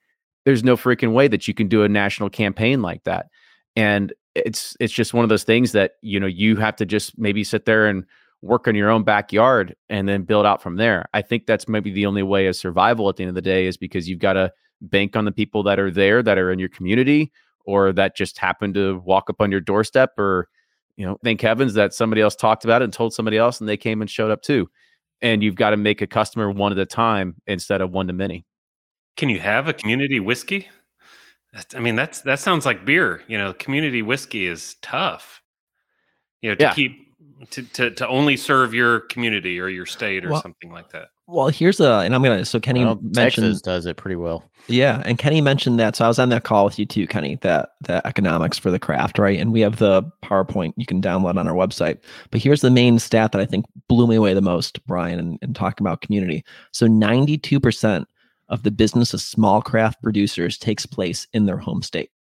There's 0.45 0.63
no 0.63 0.77
freaking 0.77 1.13
way 1.13 1.27
that 1.27 1.49
you 1.49 1.55
can 1.55 1.67
do 1.67 1.83
a 1.83 1.89
national 1.89 2.31
campaign 2.31 2.81
like 2.81 3.03
that. 3.03 3.27
And 3.75 4.13
it's 4.37 4.77
it's 4.79 4.93
just 4.93 5.13
one 5.13 5.25
of 5.25 5.29
those 5.29 5.45
things 5.45 5.73
that 5.73 5.93
you 6.03 6.21
know 6.21 6.27
you 6.27 6.57
have 6.57 6.77
to 6.77 6.87
just 6.87 7.19
maybe 7.19 7.43
sit 7.43 7.65
there 7.65 7.87
and 7.87 8.05
work 8.43 8.69
in 8.69 8.75
your 8.75 8.91
own 8.91 9.03
backyard 9.03 9.75
and 9.89 10.09
then 10.09 10.23
build 10.23 10.47
out 10.47 10.63
from 10.63 10.77
there. 10.77 11.07
I 11.15 11.23
think 11.23 11.47
that's 11.47 11.69
maybe 11.69 11.91
the 11.91 12.07
only 12.07 12.23
way 12.23 12.47
of 12.47 12.57
survival 12.57 13.09
at 13.09 13.17
the 13.17 13.25
end 13.25 13.31
of 13.31 13.35
the 13.35 13.43
day 13.43 13.67
is 13.67 13.77
because 13.77 14.09
you've 14.09 14.19
got 14.19 14.35
to 14.35 14.53
bank 14.81 15.17
on 15.17 15.25
the 15.25 15.33
people 15.33 15.63
that 15.65 15.79
are 15.79 15.91
there 15.91 16.23
that 16.23 16.39
are 16.39 16.53
in 16.53 16.59
your 16.59 16.69
community 16.69 17.33
or 17.65 17.93
that 17.93 18.17
just 18.17 18.39
happen 18.39 18.73
to 18.75 18.99
walk 19.05 19.29
up 19.31 19.41
on 19.41 19.51
your 19.51 19.61
doorstep 19.61 20.19
or 20.19 20.49
you 20.97 21.07
know 21.07 21.19
thank 21.25 21.41
heavens 21.41 21.75
that 21.75 21.95
somebody 21.95 22.21
else 22.21 22.37
talked 22.37 22.65
about 22.65 22.83
it 22.83 22.85
and 22.85 22.93
told 22.93 23.13
somebody 23.13 23.37
else 23.37 23.61
and 23.61 23.69
they 23.69 23.77
came 23.77 24.01
and 24.01 24.11
showed 24.11 24.31
up 24.31 24.43
too 24.43 24.69
and 25.23 25.43
you've 25.43 25.55
got 25.55 25.71
to 25.71 25.77
make 25.77 26.03
a 26.03 26.07
customer 26.07 26.51
one 26.51 26.73
at 26.73 26.79
a 26.79 26.87
time 26.87 27.35
instead 27.47 27.81
of 27.81 27.91
one 27.91 28.07
to 28.07 28.13
many 28.13 28.45
can 29.17 29.29
you 29.29 29.41
have 29.41 29.67
a 29.67 29.73
community 29.73 30.21
whiskey 30.21 30.69
i 31.75 31.81
mean 31.81 31.97
that's 31.97 32.21
that 32.21 32.39
sounds 32.39 32.67
like 32.67 32.85
beer 32.85 33.23
you 33.29 33.39
know 33.39 33.53
community 33.55 34.03
whiskey 34.03 34.47
is 34.47 34.77
tough 34.83 35.43
you 36.43 36.51
know 36.51 36.55
to 36.55 36.65
Yeah. 36.65 36.75
keep 36.75 37.06
to, 37.51 37.63
to 37.63 37.91
to 37.91 38.09
only 38.09 38.37
serve 38.37 38.73
your 38.75 39.01
community 39.01 39.61
or 39.61 39.69
your 39.69 39.87
state 39.87 40.25
or 40.25 40.31
Well, 40.31 40.43
something 40.43 40.71
like 40.73 40.91
that 40.93 41.09
Well, 41.27 41.49
here's 41.49 41.81
a, 41.81 41.99
and 42.01 42.15
I'm 42.15 42.23
gonna. 42.23 42.45
So 42.45 42.61
Kenny 42.61 42.85
Well, 42.85 42.97
mentioned, 43.03 43.47
Texas 43.47 43.61
does 43.61 43.85
it 43.87 43.97
pretty 43.97 44.17
well. 44.17 44.45
yeah, 44.69 45.03
and 45.05 45.19
Kenny 45.19 45.41
mentioned 45.41 45.79
that. 45.81 45.97
So 45.97 46.05
I 46.05 46.09
was 46.09 46.19
on 46.19 46.29
that 46.31 46.45
call 46.45 46.65
with 46.65 46.79
you 46.79 46.87
too, 46.87 47.07
Kenny. 47.07 47.37
That 47.43 47.71
the 47.83 48.07
economics 48.07 48.59
for 48.59 48.71
the 48.71 48.79
craft, 48.79 49.19
right? 49.19 49.39
And 49.39 49.53
we 49.53 49.61
have 49.61 49.77
the 49.77 50.03
PowerPoint 50.25 50.73
you 50.77 50.87
can 50.87 51.03
download 51.03 51.37
on 51.37 51.49
our 51.49 51.55
website. 51.55 51.99
But 52.31 52.41
here's 52.43 52.61
the 52.63 52.71
main 52.71 52.99
stat 52.99 53.33
that 53.33 53.41
I 53.41 53.47
think 53.47 53.67
blew 53.89 54.07
me 54.07 54.15
away 54.17 54.35
the 54.35 54.41
most, 54.41 54.85
Brian, 54.87 55.19
and, 55.19 55.39
and 55.43 55.55
talking 55.55 55.85
about 55.87 56.01
community. 56.01 56.45
So 56.73 56.87
92 56.87 57.61
percent 57.61 58.09
of 58.49 58.63
the 58.63 58.71
business 58.71 59.13
of 59.13 59.21
small 59.21 59.61
craft 59.61 60.01
producers 60.03 60.57
takes 60.57 60.87
place 60.87 61.27
in 61.33 61.47
their 61.47 61.59
home 61.59 61.83
state. 61.83 62.11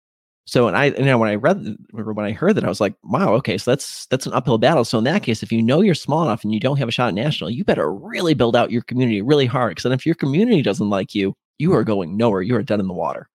So, 0.48 0.68
and 0.68 0.76
I, 0.76 0.86
you 0.86 1.04
know, 1.04 1.18
when 1.18 1.28
I 1.28 1.34
read, 1.34 1.76
when 1.90 2.24
I 2.24 2.30
heard 2.30 2.54
that, 2.54 2.64
I 2.64 2.68
was 2.68 2.80
like, 2.80 2.94
wow, 3.02 3.34
okay, 3.34 3.58
so 3.58 3.72
that's 3.72 4.06
that's 4.06 4.26
an 4.26 4.32
uphill 4.32 4.58
battle. 4.58 4.84
So 4.84 4.96
in 4.98 5.04
that 5.04 5.24
case, 5.24 5.42
if 5.42 5.50
you 5.50 5.60
know 5.60 5.80
you're 5.80 5.94
small 5.94 6.22
enough 6.22 6.44
and 6.44 6.54
you 6.54 6.60
don't 6.60 6.78
have 6.78 6.88
a 6.88 6.92
shot 6.92 7.08
at 7.08 7.14
national, 7.14 7.50
you 7.50 7.64
better 7.64 7.92
really 7.92 8.34
build 8.34 8.54
out 8.54 8.70
your 8.70 8.82
community 8.82 9.22
really 9.22 9.46
hard. 9.46 9.72
Because 9.72 9.82
then, 9.82 9.92
if 9.92 10.06
your 10.06 10.14
community 10.14 10.62
doesn't 10.62 10.88
like 10.88 11.14
you, 11.16 11.34
you 11.58 11.74
are 11.74 11.82
going 11.82 12.16
nowhere. 12.16 12.42
You 12.42 12.54
are 12.54 12.62
dead 12.62 12.80
in 12.80 12.86
the 12.86 12.94
water. 12.94 13.28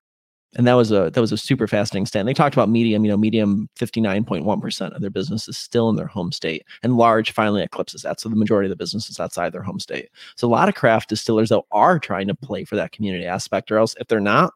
And 0.55 0.67
that 0.67 0.73
was 0.73 0.91
a 0.91 1.09
that 1.11 1.21
was 1.21 1.31
a 1.31 1.37
super 1.37 1.67
fascinating 1.67 2.05
stat. 2.05 2.21
And 2.21 2.29
they 2.29 2.33
talked 2.33 2.55
about 2.55 2.69
medium. 2.69 3.05
You 3.05 3.11
know, 3.11 3.17
medium 3.17 3.69
fifty 3.75 4.01
nine 4.01 4.23
point 4.23 4.45
one 4.45 4.61
percent 4.61 4.93
of 4.93 5.01
their 5.01 5.09
business 5.09 5.47
is 5.47 5.57
still 5.57 5.89
in 5.89 5.95
their 5.97 6.07
home 6.07 6.31
state, 6.31 6.65
and 6.83 6.97
large 6.97 7.31
finally 7.31 7.61
eclipses 7.63 8.01
that. 8.01 8.19
So 8.19 8.29
the 8.29 8.35
majority 8.35 8.67
of 8.67 8.71
the 8.71 8.81
business 8.81 9.09
is 9.09 9.19
outside 9.19 9.53
their 9.53 9.63
home 9.63 9.79
state. 9.79 10.09
So 10.35 10.47
a 10.47 10.49
lot 10.49 10.69
of 10.69 10.75
craft 10.75 11.09
distillers 11.09 11.49
though 11.49 11.65
are 11.71 11.99
trying 11.99 12.27
to 12.27 12.35
play 12.35 12.65
for 12.65 12.75
that 12.75 12.91
community 12.93 13.25
aspect, 13.25 13.71
or 13.71 13.77
else 13.77 13.95
if 13.99 14.07
they're 14.07 14.19
not, 14.19 14.53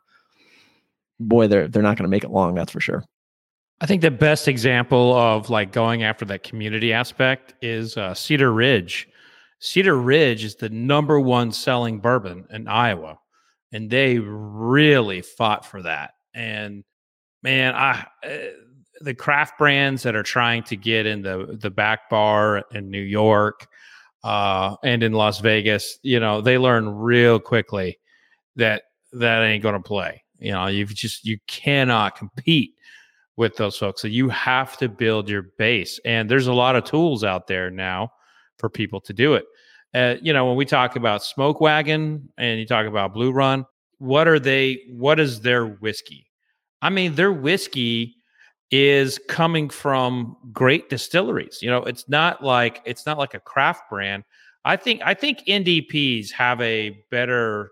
boy, 1.19 1.47
they're 1.47 1.67
they're 1.67 1.83
not 1.83 1.97
going 1.97 2.05
to 2.05 2.09
make 2.09 2.23
it 2.23 2.31
long. 2.31 2.55
That's 2.55 2.71
for 2.71 2.79
sure. 2.79 3.03
I 3.81 3.85
think 3.85 4.01
the 4.01 4.11
best 4.11 4.47
example 4.47 5.13
of 5.13 5.49
like 5.49 5.71
going 5.71 6.03
after 6.03 6.25
that 6.25 6.43
community 6.43 6.93
aspect 6.93 7.53
is 7.61 7.97
uh, 7.97 8.13
Cedar 8.13 8.53
Ridge. 8.53 9.07
Cedar 9.59 9.97
Ridge 9.97 10.43
is 10.43 10.55
the 10.55 10.69
number 10.69 11.19
one 11.19 11.51
selling 11.51 11.99
bourbon 11.99 12.45
in 12.51 12.67
Iowa, 12.67 13.19
and 13.73 13.89
they 13.89 14.19
really 14.19 15.21
fought 15.21 15.65
for 15.65 15.81
that. 15.81 16.11
And 16.33 16.83
man, 17.43 17.75
I 17.75 18.05
uh, 18.23 18.29
the 19.01 19.13
craft 19.13 19.57
brands 19.57 20.03
that 20.03 20.15
are 20.15 20.23
trying 20.23 20.63
to 20.63 20.77
get 20.77 21.05
in 21.05 21.21
the 21.21 21.57
the 21.59 21.71
back 21.71 22.09
bar 22.09 22.63
in 22.71 22.89
New 22.89 23.01
York 23.01 23.67
uh, 24.23 24.75
and 24.83 25.03
in 25.03 25.13
Las 25.13 25.39
Vegas, 25.39 25.99
you 26.01 26.19
know, 26.19 26.41
they 26.41 26.57
learn 26.57 26.89
real 26.89 27.39
quickly 27.39 27.99
that 28.55 28.83
that 29.13 29.43
ain't 29.43 29.63
going 29.63 29.75
to 29.75 29.79
play. 29.79 30.24
You 30.39 30.51
know, 30.51 30.67
you've 30.67 30.93
just 30.93 31.25
you 31.25 31.37
cannot 31.47 32.17
compete 32.17 32.73
with 33.37 33.57
those 33.57 33.77
folks. 33.77 34.01
So 34.01 34.07
you 34.07 34.29
have 34.29 34.77
to 34.77 34.89
build 34.89 35.29
your 35.29 35.43
base, 35.57 35.99
and 36.05 36.29
there's 36.29 36.47
a 36.47 36.53
lot 36.53 36.75
of 36.75 36.83
tools 36.83 37.23
out 37.23 37.47
there 37.47 37.69
now 37.69 38.11
for 38.57 38.69
people 38.69 39.01
to 39.01 39.13
do 39.13 39.33
it. 39.33 39.45
Uh, 39.93 40.15
you 40.21 40.33
know, 40.33 40.45
when 40.45 40.57
we 40.57 40.65
talk 40.65 40.95
about 40.95 41.23
Smoke 41.23 41.61
Wagon 41.61 42.29
and 42.37 42.59
you 42.59 42.65
talk 42.65 42.85
about 42.85 43.13
Blue 43.13 43.31
Run, 43.31 43.65
what 43.99 44.27
are 44.27 44.39
they? 44.39 44.81
What 44.89 45.19
is 45.19 45.41
their 45.41 45.65
whiskey? 45.65 46.27
I 46.81 46.89
mean, 46.89 47.15
their 47.15 47.31
whiskey 47.31 48.15
is 48.71 49.19
coming 49.29 49.69
from 49.69 50.35
great 50.51 50.89
distilleries. 50.89 51.59
You 51.61 51.69
know, 51.69 51.83
it's 51.83 52.09
not 52.09 52.43
like 52.43 52.81
it's 52.85 53.05
not 53.05 53.17
like 53.17 53.33
a 53.33 53.39
craft 53.39 53.89
brand. 53.89 54.23
I 54.65 54.75
think 54.75 55.01
I 55.05 55.13
think 55.13 55.45
NDPs 55.47 56.31
have 56.31 56.59
a 56.61 57.03
better 57.11 57.71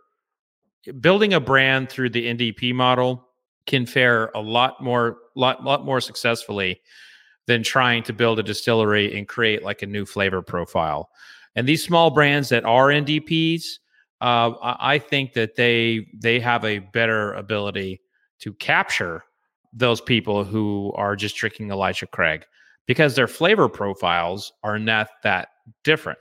building 1.00 1.34
a 1.34 1.40
brand 1.40 1.90
through 1.90 2.10
the 2.10 2.28
NDP 2.28 2.74
model 2.74 3.28
can 3.66 3.86
fare 3.86 4.30
a 4.36 4.42
lot 4.42 4.82
more 4.82 5.18
lot 5.36 5.64
lot 5.64 5.86
more 5.86 6.02
successfully 6.02 6.82
than 7.48 7.64
trying 7.64 8.04
to 8.04 8.14
build 8.14 8.40
a 8.40 8.44
distillery 8.44 9.18
and 9.18 9.28
create 9.28 9.64
like 9.64 9.82
a 9.82 9.88
new 9.88 10.06
flavor 10.06 10.42
profile. 10.42 11.10
And 11.56 11.68
these 11.68 11.84
small 11.84 12.10
brands 12.10 12.50
that 12.50 12.66
are 12.66 12.88
NDPs, 12.88 13.64
uh, 14.22 14.52
I 14.62 14.98
think 15.00 15.34
that 15.34 15.56
they 15.56 16.08
they 16.14 16.40
have 16.40 16.66
a 16.66 16.80
better 16.80 17.34
ability 17.34 18.02
to 18.40 18.54
capture 18.54 19.24
those 19.72 20.02
people 20.02 20.44
who 20.44 20.92
are 20.96 21.16
just 21.16 21.36
drinking 21.36 21.72
Elijah 21.72 22.08
Craig 22.08 22.46
because 22.86 23.16
their 23.16 23.28
flavor 23.28 23.70
profiles 23.70 24.52
are 24.64 24.78
not 24.78 25.08
that 25.24 25.50
different. 25.84 26.20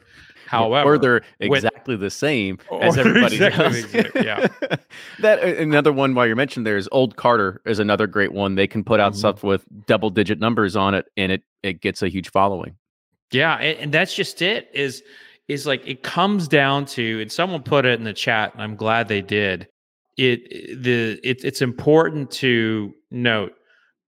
However, 0.52 0.94
or 0.94 0.98
they're 0.98 1.22
exactly 1.40 1.96
the 1.96 2.10
same 2.10 2.58
as 2.80 2.98
everybody 2.98 3.36
exactly 3.36 3.82
the 3.82 4.22
yeah. 4.24 4.76
that 5.20 5.42
uh, 5.42 5.46
another 5.62 5.92
one 5.92 6.14
while 6.14 6.26
you're 6.26 6.36
mentioned 6.36 6.66
there 6.66 6.76
is 6.76 6.88
Old 6.92 7.16
Carter 7.16 7.62
is 7.64 7.78
another 7.78 8.06
great 8.06 8.32
one. 8.32 8.54
They 8.54 8.66
can 8.66 8.84
put 8.84 9.00
out 9.00 9.14
Mhm. 9.14 9.16
stuff 9.16 9.42
with 9.42 9.64
double 9.86 10.10
digit 10.10 10.38
numbers 10.38 10.76
on 10.76 10.94
it, 10.94 11.06
and 11.16 11.32
it 11.32 11.42
it 11.62 11.80
gets 11.80 12.02
a 12.02 12.08
huge 12.08 12.30
following. 12.30 12.76
Yeah, 13.30 13.54
and, 13.54 13.78
and 13.78 13.92
that's 13.92 14.14
just 14.14 14.42
it. 14.42 14.68
Is 14.74 15.02
is 15.48 15.66
like 15.66 15.86
it 15.86 16.02
comes 16.02 16.48
down 16.48 16.84
to, 16.86 17.20
and 17.22 17.32
someone 17.32 17.62
put 17.62 17.86
it 17.86 17.98
in 17.98 18.04
the 18.04 18.12
chat, 18.12 18.52
and 18.52 18.62
I'm 18.62 18.76
glad 18.76 19.08
they 19.08 19.22
did. 19.22 19.68
It 20.18 20.82
the 20.82 21.18
it, 21.24 21.42
it's 21.44 21.62
important 21.62 22.30
to 22.32 22.92
note 23.10 23.54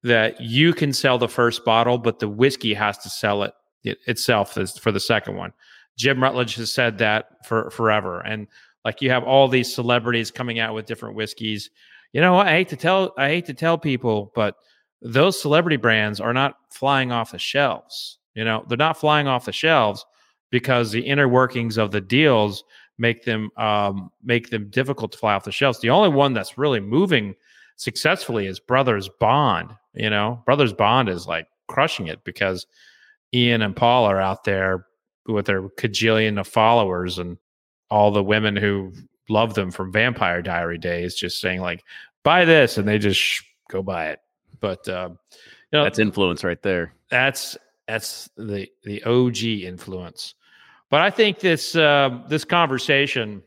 that 0.03 0.39
you 0.43 0.75
can 0.75 0.93
sell 0.93 1.17
the 1.17 1.29
first 1.29 1.65
bottle, 1.65 1.97
but 1.97 2.19
the 2.19 2.29
whiskey 2.29 2.75
has 2.75 2.99
to 2.99 3.09
sell 3.09 3.43
it, 3.45 3.55
it 3.83 3.97
itself 4.07 4.53
for 4.53 4.93
the 4.93 5.01
second 5.01 5.37
one. 5.37 5.55
Jim 5.97 6.23
Rutledge 6.23 6.57
has 6.57 6.73
said 6.73 6.99
that 6.99 7.47
for 7.47 7.71
forever, 7.71 8.21
and 8.21 8.47
like 8.85 9.01
you 9.01 9.11
have 9.11 9.25
all 9.25 9.49
these 9.49 9.75
celebrities 9.75 10.31
coming 10.31 10.59
out 10.59 10.75
with 10.75 10.87
different 10.87 11.17
whiskeys. 11.17 11.71
You 12.13 12.21
know, 12.21 12.37
I 12.37 12.51
hate 12.51 12.69
to 12.69 12.77
tell 12.77 13.15
I 13.17 13.29
hate 13.29 13.47
to 13.47 13.55
tell 13.55 13.79
people, 13.79 14.33
but 14.35 14.57
those 15.03 15.41
celebrity 15.41 15.77
brands 15.77 16.21
are 16.21 16.33
not 16.33 16.57
flying 16.71 17.13
off 17.13 17.33
the 17.33 17.39
shelves. 17.39 18.19
You 18.35 18.45
know, 18.45 18.65
they're 18.69 18.77
not 18.77 18.97
flying 18.99 19.29
off 19.29 19.45
the 19.45 19.53
shelves 19.53 20.05
because 20.51 20.91
the 20.91 21.01
inner 21.01 21.29
workings 21.29 21.79
of 21.79 21.91
the 21.91 22.01
deals 22.01 22.65
make 22.99 23.25
them 23.25 23.51
um, 23.57 24.11
make 24.23 24.51
them 24.51 24.71
difficult 24.71 25.13
to 25.13 25.19
fly 25.19 25.35
off 25.35 25.45
the 25.45 25.53
shelves. 25.53 25.81
The 25.81 25.91
only 25.91 26.11
one 26.11 26.33
that's 26.33 26.59
really 26.59 26.81
moving 26.81 27.35
successfully 27.77 28.47
is 28.47 28.61
Brothers 28.61 29.09
Bond. 29.21 29.71
You 29.95 30.11
know, 30.11 30.43
Brothers 30.47 30.73
Bond 30.73 31.09
is 31.09 31.27
like 31.27 31.47
crushing 31.69 32.09
it 32.09 32.25
because 32.25 32.67
Ian 33.33 33.63
and 33.63 33.75
Paul 33.75 34.05
are 34.05 34.21
out 34.21 34.45
there 34.45 34.87
with 35.27 35.47
their 35.47 35.63
cajillion 35.71 36.39
of 36.39 36.47
followers 36.47 37.19
and 37.19 37.39
all 37.91 38.11
the 38.11 38.23
women 38.23 38.57
who 38.57 38.93
love 39.29 39.55
them 39.55 39.71
from 39.71 39.93
Vampire 39.93 40.43
Diary 40.43 40.79
days, 40.79 41.15
just 41.15 41.41
saying 41.41 41.61
like, 41.61 41.83
"Buy 42.23 42.45
this," 42.45 42.79
and 42.79 42.87
they 42.87 42.99
just 42.99 43.21
sh- 43.21 43.43
go 43.71 43.83
buy 43.83 44.09
it. 44.11 44.21
But 44.61 44.89
um, 44.89 45.19
you 45.73 45.79
know, 45.79 45.85
That's 45.85 45.99
influence 45.99 46.45
right 46.45 46.61
there. 46.63 46.95
that's 47.11 47.57
that's 47.87 48.29
the 48.37 48.69
the 48.85 49.03
OG 49.05 49.43
influence. 49.45 50.35
But 50.91 51.01
I 51.01 51.11
think 51.11 51.41
this 51.41 51.75
uh, 51.77 52.21
this 52.29 52.45
conversation, 52.45 53.43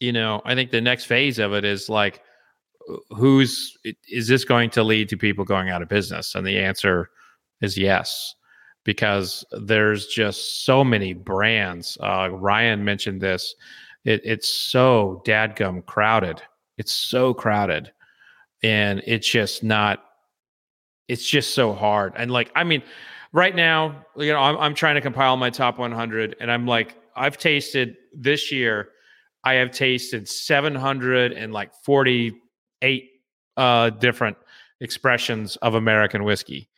you 0.00 0.12
know, 0.12 0.42
I 0.44 0.54
think 0.54 0.70
the 0.70 0.80
next 0.80 1.04
phase 1.04 1.38
of 1.38 1.52
it 1.52 1.64
is 1.64 1.88
like, 1.88 2.22
who's 3.10 3.76
is 4.08 4.28
this 4.28 4.44
going 4.44 4.70
to 4.70 4.82
lead 4.82 5.08
to 5.10 5.16
people 5.16 5.44
going 5.44 5.70
out 5.70 5.82
of 5.82 5.88
business? 5.88 6.34
And 6.34 6.46
the 6.46 6.58
answer 6.58 7.10
is 7.60 7.76
yes, 7.78 8.34
because 8.88 9.44
there's 9.52 10.06
just 10.06 10.64
so 10.64 10.82
many 10.82 11.12
brands. 11.12 11.98
Uh, 12.00 12.30
Ryan 12.32 12.82
mentioned 12.82 13.20
this. 13.20 13.54
It, 14.06 14.22
it's 14.24 14.48
so 14.48 15.22
dadgum 15.26 15.84
crowded. 15.84 16.40
It's 16.78 16.92
so 16.92 17.34
crowded, 17.34 17.92
and 18.62 19.02
it's 19.06 19.28
just 19.28 19.62
not. 19.62 20.02
It's 21.06 21.28
just 21.28 21.52
so 21.52 21.74
hard. 21.74 22.14
And 22.16 22.30
like, 22.30 22.50
I 22.54 22.64
mean, 22.64 22.82
right 23.34 23.54
now, 23.54 24.06
you 24.16 24.32
know, 24.32 24.38
I'm, 24.38 24.56
I'm 24.56 24.74
trying 24.74 24.94
to 24.94 25.02
compile 25.02 25.36
my 25.36 25.50
top 25.50 25.78
100, 25.78 26.36
and 26.40 26.50
I'm 26.50 26.66
like, 26.66 26.96
I've 27.14 27.36
tasted 27.36 27.94
this 28.14 28.50
year, 28.50 28.88
I 29.44 29.52
have 29.54 29.70
tasted 29.70 30.26
700 30.26 31.32
and 31.32 31.52
like 31.52 31.74
40 31.84 32.40
eight 32.80 33.10
uh, 33.58 33.90
different 33.90 34.38
expressions 34.80 35.56
of 35.56 35.74
American 35.74 36.24
whiskey. 36.24 36.70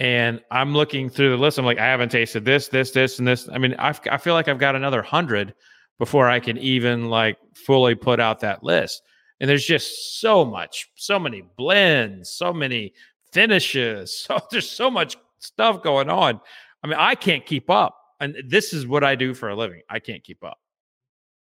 And 0.00 0.40
I'm 0.50 0.74
looking 0.74 1.08
through 1.08 1.30
the 1.30 1.36
list. 1.36 1.58
I'm 1.58 1.64
like, 1.64 1.78
I 1.78 1.86
haven't 1.86 2.10
tasted 2.10 2.44
this, 2.44 2.68
this, 2.68 2.90
this, 2.90 3.18
and 3.18 3.28
this. 3.28 3.48
I 3.48 3.58
mean, 3.58 3.74
I've, 3.74 4.00
I 4.10 4.16
feel 4.16 4.34
like 4.34 4.48
I've 4.48 4.58
got 4.58 4.74
another 4.74 5.02
hundred 5.02 5.54
before 5.98 6.28
I 6.28 6.40
can 6.40 6.58
even 6.58 7.08
like 7.08 7.38
fully 7.54 7.94
put 7.94 8.18
out 8.18 8.40
that 8.40 8.64
list. 8.64 9.02
And 9.40 9.48
there's 9.48 9.64
just 9.64 10.20
so 10.20 10.44
much, 10.44 10.90
so 10.96 11.18
many 11.18 11.44
blends, 11.56 12.30
so 12.30 12.52
many 12.52 12.94
finishes. 13.32 14.26
So 14.28 14.40
there's 14.50 14.70
so 14.70 14.90
much 14.90 15.16
stuff 15.38 15.82
going 15.82 16.10
on. 16.10 16.40
I 16.82 16.86
mean, 16.86 16.96
I 16.98 17.14
can't 17.14 17.44
keep 17.44 17.70
up. 17.70 17.96
And 18.20 18.36
this 18.48 18.72
is 18.72 18.86
what 18.86 19.04
I 19.04 19.14
do 19.16 19.34
for 19.34 19.48
a 19.48 19.56
living. 19.56 19.82
I 19.88 19.98
can't 19.98 20.22
keep 20.22 20.42
up. 20.44 20.58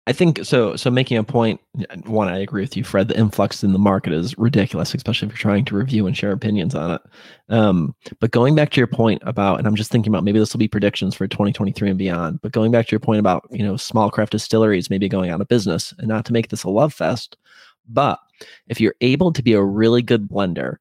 I 0.09 0.12
think 0.12 0.44
so. 0.44 0.74
So 0.74 0.90
making 0.90 1.16
a 1.16 1.22
point, 1.22 1.61
one, 2.07 2.26
I 2.28 2.38
agree 2.38 2.62
with 2.62 2.76
you, 2.76 2.82
Fred. 2.82 3.07
The 3.07 3.16
influx 3.16 3.62
in 3.62 3.72
the 3.72 3.78
market 3.78 4.12
is 4.12 4.36
ridiculous, 4.36 4.92
especially 4.94 5.26
if 5.28 5.32
you're 5.32 5.38
trying 5.38 5.64
to 5.66 5.76
review 5.76 6.09
and 6.09 6.16
share 6.16 6.32
opinions 6.32 6.74
on 6.74 6.92
it. 6.92 7.03
Um, 7.48 7.94
but 8.18 8.32
going 8.32 8.57
back 8.57 8.70
to 8.70 8.80
your 8.80 8.88
point 8.88 9.22
about, 9.24 9.59
and 9.59 9.66
I'm 9.68 9.76
just 9.76 9.92
thinking 9.92 10.12
about 10.12 10.24
maybe 10.24 10.40
this 10.40 10.53
will 10.53 10.59
be 10.59 10.66
predictions 10.66 11.14
for 11.14 11.28
2023 11.28 11.90
and 11.90 11.98
beyond. 11.98 12.40
But 12.42 12.50
going 12.50 12.72
back 12.72 12.88
to 12.88 12.90
your 12.90 13.00
point 13.00 13.20
about 13.20 13.46
you 13.53 13.64
know 13.64 13.76
small 13.76 14.11
craft 14.11 14.32
distilleries 14.32 14.90
maybe 14.90 15.09
going 15.09 15.30
out 15.30 15.40
of 15.40 15.46
business, 15.46 15.94
and 15.98 16.09
not 16.09 16.24
to 16.24 16.32
make 16.32 16.48
this 16.48 16.64
a 16.64 16.70
love 16.70 16.92
fest, 16.92 17.36
but 17.88 18.18
if 18.68 18.80
you're 18.80 18.96
able 19.03 19.32
to 19.32 19.42
be 19.42 19.53
a 19.53 19.62
really 19.62 20.03
good 20.03 20.28
blender 20.28 20.78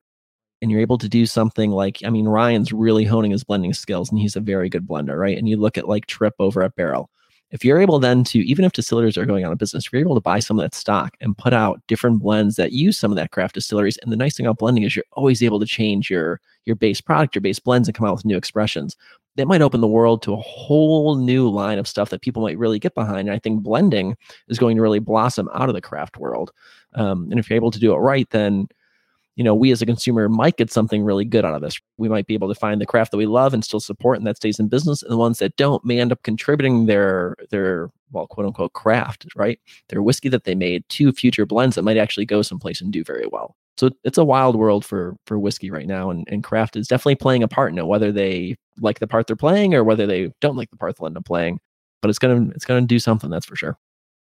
and 0.62 0.72
you're 0.72 0.82
able 0.82 0.98
to 0.98 1.10
do 1.10 1.26
something 1.26 1.72
like 1.72 2.00
i 2.06 2.10
mean 2.10 2.28
ryan's 2.28 2.72
really 2.72 3.04
honing 3.04 3.32
his 3.32 3.44
blending 3.44 3.74
skills 3.74 4.10
and 4.10 4.20
he's 4.20 4.36
a 4.36 4.40
very 4.40 4.70
good 4.70 4.88
blender 4.88 5.18
right 5.18 5.38
and 5.38 5.50
you 5.50 5.58
look 5.58 5.78
at 5.78 5.88
like 5.88 6.06
Tripp 6.06 6.36
over 6.40 6.64
at 6.64 6.76
Barrell 6.76 7.10
if 7.52 7.66
you're 7.66 7.82
able 7.82 8.00
then 8.00 8.24
to 8.24 8.40
even 8.40 8.66
if 8.66 8.72
distilleries 8.72 9.18
are 9.18 9.26
going 9.26 9.44
out 9.44 9.52
of 9.52 9.58
business 9.58 9.86
if 9.86 9.94
you're 9.94 10.02
able 10.02 10.16
to 10.16 10.22
buy 10.22 10.40
some 10.40 10.58
of 10.58 10.64
that 10.64 10.74
stock 10.74 11.16
and 11.22 11.38
put 11.38 11.54
out 11.54 11.82
different 11.88 12.20
blends 12.20 12.56
that 12.56 12.72
use 12.72 12.98
some 12.98 13.12
of 13.12 13.18
that 13.18 13.32
craft 13.32 13.56
distilleries 13.56 13.98
and 13.98 14.12
the 14.12 14.18
nice 14.18 14.36
thing 14.36 14.46
about 14.46 14.58
blending 14.58 14.84
is 14.84 14.96
you're 14.96 15.06
always 15.14 15.44
able 15.44 15.60
to 15.60 15.66
change 15.66 16.10
your 16.10 16.40
your 16.66 16.76
base 16.76 17.02
product 17.02 17.36
your 17.36 17.42
base 17.42 17.60
blends 17.60 17.88
and 17.88 17.96
come 17.96 18.08
out 18.08 18.16
with 18.16 18.26
new 18.26 18.38
expressions 18.38 18.96
that 19.38 19.48
might 19.48 19.62
open 19.62 19.82
the 19.82 19.88
world 19.88 20.22
to 20.22 20.34
a 20.34 20.38
whole 20.38 21.16
new 21.16 21.50
line 21.50 21.80
of 21.80 21.88
stuff 21.88 22.10
that 22.10 22.22
people 22.22 22.42
might 22.42 22.58
really 22.58 22.80
get 22.80 22.94
behind. 22.94 23.28
And 23.28 23.32
i 23.32 23.40
think 23.40 23.64
blending 23.64 24.18
is 24.50 24.60
going 24.60 24.76
to 24.76 24.82
really 24.82 25.00
blossom 25.00 25.50
out 25.54 25.70
of 25.70 25.76
the 25.76 25.82
craft 25.82 26.18
world. 26.18 26.52
Um, 26.96 27.30
and 27.32 27.40
if 27.40 27.50
you're 27.50 27.56
able 27.56 27.72
to 27.72 27.80
do 27.80 27.94
it 27.94 27.98
right 27.98 28.30
then 28.32 28.68
you 29.36 29.44
know, 29.44 29.56
we 29.56 29.72
as 29.72 29.82
a 29.82 29.86
consumer 29.86 30.28
might 30.28 30.58
get 30.58 30.72
something 30.72 31.04
really 31.04 31.26
good 31.26 31.46
out 31.46 31.56
of 31.56 31.62
this. 31.62 31.80
We 31.98 32.10
might 32.10 32.28
be 32.28 32.34
able 32.34 32.50
to 32.50 32.60
find 32.60 32.82
the 32.82 32.86
craft 32.86 33.12
that 33.12 33.18
we 33.18 33.26
love 33.26 33.54
and 33.54 33.64
still 33.64 33.80
support 33.80 34.18
and 34.18 34.28
that 34.28 34.38
stays 34.38 34.60
in 34.60 34.68
business. 34.68 35.02
And 35.02 35.12
the 35.12 35.18
ones 35.18 35.40
that 35.40 35.56
don't 35.56 35.84
may 35.86 36.00
end 36.00 36.12
up 36.12 36.24
contributing 36.24 36.86
their 36.86 37.36
their 37.50 37.90
well, 38.12 38.28
quote 38.28 38.46
unquote 38.46 38.74
craft, 38.74 39.26
right? 39.36 39.60
Their 39.90 40.02
whiskey 40.02 40.30
that 40.30 40.44
they 40.44 40.56
made 40.56 40.88
to 40.90 41.12
future 41.14 41.46
blends 41.46 41.76
that 41.76 41.84
might 41.84 41.98
actually 41.98 42.26
go 42.26 42.42
someplace 42.42 42.82
and 42.82 42.92
do 42.92 43.04
very 43.04 43.26
well. 43.32 43.56
So 43.78 43.90
it's 44.04 44.18
a 44.18 44.26
wild 44.26 44.56
world 44.58 44.86
for 44.86 45.16
for 45.26 45.40
whiskey 45.40 45.72
right 45.72 45.88
now, 45.88 46.10
and, 46.10 46.28
and 46.30 46.44
craft 46.44 46.76
is 46.76 46.88
definitely 46.88 47.16
playing 47.16 47.42
a 47.42 47.48
part 47.48 47.72
in 47.72 47.80
it, 47.80 47.88
whether 47.88 48.12
they 48.12 48.58
like 48.80 49.00
the 49.00 49.08
part 49.08 49.28
they're 49.28 49.36
playing 49.36 49.74
or 49.74 49.84
whether 49.84 50.06
they 50.06 50.32
don't 50.42 50.58
like 50.58 50.70
the 50.72 50.78
part 50.78 50.98
they'll 50.98 51.08
end 51.08 51.18
up 51.18 51.26
playing. 51.26 51.60
But 52.02 52.10
it's 52.10 52.20
gonna 52.20 52.50
it's 52.54 52.66
gonna 52.66 52.82
do 52.82 53.00
something, 53.00 53.30
that's 53.30 53.46
for 53.46 53.56
sure. 53.56 53.78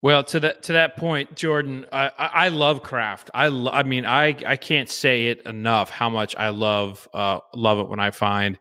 Well, 0.03 0.23
to 0.25 0.39
that 0.41 0.63
to 0.63 0.73
that 0.73 0.95
point, 0.95 1.35
Jordan, 1.35 1.85
I, 1.91 2.11
I 2.17 2.47
love 2.49 2.83
craft. 2.83 3.31
I 3.33 3.47
lo- 3.47 3.71
I 3.71 3.81
mean, 3.83 4.05
I 4.05 4.35
I 4.45 4.55
can't 4.55 4.89
say 4.89 5.27
it 5.27 5.41
enough 5.47 5.89
how 5.89 6.09
much 6.09 6.35
I 6.35 6.49
love 6.49 7.07
uh 7.13 7.39
love 7.55 7.79
it 7.79 7.89
when 7.89 7.99
I 7.99 8.11
find 8.11 8.59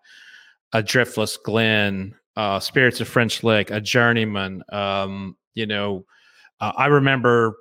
a 0.72 0.82
driftless 0.82 1.36
Glen, 1.42 2.14
uh, 2.36 2.58
spirits 2.60 3.00
of 3.00 3.08
French 3.08 3.44
Lick, 3.44 3.70
a 3.70 3.80
journeyman. 3.80 4.62
Um, 4.70 5.36
you 5.54 5.66
know, 5.66 6.06
uh, 6.60 6.72
I 6.76 6.86
remember 6.86 7.56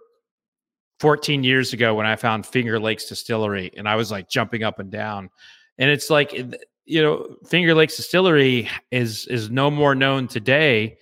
14 1.01 1.43
years 1.43 1.73
ago 1.73 1.93
when 1.95 2.05
I 2.05 2.15
found 2.15 2.45
Finger 2.45 2.79
Lakes 2.79 3.07
Distillery, 3.07 3.71
and 3.75 3.89
I 3.89 3.95
was 3.95 4.09
like 4.09 4.29
jumping 4.29 4.63
up 4.63 4.79
and 4.79 4.89
down. 4.89 5.29
And 5.77 5.89
it's 5.89 6.09
like, 6.09 6.31
you 6.85 7.01
know, 7.01 7.35
Finger 7.45 7.75
Lakes 7.75 7.97
Distillery 7.97 8.69
is 8.91 9.27
is 9.27 9.49
no 9.49 9.69
more 9.69 9.95
known 9.95 10.29
today 10.29 10.97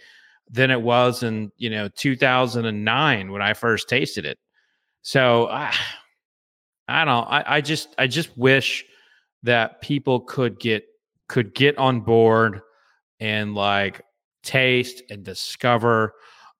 than 0.54 0.70
it 0.70 0.82
was 0.82 1.24
in 1.24 1.52
you 1.58 1.70
know 1.70 1.90
2009 1.98 3.32
when 3.32 3.42
I 3.42 3.54
first 3.54 3.90
tasted 3.90 4.26
it. 4.26 4.38
So 5.02 5.48
I, 5.50 5.74
I 6.88 7.04
don't. 7.04 7.28
I, 7.28 7.44
I 7.46 7.62
just 7.62 7.94
I 7.98 8.08
just 8.08 8.38
wish 8.38 8.86
that 9.42 9.82
people 9.82 10.22
could 10.22 10.60
get 10.60 10.86
could 11.28 11.54
get 11.54 11.78
on 11.78 12.02
board 12.02 12.62
and 13.20 13.56
like 13.56 14.02
taste 14.44 15.02
and 15.10 15.24
discover. 15.24 16.14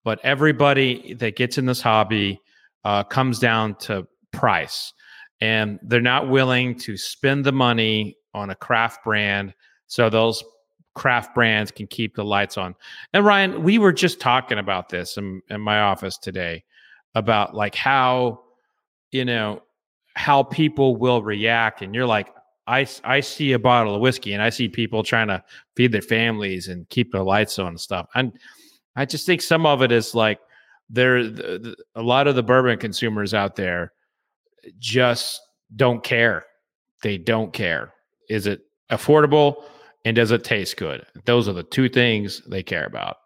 But 0.04 0.20
everybody 0.24 1.14
that 1.14 1.38
gets 1.38 1.58
in 1.58 1.66
this 1.66 1.82
hobby 1.82 2.42
uh, 2.84 3.04
comes 3.04 3.40
down 3.40 3.76
to 3.76 4.08
price, 4.34 4.92
and 5.40 5.80
they're 5.84 6.02
not 6.02 6.30
willing 6.30 6.78
to 6.80 6.98
spend 6.98 7.46
the 7.46 7.54
money 7.54 8.18
on 8.34 8.50
a 8.50 8.56
craft 8.56 9.04
brand. 9.04 9.54
So 9.88 10.10
those 10.10 10.44
craft 10.94 11.34
brands 11.34 11.72
can 11.72 11.88
keep 11.88 12.16
the 12.16 12.24
lights 12.24 12.58
on. 12.58 12.76
And 13.14 13.26
Ryan, 13.26 13.64
we 13.64 13.78
were 13.78 13.94
just 13.94 14.20
talking 14.20 14.60
about 14.60 14.90
this 14.90 15.18
in, 15.18 15.42
in 15.50 15.62
my 15.62 15.80
office 15.80 16.18
today 16.18 16.64
about 17.16 17.56
like 17.56 17.76
how, 17.76 18.42
you 19.12 19.26
know, 19.26 19.64
how 20.16 20.44
people 20.44 20.96
will 20.96 21.24
react. 21.24 21.82
And 21.82 21.96
you're 21.96 22.06
like, 22.06 22.30
I, 22.68 22.88
I 23.04 23.20
see 23.20 23.52
a 23.54 23.60
bottle 23.60 23.96
of 23.96 24.02
whiskey 24.02 24.34
and 24.34 24.42
I 24.42 24.50
see 24.50 24.70
people 24.70 25.04
trying 25.04 25.28
to 25.28 25.44
feed 25.76 25.92
their 25.92 26.02
families 26.02 26.68
and 26.68 26.88
keep 26.90 27.12
the 27.12 27.24
lights 27.24 27.60
on 27.60 27.68
and 27.68 27.80
stuff. 27.80 28.08
And 28.16 28.32
I 28.96 29.06
just 29.06 29.26
think 29.26 29.42
some 29.42 29.66
of 29.66 29.82
it 29.82 29.92
is 29.92 30.16
like 30.16 30.40
there, 30.90 31.24
the, 31.24 31.60
the, 31.60 31.76
a 31.96 32.02
lot 32.02 32.28
of 32.28 32.36
the 32.36 32.44
bourbon 32.44 32.78
consumers 32.78 33.34
out 33.34 33.56
there 33.56 33.92
just 34.80 35.42
don't 35.76 36.04
care. 36.04 36.46
They 37.02 37.18
don't 37.18 37.52
care. 37.52 37.94
Is 38.30 38.48
it 38.48 38.62
affordable? 38.90 39.64
And 40.06 40.16
does 40.16 40.32
it 40.32 40.44
taste 40.44 40.78
good? 40.78 41.06
Those 41.26 41.48
are 41.48 41.54
the 41.54 41.64
two 41.64 41.90
things 41.90 42.42
they 42.48 42.64
care 42.64 42.86
about. 42.86 43.18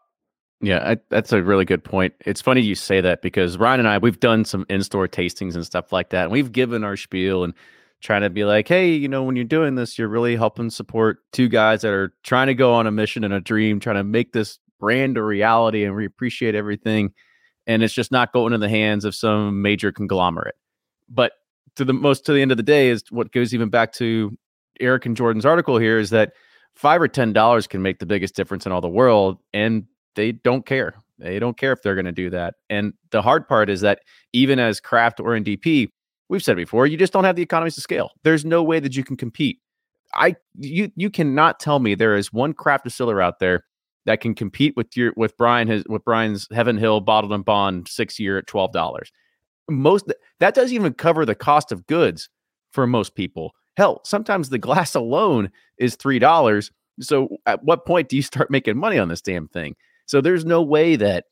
Yeah, 0.62 0.92
I, 0.92 0.98
that's 1.10 1.32
a 1.34 1.44
really 1.44 1.66
good 1.66 1.84
point. 1.84 2.14
It's 2.26 2.42
funny 2.42 2.62
you 2.62 2.74
say 2.74 3.00
that 3.02 3.22
because 3.22 3.58
Ryan 3.58 3.82
and 3.82 3.90
I, 3.90 4.00
we've 4.00 4.20
done 4.20 4.44
some 4.44 4.66
in-store 4.70 5.08
tastings 5.08 5.54
and 5.54 5.66
stuff 5.66 5.92
like 5.92 6.10
that, 6.10 6.24
and 6.24 6.32
we've 6.32 6.52
given 6.52 6.84
our 6.84 6.98
spiel 6.98 7.44
and 7.44 7.54
trying 8.02 8.22
to 8.22 8.30
be 8.30 8.44
like, 8.44 8.68
hey, 8.68 8.92
you 8.92 9.08
know, 9.08 9.24
when 9.24 9.36
you're 9.36 9.46
doing 9.46 9.76
this, 9.76 9.98
you're 9.98 10.08
really 10.08 10.36
helping 10.36 10.70
support 10.70 11.20
two 11.32 11.48
guys 11.48 11.82
that 11.82 11.92
are 11.92 12.14
trying 12.24 12.48
to 12.48 12.54
go 12.56 12.74
on 12.74 12.88
a 12.88 12.92
mission 12.92 13.24
and 13.24 13.34
a 13.34 13.42
dream, 13.42 13.80
trying 13.80 13.96
to 13.98 14.04
make 14.04 14.34
this 14.34 14.60
brand 14.80 15.18
a 15.18 15.24
reality, 15.24 15.84
and 15.84 15.96
we 15.96 16.06
appreciate 16.06 16.56
everything. 16.56 17.14
And 17.66 17.84
it's 17.84 17.94
just 17.94 18.12
not 18.12 18.34
going 18.34 18.54
in 18.54 18.60
the 18.60 18.70
hands 18.70 19.04
of 19.04 19.14
some 19.14 19.62
major 19.62 19.92
conglomerate. 19.92 20.56
But 21.10 21.34
to 21.76 21.86
the 21.86 21.94
most 21.94 22.26
to 22.26 22.34
the 22.34 22.42
end 22.42 22.52
of 22.52 22.58
the 22.58 22.64
day 22.64 22.90
is 22.90 23.04
what 23.10 23.32
goes 23.32 23.54
even 23.54 23.70
back 23.70 23.94
to 23.94 24.38
Eric 24.80 25.06
and 25.06 25.18
Jordan's 25.18 25.46
article 25.46 25.78
here 25.78 26.00
is 26.00 26.10
that 26.12 26.34
five 26.78 27.02
or 27.02 27.08
ten 27.08 27.34
dollars 27.34 27.68
can 27.68 27.82
make 27.82 28.00
the 28.00 28.06
biggest 28.06 28.36
difference 28.36 28.66
in 28.66 28.72
all 28.72 28.82
the 28.82 28.88
world 28.88 29.40
and 29.54 29.86
they 30.16 30.32
don't 30.32 30.66
care. 30.66 30.96
They 31.20 31.40
don't 31.40 31.58
care 31.58 31.72
if 31.72 31.82
they're 31.82 31.96
going 31.96 32.06
to 32.06 32.12
do 32.12 32.30
that. 32.30 32.56
And 32.70 32.94
the 33.10 33.22
hard 33.22 33.48
part 33.48 33.70
is 33.70 33.82
that 33.82 34.02
even 34.34 34.60
as 34.60 34.80
craft 34.80 35.20
or 35.20 35.32
ndp 35.32 35.90
we've 36.30 36.44
said 36.44 36.58
before 36.58 36.86
you 36.86 36.98
just 36.98 37.14
don't 37.14 37.24
have 37.24 37.36
the 37.36 37.42
economies 37.42 37.76
to 37.76 37.82
scale. 37.82 38.12
There's 38.24 38.46
no 38.46 38.62
way 38.62 38.80
that 38.80 38.96
you 38.96 39.04
can 39.04 39.18
compete. 39.18 39.60
I 40.14 40.36
you 40.58 40.92
you 40.96 41.10
cannot 41.10 41.60
tell 41.60 41.80
me 41.80 41.96
there 41.96 42.16
is 42.16 42.32
one 42.32 42.54
craft 42.54 42.84
distiller 42.84 43.22
out 43.22 43.40
there 43.40 43.64
that 44.06 44.22
can 44.22 44.36
compete 44.36 44.74
with 44.78 44.96
your 44.96 45.14
with 45.18 45.36
brian 45.36 45.84
with 45.90 46.06
brian's 46.06 46.48
heaven 46.52 46.78
hill 46.78 47.02
bottled 47.02 47.34
in 47.34 47.42
bond 47.42 47.88
six 47.90 48.18
year 48.20 48.38
at 48.38 48.48
$12 48.48 49.02
most 49.70 50.12
that 50.40 50.54
doesn't 50.54 50.74
even 50.74 50.94
cover 50.94 51.26
the 51.26 51.36
cost 51.36 51.74
of 51.74 51.86
goods 51.88 52.30
for 52.72 52.88
most 52.88 53.16
people 53.16 53.54
Hell, 53.78 54.02
sometimes 54.04 54.50
the 54.50 54.58
glass 54.58 54.96
alone 54.96 55.52
is 55.78 55.96
$3. 55.96 56.72
So 57.00 57.38
at 57.46 57.64
what 57.64 57.86
point 57.86 58.10
do 58.10 58.16
you 58.16 58.24
start 58.24 58.52
making 58.52 58.78
money 58.78 58.98
on 58.98 59.08
this 59.08 59.22
damn 59.22 59.48
thing? 59.48 59.76
So 60.08 60.20
there's 60.20 60.46
no 60.46 60.62
way 60.62 60.96
that 60.96 61.26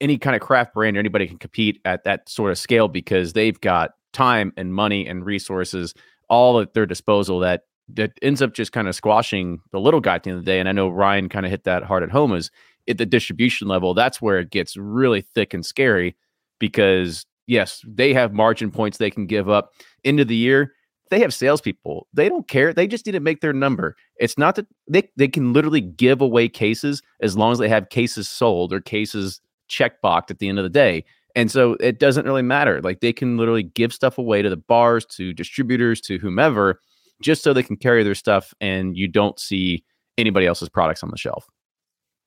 any 0.00 0.18
kind 0.18 0.36
of 0.36 0.42
craft 0.42 0.74
brand 0.74 0.96
or 0.96 1.00
anybody 1.00 1.26
can 1.26 1.38
compete 1.38 1.80
at 1.84 2.04
that 2.04 2.28
sort 2.28 2.50
of 2.50 2.58
scale 2.58 2.88
because 2.88 3.32
they've 3.32 3.58
got 3.60 3.92
time 4.12 4.52
and 4.56 4.74
money 4.74 5.06
and 5.06 5.24
resources 5.24 5.94
all 6.28 6.60
at 6.60 6.74
their 6.74 6.86
disposal 6.86 7.40
that 7.40 7.62
that 7.88 8.12
ends 8.22 8.40
up 8.40 8.54
just 8.54 8.72
kind 8.72 8.88
of 8.88 8.94
squashing 8.94 9.60
the 9.70 9.78
little 9.78 10.00
guy 10.00 10.14
at 10.14 10.22
the 10.22 10.30
end 10.30 10.38
of 10.38 10.44
the 10.44 10.50
day. 10.50 10.58
And 10.58 10.68
I 10.68 10.72
know 10.72 10.88
Ryan 10.88 11.28
kind 11.28 11.44
of 11.44 11.50
hit 11.50 11.64
that 11.64 11.82
hard 11.82 12.02
at 12.02 12.10
home 12.10 12.32
is 12.32 12.50
at 12.88 12.96
the 12.96 13.06
distribution 13.06 13.68
level. 13.68 13.92
That's 13.92 14.22
where 14.22 14.38
it 14.38 14.50
gets 14.50 14.76
really 14.76 15.20
thick 15.20 15.52
and 15.52 15.64
scary 15.64 16.16
because 16.58 17.26
yes, 17.46 17.82
they 17.86 18.14
have 18.14 18.32
margin 18.32 18.70
points 18.70 18.98
they 18.98 19.10
can 19.10 19.26
give 19.26 19.50
up 19.50 19.72
into 20.02 20.24
the 20.24 20.36
year 20.36 20.72
they 21.10 21.20
have 21.20 21.34
salespeople. 21.34 22.06
They 22.12 22.28
don't 22.28 22.48
care. 22.48 22.72
They 22.72 22.86
just 22.86 23.06
need 23.06 23.12
to 23.12 23.20
make 23.20 23.40
their 23.40 23.52
number. 23.52 23.96
It's 24.16 24.38
not 24.38 24.56
that 24.56 24.66
they, 24.88 25.08
they 25.16 25.28
can 25.28 25.52
literally 25.52 25.80
give 25.80 26.20
away 26.20 26.48
cases 26.48 27.02
as 27.20 27.36
long 27.36 27.52
as 27.52 27.58
they 27.58 27.68
have 27.68 27.90
cases 27.90 28.28
sold 28.28 28.72
or 28.72 28.80
cases 28.80 29.40
checkboxed 29.68 30.30
at 30.30 30.38
the 30.38 30.48
end 30.48 30.58
of 30.58 30.64
the 30.64 30.70
day. 30.70 31.04
And 31.34 31.50
so 31.50 31.72
it 31.80 31.98
doesn't 31.98 32.26
really 32.26 32.42
matter. 32.42 32.80
Like 32.80 33.00
they 33.00 33.12
can 33.12 33.36
literally 33.36 33.64
give 33.64 33.92
stuff 33.92 34.18
away 34.18 34.42
to 34.42 34.50
the 34.50 34.56
bars, 34.56 35.04
to 35.06 35.32
distributors, 35.32 36.00
to 36.02 36.18
whomever, 36.18 36.80
just 37.20 37.42
so 37.42 37.52
they 37.52 37.62
can 37.62 37.76
carry 37.76 38.02
their 38.02 38.14
stuff 38.14 38.54
and 38.60 38.96
you 38.96 39.08
don't 39.08 39.38
see 39.38 39.84
anybody 40.16 40.46
else's 40.46 40.68
products 40.68 41.02
on 41.02 41.10
the 41.10 41.18
shelf. 41.18 41.46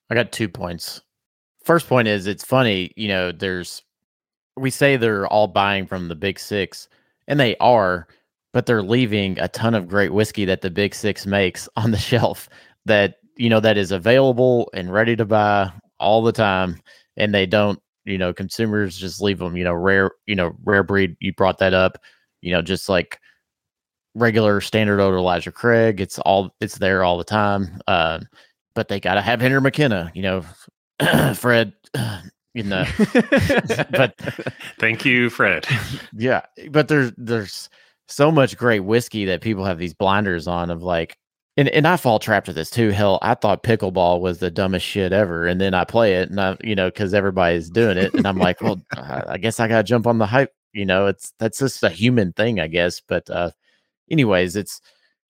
I 0.09 0.15
got 0.15 0.31
two 0.31 0.49
points. 0.49 1.01
First 1.63 1.87
point 1.87 2.07
is 2.07 2.27
it's 2.27 2.45
funny, 2.45 2.91
you 2.95 3.07
know, 3.07 3.31
there's 3.31 3.83
we 4.55 4.69
say 4.69 4.97
they're 4.97 5.27
all 5.27 5.47
buying 5.47 5.85
from 5.85 6.07
the 6.07 6.15
big 6.15 6.39
six 6.39 6.87
and 7.27 7.39
they 7.39 7.55
are, 7.57 8.07
but 8.53 8.65
they're 8.65 8.83
leaving 8.83 9.37
a 9.39 9.47
ton 9.47 9.75
of 9.75 9.87
great 9.87 10.13
whiskey 10.13 10.45
that 10.45 10.61
the 10.61 10.69
Big 10.69 10.95
Six 10.95 11.25
makes 11.25 11.67
on 11.75 11.91
the 11.91 11.97
shelf 11.97 12.49
that 12.85 13.15
you 13.35 13.49
know 13.49 13.59
that 13.59 13.77
is 13.77 13.91
available 13.91 14.69
and 14.73 14.91
ready 14.91 15.15
to 15.15 15.25
buy 15.25 15.71
all 15.99 16.23
the 16.23 16.31
time, 16.31 16.81
and 17.15 17.33
they 17.33 17.45
don't. 17.45 17.79
You 18.05 18.17
know, 18.17 18.33
consumers 18.33 18.97
just 18.97 19.21
leave 19.21 19.39
them. 19.39 19.57
You 19.57 19.65
know, 19.65 19.73
rare. 19.73 20.11
You 20.25 20.35
know, 20.35 20.55
rare 20.63 20.83
breed. 20.83 21.17
You 21.19 21.33
brought 21.33 21.57
that 21.59 21.73
up. 21.73 21.97
You 22.41 22.53
know, 22.53 22.61
just 22.61 22.87
like 22.89 23.19
regular 24.15 24.61
standard 24.61 24.99
odor 24.99 25.17
Elijah 25.17 25.51
Craig. 25.51 25.99
It's 25.99 26.17
all 26.19 26.55
it's 26.61 26.77
there 26.77 27.03
all 27.03 27.17
the 27.17 27.23
time. 27.23 27.79
Uh, 27.87 28.19
but 28.73 28.87
they 28.87 28.99
got 28.99 29.15
to 29.15 29.21
have 29.21 29.41
Henry 29.41 29.61
McKenna. 29.61 30.11
You 30.15 30.21
know, 30.21 31.33
Fred. 31.35 31.73
You 32.53 32.63
know, 32.63 32.85
but 33.91 34.15
thank 34.79 35.05
you, 35.05 35.29
Fred. 35.29 35.67
yeah, 36.11 36.41
but 36.71 36.87
there's 36.87 37.11
there's 37.15 37.69
so 38.07 38.31
much 38.31 38.57
great 38.57 38.81
whiskey 38.81 39.25
that 39.25 39.41
people 39.41 39.65
have 39.65 39.77
these 39.77 39.93
blinders 39.93 40.47
on 40.47 40.69
of 40.69 40.83
like. 40.83 41.17
And, 41.57 41.69
and 41.69 41.87
I 41.87 41.97
fall 41.97 42.19
trapped 42.19 42.45
to 42.45 42.53
this 42.53 42.69
too. 42.69 42.89
Hell, 42.91 43.17
I 43.23 43.33
thought 43.33 43.63
pickleball 43.63 44.21
was 44.21 44.37
the 44.37 44.51
dumbest 44.51 44.85
shit 44.85 45.11
ever, 45.11 45.47
and 45.47 45.59
then 45.59 45.73
I 45.73 45.85
play 45.85 46.13
it, 46.15 46.29
and 46.29 46.39
I, 46.39 46.55
you 46.63 46.75
know, 46.75 46.89
because 46.89 47.15
everybody's 47.15 47.71
doing 47.71 47.97
it, 47.97 48.13
and 48.13 48.27
I'm 48.27 48.37
like, 48.37 48.61
well, 48.61 48.79
I 48.95 49.37
guess 49.39 49.59
I 49.59 49.67
gotta 49.67 49.83
jump 49.83 50.05
on 50.05 50.19
the 50.19 50.27
hype. 50.27 50.53
You 50.73 50.85
know, 50.85 51.07
it's 51.07 51.33
that's 51.39 51.57
just 51.57 51.81
a 51.81 51.89
human 51.89 52.33
thing, 52.33 52.59
I 52.59 52.67
guess. 52.67 53.01
But 53.01 53.27
uh, 53.31 53.51
anyways, 54.11 54.55
it's 54.55 54.81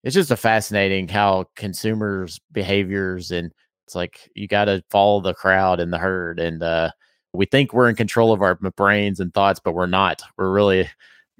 it's 0.04 0.14
just 0.14 0.30
a 0.30 0.36
fascinating 0.36 1.08
how 1.08 1.46
consumers' 1.56 2.38
behaviors 2.52 3.30
and 3.30 3.50
it's 3.88 3.94
like 3.94 4.30
you 4.34 4.46
got 4.46 4.66
to 4.66 4.84
follow 4.90 5.22
the 5.22 5.32
crowd 5.32 5.80
and 5.80 5.90
the 5.90 5.96
herd, 5.96 6.38
and 6.38 6.62
uh, 6.62 6.90
we 7.32 7.46
think 7.46 7.72
we're 7.72 7.88
in 7.88 7.96
control 7.96 8.34
of 8.34 8.42
our 8.42 8.54
brains 8.54 9.18
and 9.18 9.32
thoughts, 9.32 9.60
but 9.64 9.72
we're 9.72 9.86
not. 9.86 10.20
We're 10.36 10.52
really, 10.52 10.90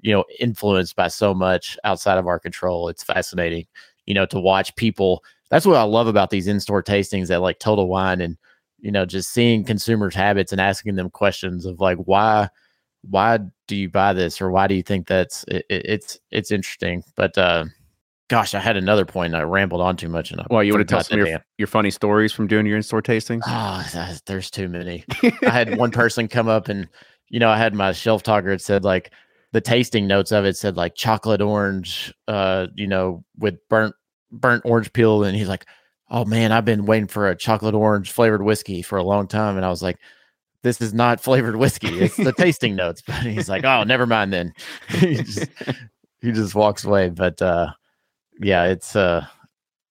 you 0.01 0.13
know, 0.13 0.23
influenced 0.39 0.95
by 0.95 1.07
so 1.07 1.33
much 1.33 1.77
outside 1.83 2.17
of 2.17 2.27
our 2.27 2.39
control. 2.39 2.87
It's 2.89 3.03
fascinating, 3.03 3.65
you 4.05 4.13
know, 4.13 4.25
to 4.27 4.39
watch 4.39 4.75
people. 4.75 5.23
That's 5.49 5.65
what 5.65 5.75
I 5.75 5.83
love 5.83 6.07
about 6.07 6.29
these 6.29 6.47
in-store 6.47 6.83
tastings 6.83 7.31
at 7.31 7.41
like 7.41 7.59
Total 7.59 7.87
Wine, 7.87 8.21
and 8.21 8.37
you 8.79 8.91
know, 8.91 9.05
just 9.05 9.31
seeing 9.31 9.63
consumers' 9.63 10.15
habits 10.15 10.51
and 10.51 10.61
asking 10.61 10.95
them 10.95 11.09
questions 11.09 11.65
of 11.65 11.79
like 11.79 11.97
why 11.97 12.49
why 13.01 13.39
do 13.67 13.75
you 13.75 13.89
buy 13.89 14.13
this 14.13 14.41
or 14.41 14.51
why 14.51 14.67
do 14.67 14.75
you 14.75 14.83
think 14.83 15.07
that's 15.07 15.45
it, 15.47 15.65
it's 15.69 16.19
it's 16.31 16.51
interesting 16.51 17.03
but 17.15 17.37
uh 17.37 17.65
gosh 18.29 18.53
i 18.53 18.59
had 18.59 18.75
another 18.75 19.05
point 19.05 19.33
i 19.33 19.41
rambled 19.41 19.81
on 19.81 19.95
too 19.95 20.09
much 20.09 20.31
and 20.31 20.41
I 20.41 20.45
well 20.49 20.63
you 20.63 20.73
want 20.73 20.87
to 20.87 20.93
tell 20.93 21.03
some 21.03 21.19
of 21.19 21.27
your, 21.27 21.39
your 21.57 21.67
funny 21.67 21.91
stories 21.91 22.33
from 22.33 22.47
doing 22.47 22.65
your 22.65 22.77
in-store 22.77 23.01
tastings 23.01 23.41
oh 23.47 24.17
there's 24.25 24.51
too 24.51 24.67
many 24.67 25.05
i 25.23 25.49
had 25.49 25.77
one 25.77 25.91
person 25.91 26.27
come 26.27 26.47
up 26.47 26.67
and 26.67 26.87
you 27.29 27.39
know 27.39 27.49
i 27.49 27.57
had 27.57 27.73
my 27.73 27.91
shelf 27.93 28.23
talker 28.23 28.49
it 28.49 28.61
said 28.61 28.83
like 28.83 29.11
the 29.51 29.61
tasting 29.61 30.07
notes 30.07 30.31
of 30.31 30.45
it 30.45 30.55
said 30.55 30.77
like 30.77 30.95
chocolate 30.95 31.41
orange 31.41 32.13
uh 32.27 32.67
you 32.75 32.87
know 32.87 33.23
with 33.37 33.55
burnt 33.69 33.95
burnt 34.31 34.61
orange 34.65 34.91
peel 34.93 35.23
and 35.23 35.35
he's 35.35 35.47
like 35.47 35.65
oh 36.09 36.25
man 36.25 36.51
i've 36.51 36.65
been 36.65 36.85
waiting 36.85 37.07
for 37.07 37.27
a 37.29 37.35
chocolate 37.35 37.75
orange 37.75 38.11
flavored 38.11 38.43
whiskey 38.43 38.81
for 38.81 38.97
a 38.97 39.03
long 39.03 39.27
time 39.27 39.57
and 39.57 39.65
i 39.65 39.69
was 39.69 39.81
like 39.81 39.97
this 40.63 40.81
is 40.81 40.93
not 40.93 41.19
flavored 41.21 41.55
whiskey. 41.55 41.99
It's 41.99 42.17
the 42.17 42.33
tasting 42.37 42.75
notes. 42.75 43.01
But 43.01 43.23
he's 43.23 43.49
like, 43.49 43.63
oh, 43.63 43.83
never 43.83 44.05
mind 44.05 44.33
then. 44.33 44.53
he, 44.89 45.15
just, 45.15 45.47
he 46.21 46.31
just 46.31 46.55
walks 46.55 46.83
away. 46.83 47.09
But 47.09 47.41
uh, 47.41 47.71
yeah, 48.39 48.65
it's 48.65 48.95
uh, 48.95 49.25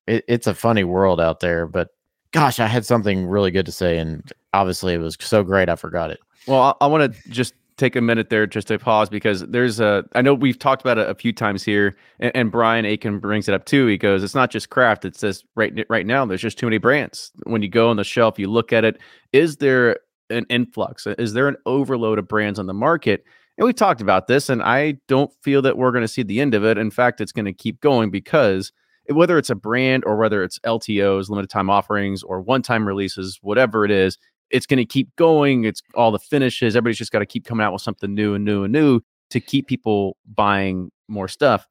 it, 0.07 0.25
it's 0.29 0.47
a 0.47 0.55
funny 0.55 0.85
world 0.85 1.21
out 1.21 1.41
there. 1.41 1.67
But 1.67 1.89
gosh, 2.33 2.61
I 2.61 2.67
had 2.67 2.85
something 2.85 3.27
really 3.27 3.51
good 3.51 3.67
to 3.67 3.73
say, 3.73 3.99
and 3.99 4.31
obviously 4.53 4.95
it 4.95 4.99
was 4.99 5.17
so 5.21 5.43
great 5.43 5.69
I 5.69 5.77
forgot 5.77 6.11
it. 6.11 6.21
Well, 6.47 6.77
I, 6.81 6.85
I 6.85 6.87
want 6.87 7.13
to 7.13 7.31
just 7.31 7.55
take 7.79 7.97
a 7.97 8.01
minute 8.01 8.29
there 8.29 8.47
just 8.47 8.69
to 8.69 8.79
pause 8.79 9.09
because 9.09 9.41
there's 9.47 9.81
a 9.81 10.05
I 10.15 10.23
know 10.23 10.35
we've 10.35 10.59
talked 10.59 10.83
about 10.83 10.99
it 10.99 11.09
a 11.09 11.15
few 11.15 11.33
times 11.33 11.63
here, 11.63 11.97
and, 12.21 12.33
and 12.35 12.53
Brian 12.53 12.85
Aiken 12.85 13.19
brings 13.21 13.49
it 13.49 13.55
up 13.55 13.65
too. 13.65 13.87
He 13.87 13.97
goes, 13.97 14.23
"It's 14.23 14.35
not 14.35 14.51
just 14.51 14.71
craft. 14.71 15.05
It 15.05 15.17
says 15.17 15.45
right 15.55 15.73
right 15.89 16.07
now 16.07 16.27
there's 16.27 16.43
just 16.43 16.59
too 16.59 16.67
many 16.67 16.79
brands. 16.79 17.33
When 17.45 17.63
you 17.63 17.69
go 17.69 17.89
on 17.89 17.97
the 17.97 18.05
shelf, 18.05 18.39
you 18.39 18.49
look 18.49 18.73
at 18.73 18.85
it. 18.85 19.01
Is 19.33 19.57
there 19.57 19.99
an 20.29 20.45
influx? 20.51 21.07
Is 21.07 21.33
there 21.33 21.49
an 21.49 21.57
overload 21.65 22.19
of 22.19 22.29
brands 22.29 22.59
on 22.59 22.67
the 22.67 22.75
market? 22.75 23.25
And 23.57 23.67
we 23.67 23.73
talked 23.73 24.01
about 24.01 24.29
this, 24.29 24.49
and 24.49 24.63
I 24.63 24.99
don't 25.09 25.33
feel 25.43 25.63
that 25.63 25.77
we're 25.77 25.91
going 25.91 26.03
to 26.05 26.09
see 26.09 26.23
the 26.23 26.41
end 26.41 26.55
of 26.55 26.65
it. 26.65 26.79
In 26.79 26.91
fact, 26.91 27.21
it's 27.21 27.33
going 27.33 27.47
to 27.47 27.53
keep 27.53 27.81
going 27.81 28.11
because 28.11 28.73
whether 29.09 29.39
it's 29.39 29.51
a 29.51 29.55
brand 29.55 30.05
or 30.07 30.17
whether 30.17 30.45
it's 30.45 30.59
LTOs, 30.61 31.29
limited 31.29 31.51
time 31.51 31.71
offerings, 31.71 32.23
or 32.23 32.41
one 32.41 32.63
time 32.63 32.87
releases, 32.87 33.39
whatever 33.43 33.85
it 33.85 33.91
is, 33.91 34.19
it's 34.51 34.67
going 34.67 34.79
to 34.79 34.85
keep 34.85 35.15
going. 35.17 35.65
It's 35.65 35.83
all 35.95 36.11
the 36.11 36.19
finishes. 36.19 36.75
Everybody's 36.75 36.99
just 36.99 37.13
got 37.13 37.21
to 37.21 37.27
keep 37.27 37.45
coming 37.45 37.65
out 37.65 37.73
with 37.73 37.83
something 37.83 38.15
new 38.15 38.35
and 38.35 38.45
new 38.45 38.65
and 38.65 38.73
new 38.73 39.01
to 39.31 39.41
keep 39.41 39.67
people 39.67 40.17
buying 40.27 40.91
more 41.09 41.29
stuff. 41.29 41.67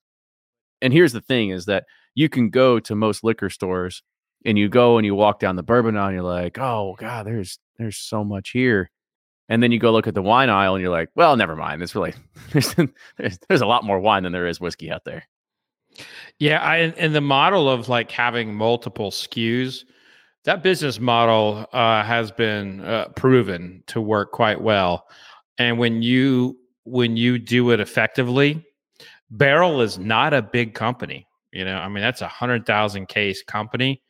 And 0.82 0.93
here's 0.93 1.13
the 1.13 1.21
thing 1.21 1.49
is 1.49 1.65
that 1.65 1.86
you 2.13 2.30
can 2.30 2.49
go 2.49 2.80
to 2.80 2.95
most 2.95 3.23
liquor 3.23 3.49
stores 3.49 4.03
and 4.45 4.57
you 4.57 4.69
go 4.69 4.97
and 4.97 5.05
you 5.05 5.15
walk 5.15 5.39
down 5.39 5.55
the 5.55 5.63
bourbon 5.63 5.97
aisle 5.97 6.07
and 6.07 6.15
you're 6.15 6.23
like, 6.23 6.57
oh 6.59 6.95
God, 6.97 7.25
there's 7.25 7.59
there's 7.78 7.97
so 7.97 8.23
much 8.23 8.51
here. 8.51 8.89
And 9.49 9.63
then 9.63 9.71
you 9.71 9.80
go 9.80 9.91
look 9.91 10.07
at 10.07 10.13
the 10.13 10.21
wine 10.21 10.49
aisle 10.49 10.75
and 10.75 10.82
you're 10.82 10.91
like, 10.91 11.09
well, 11.15 11.36
never 11.38 11.55
mind. 11.55 11.82
It's 11.82 11.95
really 11.95 12.13
there's, 12.51 12.75
there's, 13.17 13.39
there's 13.47 13.61
a 13.61 13.67
lot 13.67 13.84
more 13.84 13.99
wine 13.99 14.23
than 14.23 14.34
there 14.34 14.47
is 14.47 14.59
whiskey 14.59 14.91
out 14.91 15.05
there. 15.05 15.28
Yeah, 16.38 16.61
I, 16.61 16.78
and 16.78 17.15
the 17.15 17.21
model 17.21 17.69
of 17.69 17.89
like 17.89 18.11
having 18.11 18.53
multiple 18.53 19.09
SKUs, 19.09 19.84
that 20.47 20.63
business 20.63 20.97
model 20.97 21.67
uh, 21.73 22.03
has 22.03 22.31
been 22.31 22.79
uh, 22.79 23.09
proven 23.17 23.83
to 23.87 23.99
work 23.99 24.31
quite 24.31 24.61
well. 24.61 25.05
And 25.59 25.77
when 25.77 26.01
you 26.01 26.57
when 26.85 27.17
you 27.17 27.37
do 27.37 27.71
it 27.71 27.81
effectively, 27.81 28.65
Barrell 29.29 29.81
is 29.81 29.99
not 29.99 30.33
a 30.33 30.41
big 30.41 30.73
company. 30.73 31.27
You 31.51 31.65
know, 31.65 31.75
I 31.75 31.89
mean 31.89 32.01
that's 32.01 32.21
a 32.21 32.29
hundred 32.29 32.65
thousand 32.65 33.07
case 33.07 33.43
company 33.43 34.01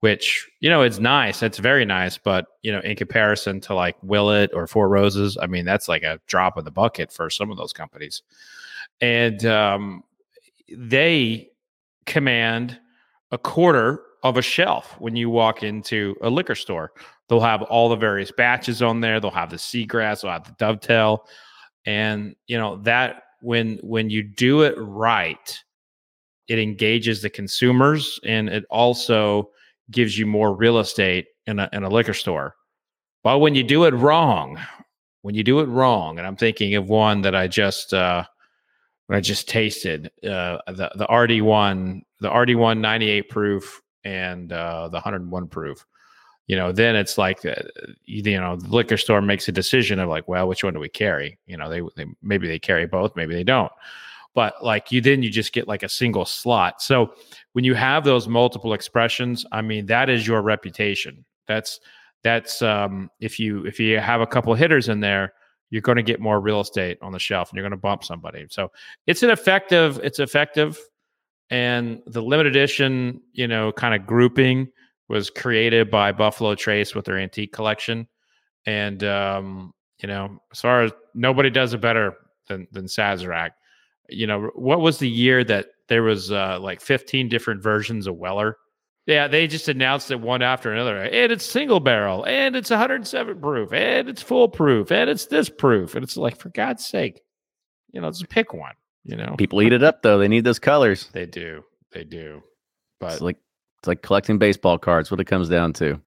which 0.00 0.50
you 0.58 0.68
know 0.68 0.82
it's 0.82 0.98
nice 0.98 1.44
it's 1.44 1.58
very 1.58 1.84
nice 1.84 2.18
but 2.18 2.46
you 2.62 2.72
know 2.72 2.80
in 2.80 2.96
comparison 2.96 3.60
to 3.60 3.72
like 3.72 3.96
Willet 4.02 4.50
or 4.52 4.66
Four 4.66 4.88
Roses 4.88 5.38
I 5.40 5.46
mean 5.46 5.64
that's 5.64 5.88
like 5.88 6.02
a 6.02 6.18
drop 6.26 6.58
in 6.58 6.64
the 6.64 6.72
bucket 6.72 7.12
for 7.12 7.30
some 7.30 7.52
of 7.52 7.56
those 7.56 7.72
companies 7.72 8.22
and 9.00 9.44
um, 9.46 10.02
they 10.68 11.50
command 12.04 12.80
a 13.30 13.38
quarter 13.38 14.02
of 14.22 14.36
a 14.36 14.42
shelf 14.42 14.94
when 14.98 15.16
you 15.16 15.28
walk 15.28 15.62
into 15.62 16.16
a 16.22 16.30
liquor 16.30 16.54
store. 16.54 16.92
They'll 17.28 17.40
have 17.40 17.62
all 17.62 17.88
the 17.88 17.96
various 17.96 18.30
batches 18.30 18.82
on 18.82 19.00
there. 19.00 19.20
They'll 19.20 19.30
have 19.30 19.50
the 19.50 19.56
seagrass 19.56 20.22
they'll 20.22 20.32
have 20.32 20.44
the 20.44 20.54
dovetail. 20.58 21.26
And 21.86 22.36
you 22.46 22.58
know 22.58 22.76
that 22.82 23.24
when 23.40 23.78
when 23.82 24.10
you 24.10 24.22
do 24.22 24.62
it 24.62 24.74
right 24.78 25.58
it 26.48 26.58
engages 26.58 27.22
the 27.22 27.30
consumers 27.30 28.20
and 28.24 28.48
it 28.48 28.64
also 28.70 29.50
gives 29.90 30.18
you 30.18 30.26
more 30.26 30.54
real 30.54 30.78
estate 30.78 31.26
in 31.46 31.58
a, 31.58 31.68
in 31.72 31.82
a 31.82 31.88
liquor 31.88 32.14
store. 32.14 32.54
But 33.22 33.38
when 33.38 33.54
you 33.54 33.62
do 33.62 33.84
it 33.84 33.94
wrong, 33.94 34.58
when 35.22 35.34
you 35.34 35.44
do 35.44 35.60
it 35.60 35.66
wrong, 35.66 36.18
and 36.18 36.26
I'm 36.26 36.36
thinking 36.36 36.74
of 36.74 36.88
one 36.88 37.22
that 37.22 37.34
I 37.34 37.46
just 37.46 37.94
uh, 37.94 38.24
I 39.08 39.20
just 39.20 39.48
tasted 39.48 40.10
uh, 40.24 40.58
the 40.66 40.90
the 40.96 41.06
RD1, 41.06 42.02
the 42.20 42.30
RD1 42.30 42.80
98 42.80 43.28
proof 43.28 43.80
and 44.04 44.52
uh, 44.52 44.88
the 44.88 44.96
101 44.96 45.48
proof. 45.48 45.86
You 46.48 46.56
know, 46.56 46.72
then 46.72 46.96
it's 46.96 47.16
like 47.18 47.44
uh, 47.46 47.54
you 48.04 48.38
know 48.38 48.56
the 48.56 48.68
liquor 48.68 48.96
store 48.96 49.22
makes 49.22 49.48
a 49.48 49.52
decision 49.52 49.98
of 49.98 50.08
like, 50.08 50.28
well, 50.28 50.48
which 50.48 50.64
one 50.64 50.74
do 50.74 50.80
we 50.80 50.88
carry? 50.88 51.38
You 51.46 51.56
know, 51.56 51.70
they, 51.70 51.82
they 51.96 52.10
maybe 52.20 52.48
they 52.48 52.58
carry 52.58 52.86
both, 52.86 53.14
maybe 53.16 53.34
they 53.34 53.44
don't 53.44 53.72
but 54.34 54.62
like 54.64 54.90
you 54.90 55.00
then 55.00 55.22
you 55.22 55.30
just 55.30 55.52
get 55.52 55.68
like 55.68 55.82
a 55.82 55.88
single 55.88 56.24
slot. 56.24 56.82
So 56.82 57.12
when 57.52 57.64
you 57.64 57.74
have 57.74 58.04
those 58.04 58.28
multiple 58.28 58.72
expressions, 58.72 59.44
I 59.52 59.62
mean 59.62 59.86
that 59.86 60.08
is 60.08 60.26
your 60.26 60.42
reputation. 60.42 61.24
That's 61.46 61.80
that's 62.22 62.62
um 62.62 63.10
if 63.20 63.38
you 63.38 63.66
if 63.66 63.78
you 63.78 63.98
have 63.98 64.20
a 64.20 64.26
couple 64.26 64.54
hitters 64.54 64.88
in 64.88 65.00
there, 65.00 65.34
you're 65.70 65.82
going 65.82 65.96
to 65.96 66.02
get 66.02 66.20
more 66.20 66.40
real 66.40 66.60
estate 66.60 66.98
on 67.02 67.12
the 67.12 67.18
shelf 67.18 67.50
and 67.50 67.56
you're 67.56 67.64
going 67.64 67.70
to 67.72 67.76
bump 67.76 68.04
somebody. 68.04 68.46
So 68.50 68.70
it's 69.06 69.22
an 69.22 69.30
effective 69.30 70.00
it's 70.02 70.18
effective 70.18 70.78
and 71.50 72.02
the 72.06 72.22
limited 72.22 72.54
edition, 72.54 73.20
you 73.32 73.46
know, 73.46 73.72
kind 73.72 73.94
of 73.94 74.06
grouping 74.06 74.68
was 75.08 75.30
created 75.30 75.90
by 75.90 76.12
Buffalo 76.12 76.54
Trace 76.54 76.94
with 76.94 77.04
their 77.04 77.18
antique 77.18 77.52
collection. 77.52 78.08
And 78.66 79.02
um, 79.04 79.72
you 80.00 80.08
know, 80.08 80.38
as 80.52 80.60
far 80.60 80.82
as 80.82 80.92
nobody 81.14 81.50
does 81.50 81.74
it 81.74 81.80
better 81.80 82.14
than 82.48 82.66
than 82.72 82.86
Sazerac 82.86 83.50
you 84.12 84.26
know, 84.26 84.50
what 84.54 84.80
was 84.80 84.98
the 84.98 85.08
year 85.08 85.44
that 85.44 85.66
there 85.88 86.02
was 86.02 86.30
uh, 86.30 86.58
like 86.60 86.80
15 86.80 87.28
different 87.28 87.62
versions 87.62 88.06
of 88.06 88.16
Weller? 88.16 88.56
Yeah, 89.06 89.26
they 89.26 89.48
just 89.48 89.68
announced 89.68 90.10
it 90.10 90.20
one 90.20 90.42
after 90.42 90.72
another. 90.72 91.02
And 91.02 91.32
it's 91.32 91.44
single 91.44 91.80
barrel, 91.80 92.24
and 92.24 92.54
it's 92.54 92.70
107 92.70 93.40
proof, 93.40 93.72
and 93.72 94.08
it's 94.08 94.22
Full 94.22 94.48
Proof, 94.48 94.92
and 94.92 95.10
it's 95.10 95.26
this 95.26 95.48
proof. 95.48 95.96
And 95.96 96.04
it's 96.04 96.16
like, 96.16 96.38
for 96.38 96.50
God's 96.50 96.86
sake, 96.86 97.20
you 97.90 98.00
know, 98.00 98.08
just 98.10 98.28
pick 98.28 98.54
one. 98.54 98.74
You 99.04 99.16
know, 99.16 99.34
people 99.36 99.62
eat 99.62 99.72
it 99.72 99.82
up 99.82 100.02
though. 100.02 100.18
They 100.18 100.28
need 100.28 100.44
those 100.44 100.58
colors. 100.58 101.08
They 101.12 101.26
do. 101.26 101.64
They 101.92 102.04
do. 102.04 102.42
But 103.00 103.14
it's 103.14 103.22
like 103.22 103.38
it's 103.80 103.88
like 103.88 104.02
collecting 104.02 104.38
baseball 104.38 104.78
cards. 104.78 105.10
What 105.10 105.20
it 105.20 105.24
comes 105.24 105.48
down 105.48 105.72
to. 105.74 106.00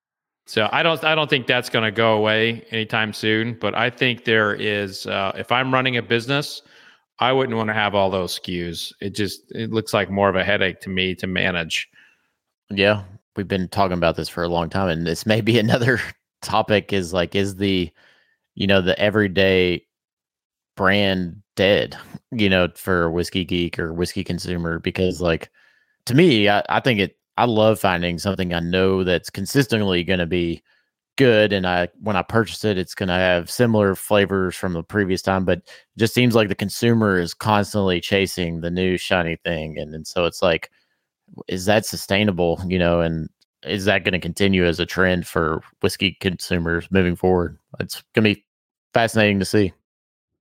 So 0.48 0.70
I 0.72 0.84
don't 0.84 1.04
I 1.04 1.16
don't 1.16 1.30
think 1.30 1.48
that's 1.48 1.70
going 1.70 1.84
to 1.84 1.91
go 1.91 2.14
away 2.14 2.66
anytime 2.72 3.12
soon. 3.14 3.58
But 3.60 3.76
I 3.76 3.89
think 3.89 4.24
there 4.24 4.54
is. 4.54 5.08
Uh, 5.08 5.34
if 5.36 5.52
I'm 5.52 5.74
running 5.74 5.98
a 5.98 6.02
business 6.02 6.62
I 7.20 7.32
wouldn't 7.32 7.58
want 7.58 7.70
to 7.70 7.74
have 7.74 7.96
all 7.96 8.10
those 8.10 8.39
SKUs. 8.39 8.93
It 9.00 9.16
just 9.16 9.52
it 9.52 9.72
looks 9.72 9.93
like 9.93 10.10
more 10.10 10.30
of 10.30 10.36
a 10.36 10.43
headache 10.43 10.82
to 10.82 10.89
me 10.89 11.16
to 11.16 11.28
manage. 11.28 11.89
Yeah, 12.70 13.04
we've 13.36 13.48
been 13.48 13.70
talking 13.70 13.98
about 13.98 14.16
this 14.16 14.30
for 14.30 14.43
a 14.43 14.50
long 14.50 14.70
time, 14.70 14.89
and 14.89 15.08
this 15.08 15.26
may 15.26 15.41
be 15.41 15.58
another 15.60 16.02
topic. 16.41 16.91
Is 16.91 17.14
like, 17.14 17.36
is 17.36 17.56
the 17.56 17.89
you 18.56 18.68
know 18.68 18.82
the 18.82 19.00
everyday 19.00 19.86
brand 20.76 21.41
dead? 21.56 21.97
You 22.32 22.49
know, 22.49 22.70
for 22.76 23.10
whiskey 23.12 23.45
geek 23.45 23.80
or 23.80 23.93
whiskey 23.93 24.24
consumer, 24.24 24.80
because 24.80 25.22
like 25.22 25.49
to 26.06 26.14
me, 26.14 26.49
I, 26.49 26.64
I 26.70 26.80
think 26.80 26.99
it. 26.99 27.18
I 27.38 27.45
love 27.45 27.82
finding 27.82 28.18
something 28.18 28.53
I 28.53 28.62
know 28.62 29.03
that's 29.03 29.30
consistently 29.30 30.06
going 30.06 30.20
to 30.20 30.26
be 30.26 30.64
good 31.18 31.53
and 31.53 31.66
i 31.66 31.88
when 32.01 32.16
i 32.16 32.22
purchase 32.22 32.66
it 32.66 32.78
it's 32.78 32.95
going 32.95 33.08
to 33.08 33.14
have 33.14 33.49
similar 33.49 33.95
flavors 33.95 34.56
from 34.56 34.74
the 34.74 34.84
previous 34.84 35.22
time 35.22 35.45
but 35.45 35.62
just 35.97 36.14
seems 36.14 36.36
like 36.36 36.49
the 36.49 36.56
consumer 36.56 37.18
is 37.18 37.34
constantly 37.34 38.01
chasing 38.01 38.62
the 38.62 38.72
new 38.72 38.97
shiny 38.97 39.38
thing 39.45 39.78
and, 39.78 39.95
and 39.95 40.06
so 40.06 40.26
it's 40.26 40.41
like 40.41 40.70
is 41.47 41.66
that 41.66 41.86
sustainable 41.86 42.62
you 42.68 42.78
know 42.78 42.99
and 42.99 43.30
is 43.64 43.86
that 43.86 44.03
going 44.03 44.12
to 44.12 44.20
continue 44.20 44.66
as 44.66 44.80
a 44.80 44.86
trend 44.86 45.26
for 45.26 45.62
whiskey 45.82 46.18
consumers 46.20 46.89
moving 46.91 47.16
forward 47.16 47.58
it's 47.80 48.03
going 48.14 48.24
to 48.24 48.36
be 48.36 48.45
fascinating 48.93 49.39
to 49.39 49.45
see 49.45 49.72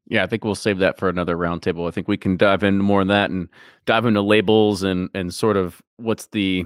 yeah 0.06 0.22
i 0.22 0.26
think 0.26 0.44
we'll 0.44 0.54
save 0.54 0.78
that 0.78 0.98
for 0.98 1.08
another 1.08 1.36
roundtable 1.36 1.88
i 1.88 1.90
think 1.90 2.08
we 2.08 2.16
can 2.16 2.36
dive 2.36 2.62
in 2.62 2.78
more 2.78 3.00
on 3.00 3.08
that 3.08 3.30
and 3.30 3.48
dive 3.86 4.06
into 4.06 4.20
labels 4.20 4.82
and 4.82 5.08
and 5.14 5.34
sort 5.34 5.56
of 5.56 5.80
what's 5.96 6.26
the 6.28 6.64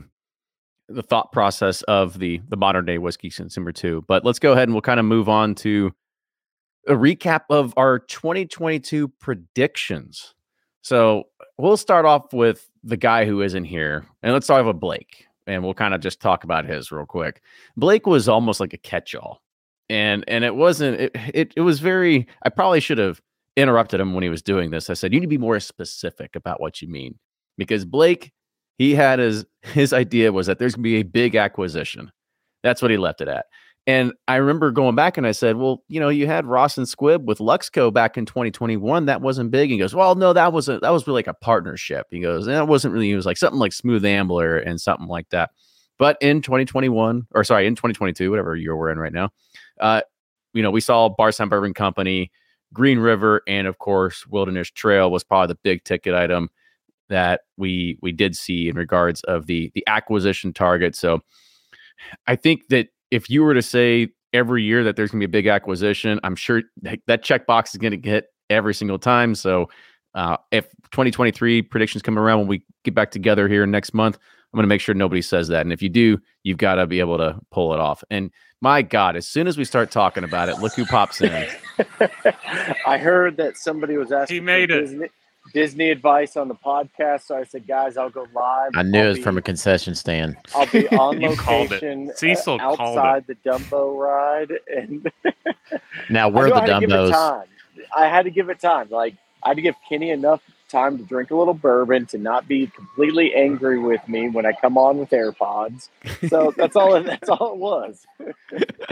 the 0.88 1.02
thought 1.02 1.32
process 1.32 1.82
of 1.82 2.18
the 2.18 2.40
the 2.48 2.56
modern 2.56 2.84
day 2.84 2.98
whiskey 2.98 3.30
consumer 3.30 3.72
too. 3.72 4.04
But 4.08 4.24
let's 4.24 4.38
go 4.38 4.52
ahead 4.52 4.64
and 4.64 4.74
we'll 4.74 4.82
kind 4.82 5.00
of 5.00 5.06
move 5.06 5.28
on 5.28 5.54
to 5.56 5.92
a 6.86 6.94
recap 6.94 7.42
of 7.50 7.74
our 7.76 7.98
2022 7.98 9.08
predictions. 9.20 10.34
So 10.80 11.24
we'll 11.58 11.76
start 11.76 12.06
off 12.06 12.32
with 12.32 12.68
the 12.82 12.96
guy 12.96 13.26
who 13.26 13.42
isn't 13.42 13.64
here, 13.64 14.06
and 14.22 14.32
let's 14.32 14.46
start 14.46 14.64
with 14.64 14.80
Blake, 14.80 15.26
and 15.46 15.62
we'll 15.62 15.74
kind 15.74 15.92
of 15.92 16.00
just 16.00 16.20
talk 16.20 16.44
about 16.44 16.64
his 16.64 16.90
real 16.90 17.04
quick. 17.04 17.42
Blake 17.76 18.06
was 18.06 18.28
almost 18.28 18.58
like 18.60 18.72
a 18.72 18.78
catch-all, 18.78 19.42
and 19.90 20.24
and 20.26 20.44
it 20.44 20.56
wasn't. 20.56 20.98
It 21.00 21.16
it, 21.34 21.52
it 21.56 21.60
was 21.60 21.80
very. 21.80 22.26
I 22.42 22.48
probably 22.48 22.80
should 22.80 22.98
have 22.98 23.20
interrupted 23.60 24.00
him 24.00 24.14
when 24.14 24.22
he 24.22 24.30
was 24.30 24.42
doing 24.42 24.70
this. 24.70 24.90
I 24.90 24.94
said, 24.94 25.12
"You 25.12 25.20
need 25.20 25.26
to 25.26 25.28
be 25.28 25.38
more 25.38 25.60
specific 25.60 26.36
about 26.36 26.60
what 26.60 26.80
you 26.80 26.88
mean," 26.88 27.18
because 27.56 27.84
Blake 27.84 28.32
he 28.78 28.94
had 28.94 29.18
his 29.18 29.44
his 29.62 29.92
idea 29.92 30.32
was 30.32 30.46
that 30.46 30.58
there's 30.58 30.74
to 30.74 30.80
be 30.80 30.96
a 30.96 31.02
big 31.02 31.34
acquisition. 31.34 32.10
That's 32.62 32.80
what 32.80 32.90
he 32.90 32.96
left 32.96 33.20
it 33.20 33.28
at. 33.28 33.46
And 33.86 34.12
I 34.26 34.36
remember 34.36 34.70
going 34.70 34.96
back 34.96 35.16
and 35.16 35.26
I 35.26 35.32
said, 35.32 35.56
well, 35.56 35.82
you 35.88 35.98
know, 35.98 36.10
you 36.10 36.26
had 36.26 36.44
Ross 36.44 36.76
and 36.76 36.86
Squibb 36.86 37.24
with 37.24 37.38
Luxco 37.38 37.90
back 37.90 38.18
in 38.18 38.26
2021. 38.26 39.06
That 39.06 39.22
wasn't 39.22 39.50
big. 39.50 39.70
He 39.70 39.78
goes, 39.78 39.94
well, 39.94 40.14
no, 40.14 40.34
that 40.34 40.52
wasn't, 40.52 40.82
that 40.82 40.90
was 40.90 41.06
really 41.06 41.20
like 41.20 41.26
a 41.26 41.32
partnership. 41.32 42.06
He 42.10 42.20
goes, 42.20 42.44
that 42.44 42.68
wasn't 42.68 42.92
really, 42.92 43.10
it 43.10 43.16
was 43.16 43.24
like 43.24 43.38
something 43.38 43.58
like 43.58 43.72
Smooth 43.72 44.04
Ambler 44.04 44.58
and 44.58 44.78
something 44.78 45.06
like 45.06 45.30
that. 45.30 45.52
But 45.98 46.18
in 46.20 46.42
2021, 46.42 47.28
or 47.30 47.44
sorry, 47.44 47.66
in 47.66 47.76
2022, 47.76 48.28
whatever 48.28 48.54
year 48.56 48.76
we're 48.76 48.90
in 48.90 48.98
right 48.98 49.12
now, 49.12 49.30
uh, 49.80 50.02
you 50.52 50.62
know, 50.62 50.70
we 50.70 50.82
saw 50.82 51.08
Bar 51.08 51.16
Bardstown 51.16 51.48
Bourbon 51.48 51.72
Company, 51.72 52.30
Green 52.72 52.98
River, 52.98 53.42
and 53.46 53.66
of 53.66 53.78
course, 53.78 54.26
Wilderness 54.26 54.70
Trail 54.70 55.10
was 55.10 55.24
probably 55.24 55.48
the 55.48 55.58
big 55.62 55.84
ticket 55.84 56.14
item 56.14 56.50
that 57.08 57.42
we 57.56 57.98
we 58.02 58.12
did 58.12 58.36
see 58.36 58.68
in 58.68 58.76
regards 58.76 59.22
of 59.24 59.46
the 59.46 59.70
the 59.74 59.84
acquisition 59.86 60.52
target. 60.52 60.94
So 60.94 61.20
I 62.26 62.36
think 62.36 62.68
that 62.68 62.88
if 63.10 63.30
you 63.30 63.42
were 63.42 63.54
to 63.54 63.62
say 63.62 64.08
every 64.32 64.62
year 64.62 64.84
that 64.84 64.96
there's 64.96 65.10
going 65.10 65.20
to 65.20 65.26
be 65.26 65.30
a 65.30 65.40
big 65.40 65.46
acquisition, 65.46 66.20
I'm 66.22 66.36
sure 66.36 66.62
that, 66.82 67.00
that 67.06 67.24
checkbox 67.24 67.74
is 67.74 67.76
going 67.76 67.92
to 67.92 67.96
get 67.96 68.26
every 68.50 68.74
single 68.74 68.98
time. 68.98 69.34
So 69.34 69.68
uh, 70.14 70.36
if 70.50 70.66
2023 70.92 71.62
predictions 71.62 72.02
come 72.02 72.18
around 72.18 72.40
when 72.40 72.48
we 72.48 72.62
get 72.84 72.94
back 72.94 73.10
together 73.10 73.48
here 73.48 73.66
next 73.66 73.94
month, 73.94 74.16
I'm 74.52 74.56
going 74.56 74.64
to 74.64 74.68
make 74.68 74.80
sure 74.80 74.94
nobody 74.94 75.22
says 75.22 75.48
that. 75.48 75.62
And 75.62 75.72
if 75.72 75.82
you 75.82 75.88
do, 75.88 76.18
you've 76.42 76.58
got 76.58 76.76
to 76.76 76.86
be 76.86 77.00
able 77.00 77.18
to 77.18 77.38
pull 77.50 77.74
it 77.74 77.80
off. 77.80 78.02
And 78.10 78.30
my 78.60 78.82
God, 78.82 79.16
as 79.16 79.26
soon 79.28 79.46
as 79.46 79.56
we 79.56 79.64
start 79.64 79.90
talking 79.90 80.24
about 80.24 80.48
it, 80.48 80.58
look 80.58 80.74
who 80.74 80.84
pops 80.84 81.20
in. 81.20 81.30
I 82.86 82.98
heard 82.98 83.36
that 83.36 83.56
somebody 83.56 83.96
was 83.96 84.10
asking. 84.12 84.34
He 84.34 84.40
made 84.40 84.70
it. 84.70 84.80
Disney, 84.80 85.08
Disney 85.54 85.90
advice 85.90 86.36
on 86.36 86.48
the 86.48 86.54
podcast. 86.54 87.22
So 87.26 87.36
I 87.36 87.44
said, 87.44 87.66
guys, 87.66 87.96
I'll 87.96 88.10
go 88.10 88.26
live. 88.34 88.72
i 88.74 88.82
knew 88.82 88.98
I'll 88.98 89.04
it 89.04 89.08
was 89.08 89.16
be- 89.18 89.22
from 89.22 89.38
a 89.38 89.42
concession 89.42 89.94
stand 89.94 90.36
I'll 90.54 90.66
be 90.66 90.88
on 90.96 91.20
You 91.20 91.36
called 91.36 91.72
it. 91.72 91.82
location 91.82 92.12
Cecil 92.16 92.54
uh, 92.54 92.76
called 92.76 92.98
outside 92.98 93.26
the 93.26 93.34
Dumbo 93.36 93.96
ride, 93.98 94.52
and 94.74 95.10
now 96.10 96.28
we're 96.28 96.48
knew 96.48 96.54
the 96.54 96.56
I 96.56 96.66
had 96.68 96.80
to 96.80 96.80
give 96.80 96.90
it 96.90 96.94
dumbos 96.94 97.12
time. 97.12 97.46
I 97.96 98.06
had 98.08 98.22
to 98.24 98.30
give 98.30 98.48
it 98.50 98.60
time. 98.60 98.88
Like 98.90 99.14
I 99.42 99.48
had 99.50 99.56
to 99.56 99.62
give 99.62 99.74
Kenny 99.88 100.10
enough 100.10 100.42
time 100.68 100.98
to 100.98 101.04
drink 101.04 101.30
a 101.30 101.36
little 101.36 101.54
bourbon 101.54 102.06
to 102.06 102.18
not 102.18 102.46
be 102.46 102.66
completely 102.68 103.34
angry 103.34 103.78
with 103.78 104.06
me 104.08 104.28
when 104.28 104.46
I 104.46 104.52
come 104.52 104.78
on 104.78 104.98
with 104.98 105.10
AirPods. 105.10 105.88
So 106.28 106.52
that's 106.56 106.76
all. 106.76 106.94
It, 106.96 107.04
that's 107.04 107.28
all 107.28 107.52
it 107.52 107.58
was. 107.58 108.06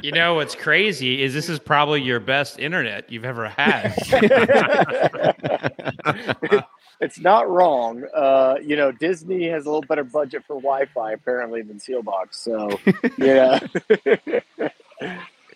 You 0.03 0.12
know 0.12 0.35
what's 0.35 0.55
crazy 0.55 1.22
is 1.22 1.35
this 1.35 1.49
is 1.49 1.59
probably 1.59 2.03
your 2.03 2.20
best 2.20 2.59
internet 2.59 3.11
you've 3.11 3.24
ever 3.24 3.49
had. 3.49 3.95
it's 7.01 7.20
not 7.20 7.49
wrong. 7.49 8.05
Uh, 8.14 8.57
you 8.62 8.77
know, 8.77 8.93
Disney 8.93 9.49
has 9.49 9.66
a 9.66 9.68
little 9.68 9.83
better 9.83 10.05
budget 10.05 10.45
for 10.47 10.57
Wi-Fi 10.57 11.12
apparently 11.12 11.62
than 11.62 11.79
Seelbach's. 11.79 12.37
So, 12.37 12.79
yeah, 13.18 13.61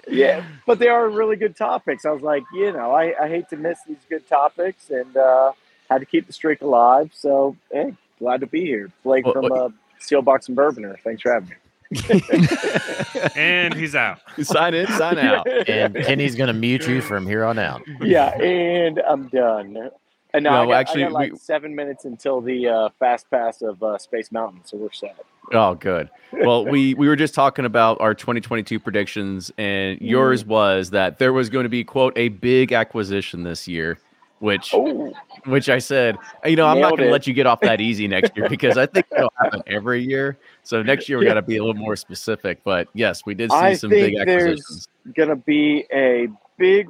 yeah. 0.08 0.44
But 0.66 0.78
they 0.78 0.88
are 0.88 1.08
really 1.08 1.36
good 1.36 1.56
topics. 1.56 2.04
I 2.04 2.10
was 2.10 2.22
like, 2.22 2.44
you 2.52 2.72
know, 2.72 2.92
I, 2.92 3.24
I 3.24 3.28
hate 3.28 3.48
to 3.50 3.56
miss 3.56 3.78
these 3.86 4.04
good 4.08 4.26
topics, 4.28 4.90
and 4.90 5.16
uh, 5.16 5.52
had 5.90 5.98
to 5.98 6.06
keep 6.06 6.26
the 6.26 6.32
streak 6.32 6.60
alive. 6.62 7.10
So, 7.14 7.56
hey, 7.72 7.94
glad 8.18 8.40
to 8.40 8.46
be 8.46 8.60
here. 8.60 8.90
Blake 9.04 9.24
Well, 9.24 9.34
from 9.34 9.42
what- 9.44 9.52
uh, 9.52 9.68
Seelbach's 10.00 10.48
and 10.48 10.56
Bourbonr. 10.56 10.98
Thanks 11.00 11.20
for 11.22 11.32
having 11.32 11.50
me. 11.50 11.56
and 13.36 13.74
he's 13.74 13.94
out. 13.94 14.20
sign 14.42 14.74
in, 14.74 14.86
sign 14.88 15.18
out. 15.18 15.46
and 15.68 15.94
kenny's 15.94 16.34
going 16.36 16.46
to 16.48 16.52
mute 16.52 16.86
you 16.86 17.00
from 17.02 17.26
here 17.26 17.44
on 17.44 17.58
out 17.58 17.82
yeah, 18.00 18.28
and 18.40 19.00
I'm 19.08 19.26
done. 19.28 19.90
And 20.32 20.44
now 20.44 20.60
I 20.60 20.64
No, 20.64 20.70
got, 20.70 20.76
actually, 20.76 21.02
I 21.04 21.06
got 21.06 21.12
like 21.14 21.32
we- 21.32 21.38
seven 21.38 21.74
minutes 21.74 22.04
until 22.04 22.40
the 22.40 22.68
uh, 22.68 22.88
fast 23.00 23.28
pass 23.30 23.60
of 23.62 23.82
uh, 23.82 23.98
Space 23.98 24.30
Mountain, 24.30 24.60
so 24.64 24.76
we're 24.76 24.92
set. 24.92 25.16
Oh, 25.52 25.74
good. 25.74 26.08
Well, 26.32 26.64
we 26.64 26.94
we 26.94 27.08
were 27.08 27.16
just 27.16 27.34
talking 27.34 27.64
about 27.64 28.00
our 28.00 28.14
2022 28.14 28.78
predictions, 28.78 29.50
and 29.58 30.00
yours 30.00 30.44
was 30.44 30.90
that 30.90 31.18
there 31.18 31.32
was 31.32 31.48
going 31.50 31.64
to 31.64 31.68
be 31.68 31.82
quote 31.82 32.12
a 32.16 32.28
big 32.28 32.70
acquisition 32.72 33.42
this 33.42 33.66
year, 33.66 33.98
which 34.40 34.72
Oh, 34.74 35.12
which 35.46 35.68
I 35.68 35.78
said, 35.78 36.16
you 36.44 36.56
know, 36.56 36.66
I'm 36.66 36.80
not 36.80 36.90
going 36.96 37.04
to 37.04 37.10
let 37.12 37.26
you 37.26 37.32
get 37.32 37.46
off 37.46 37.60
that 37.60 37.80
easy 37.80 38.08
next 38.08 38.36
year 38.36 38.48
because 38.48 38.76
I 38.76 38.86
think 38.86 39.06
it'll 39.16 39.32
happen 39.38 39.62
every 39.66 40.02
year. 40.02 40.36
So 40.64 40.82
next 40.82 41.08
year 41.08 41.18
we 41.18 41.24
Yeah. 41.26 41.30
got 41.30 41.34
to 41.34 41.42
be 41.42 41.56
a 41.58 41.64
little 41.64 41.80
more 41.80 41.94
specific. 41.96 42.60
But 42.64 42.88
yes, 42.94 43.24
we 43.24 43.34
did 43.34 43.50
see 43.50 43.56
I 43.56 43.74
some 43.74 43.90
big 43.90 44.14
think 44.16 44.26
there's 44.26 44.60
acquisitions. 44.60 44.88
gonna 45.16 45.36
be 45.36 45.86
a 45.92 46.28
big 46.58 46.88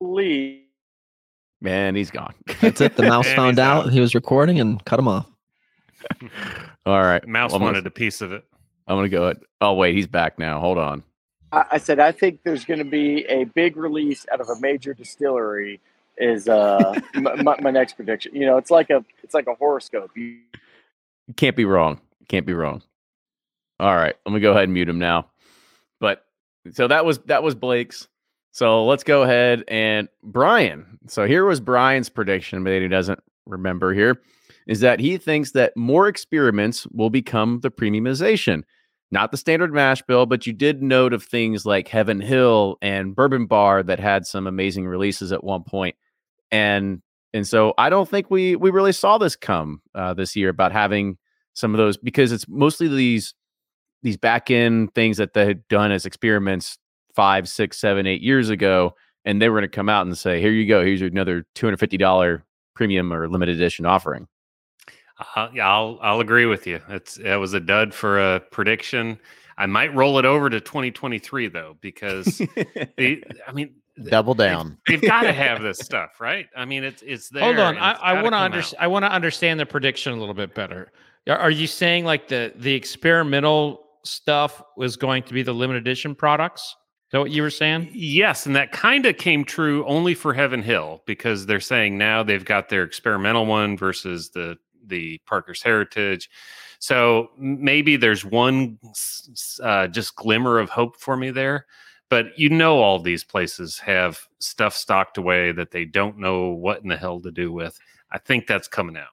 release. 0.00 0.62
Man, 1.62 1.94
he's 1.94 2.10
gone. 2.10 2.34
That's 2.60 2.80
it. 2.80 2.96
The 2.96 3.02
mouse 3.08 3.30
found 3.32 3.58
out 3.58 3.86
out. 3.86 3.92
he 3.92 4.00
was 4.00 4.14
recording 4.14 4.60
and 4.60 4.84
cut 4.84 4.98
him 4.98 5.08
off. 5.08 5.26
All 6.86 7.02
right, 7.02 7.26
Mouse 7.26 7.52
I'm 7.52 7.58
gonna- 7.60 7.64
wanted 7.72 7.86
a 7.86 7.90
piece 7.90 8.20
of 8.20 8.32
it. 8.32 8.44
I'm 8.86 8.96
gonna 8.96 9.08
go. 9.08 9.32
Oh 9.60 9.72
wait, 9.74 9.94
he's 9.94 10.06
back 10.06 10.38
now. 10.38 10.60
Hold 10.60 10.78
on. 10.78 11.02
I, 11.50 11.64
I 11.72 11.78
said 11.78 11.98
I 11.98 12.12
think 12.12 12.40
there's 12.44 12.64
gonna 12.64 12.84
be 12.84 13.24
a 13.24 13.44
big 13.44 13.76
release 13.76 14.24
out 14.32 14.40
of 14.40 14.48
a 14.48 14.60
major 14.60 14.94
distillery. 14.94 15.80
Is 16.18 16.48
uh 16.48 16.98
my, 17.14 17.56
my, 17.60 17.70
next 17.70 17.94
prediction? 17.94 18.34
You 18.34 18.46
know, 18.46 18.56
it's 18.56 18.70
like 18.70 18.90
a 18.90 19.04
it's 19.22 19.34
like 19.34 19.46
a 19.46 19.54
horoscope. 19.54 20.10
You, 20.16 20.38
Can't 21.36 21.56
be 21.56 21.64
wrong. 21.64 22.00
Can't 22.28 22.46
be 22.46 22.54
wrong. 22.54 22.82
All 23.78 23.94
right, 23.94 24.14
let 24.24 24.32
me 24.32 24.40
go 24.40 24.52
ahead 24.52 24.64
and 24.64 24.72
mute 24.72 24.88
him 24.88 24.98
now. 24.98 25.28
But 26.00 26.24
so 26.72 26.88
that 26.88 27.04
was 27.04 27.18
that 27.26 27.42
was 27.42 27.54
Blake's. 27.54 28.08
So 28.52 28.86
let's 28.86 29.04
go 29.04 29.22
ahead 29.22 29.64
and 29.68 30.08
Brian. 30.22 30.98
So 31.08 31.26
here 31.26 31.44
was 31.44 31.60
Brian's 31.60 32.08
prediction, 32.08 32.64
but 32.64 32.80
he 32.80 32.88
doesn't 32.88 33.20
remember 33.44 33.92
here, 33.92 34.22
is 34.66 34.80
that 34.80 34.98
he 34.98 35.18
thinks 35.18 35.52
that 35.52 35.76
more 35.76 36.08
experiments 36.08 36.86
will 36.86 37.10
become 37.10 37.60
the 37.60 37.70
premiumization. 37.70 38.62
Not 39.10 39.30
the 39.30 39.36
standard 39.36 39.72
mash 39.72 40.02
bill, 40.02 40.24
but 40.26 40.46
you 40.46 40.52
did 40.52 40.82
note 40.82 41.12
of 41.12 41.22
things 41.22 41.66
like 41.66 41.88
Heaven 41.88 42.20
Hill 42.20 42.78
and 42.80 43.14
Bourbon 43.14 43.46
Bar 43.46 43.82
that 43.84 44.00
had 44.00 44.26
some 44.26 44.46
amazing 44.46 44.86
releases 44.86 45.32
at 45.32 45.44
one 45.44 45.62
point. 45.62 45.94
And 46.50 47.02
and 47.32 47.46
so 47.46 47.74
I 47.76 47.90
don't 47.90 48.08
think 48.08 48.30
we 48.30 48.56
we 48.56 48.70
really 48.70 48.92
saw 48.92 49.18
this 49.18 49.36
come 49.36 49.82
uh, 49.94 50.14
this 50.14 50.36
year 50.36 50.48
about 50.48 50.72
having 50.72 51.18
some 51.54 51.74
of 51.74 51.78
those 51.78 51.96
because 51.96 52.32
it's 52.32 52.46
mostly 52.48 52.88
these 52.88 53.34
these 54.02 54.16
back 54.16 54.50
end 54.50 54.94
things 54.94 55.16
that 55.16 55.34
they 55.34 55.46
had 55.46 55.66
done 55.68 55.90
as 55.90 56.06
experiments 56.06 56.78
five, 57.14 57.48
six, 57.48 57.78
seven, 57.78 58.06
eight 58.06 58.20
years 58.20 58.50
ago, 58.50 58.94
and 59.24 59.40
they 59.40 59.48
were 59.48 59.58
going 59.58 59.68
to 59.68 59.74
come 59.74 59.88
out 59.88 60.06
and 60.06 60.16
say, 60.16 60.40
"Here 60.40 60.50
you 60.50 60.66
go. 60.66 60.84
Here's 60.84 61.02
another 61.02 61.44
two 61.54 61.66
hundred 61.66 61.78
fifty 61.78 61.96
dollar 61.96 62.44
premium 62.74 63.12
or 63.12 63.28
limited 63.28 63.56
edition 63.56 63.86
offering." 63.86 64.28
Uh, 65.34 65.48
yeah, 65.54 65.68
I'll 65.68 65.98
I'll 66.02 66.20
agree 66.20 66.46
with 66.46 66.66
you. 66.66 66.80
It's 66.88 67.16
it 67.16 67.36
was 67.36 67.54
a 67.54 67.60
dud 67.60 67.94
for 67.94 68.18
a 68.20 68.40
prediction. 68.40 69.18
I 69.58 69.66
might 69.66 69.94
roll 69.94 70.18
it 70.18 70.26
over 70.26 70.50
to 70.50 70.60
2023 70.60 71.48
though, 71.48 71.76
because 71.80 72.24
the, 72.98 73.24
I 73.48 73.52
mean, 73.52 73.74
Double 74.04 74.34
down. 74.34 74.76
They've 74.86 75.00
got 75.00 75.22
to 75.22 75.32
have 75.32 75.62
this 75.62 75.78
stuff, 75.84 76.20
right? 76.20 76.46
I 76.56 76.64
mean, 76.64 76.84
it's 76.84 77.02
it's 77.02 77.28
there. 77.30 77.42
Hold 77.44 77.58
on, 77.58 77.78
I, 77.78 77.92
I 77.92 78.12
want 78.14 78.26
to 78.26 78.30
come 78.30 78.42
understand. 78.44 78.82
I 78.82 78.86
want 78.88 79.04
to 79.04 79.10
understand 79.12 79.58
the 79.60 79.66
prediction 79.66 80.12
a 80.12 80.16
little 80.16 80.34
bit 80.34 80.54
better. 80.54 80.92
Are- 81.28 81.38
Are 81.38 81.50
you 81.50 81.66
saying 81.66 82.04
like 82.04 82.28
the 82.28 82.52
the 82.56 82.74
experimental 82.74 83.82
stuff 84.04 84.62
was 84.76 84.96
going 84.96 85.22
to 85.24 85.32
be 85.34 85.42
the 85.42 85.52
limited 85.54 85.80
edition 85.82 86.14
products? 86.14 86.62
Is 86.62 87.12
that 87.12 87.20
what 87.20 87.30
you 87.30 87.42
were 87.42 87.50
saying? 87.50 87.88
Yes, 87.92 88.46
and 88.46 88.56
that 88.56 88.72
kind 88.72 89.06
of 89.06 89.16
came 89.16 89.44
true 89.44 89.86
only 89.86 90.12
for 90.14 90.34
Heaven 90.34 90.60
Hill 90.62 91.02
because 91.06 91.46
they're 91.46 91.60
saying 91.60 91.96
now 91.96 92.22
they've 92.22 92.44
got 92.44 92.68
their 92.68 92.82
experimental 92.82 93.46
one 93.46 93.76
versus 93.76 94.30
the 94.30 94.56
the 94.86 95.18
Parker's 95.26 95.62
Heritage. 95.62 96.28
So 96.78 97.30
maybe 97.38 97.96
there's 97.96 98.24
one 98.24 98.78
s- 98.90 99.28
s- 99.32 99.60
uh, 99.62 99.86
just 99.88 100.14
glimmer 100.16 100.58
of 100.58 100.68
hope 100.68 100.96
for 101.00 101.16
me 101.16 101.30
there. 101.30 101.66
But 102.08 102.38
you 102.38 102.48
know, 102.48 102.78
all 102.78 102.98
these 103.00 103.24
places 103.24 103.78
have 103.80 104.20
stuff 104.38 104.74
stocked 104.74 105.18
away 105.18 105.52
that 105.52 105.70
they 105.72 105.84
don't 105.84 106.18
know 106.18 106.50
what 106.50 106.82
in 106.82 106.88
the 106.88 106.96
hell 106.96 107.20
to 107.20 107.30
do 107.30 107.52
with. 107.52 107.78
I 108.12 108.18
think 108.18 108.46
that's 108.46 108.68
coming 108.68 108.96
out. 108.96 109.08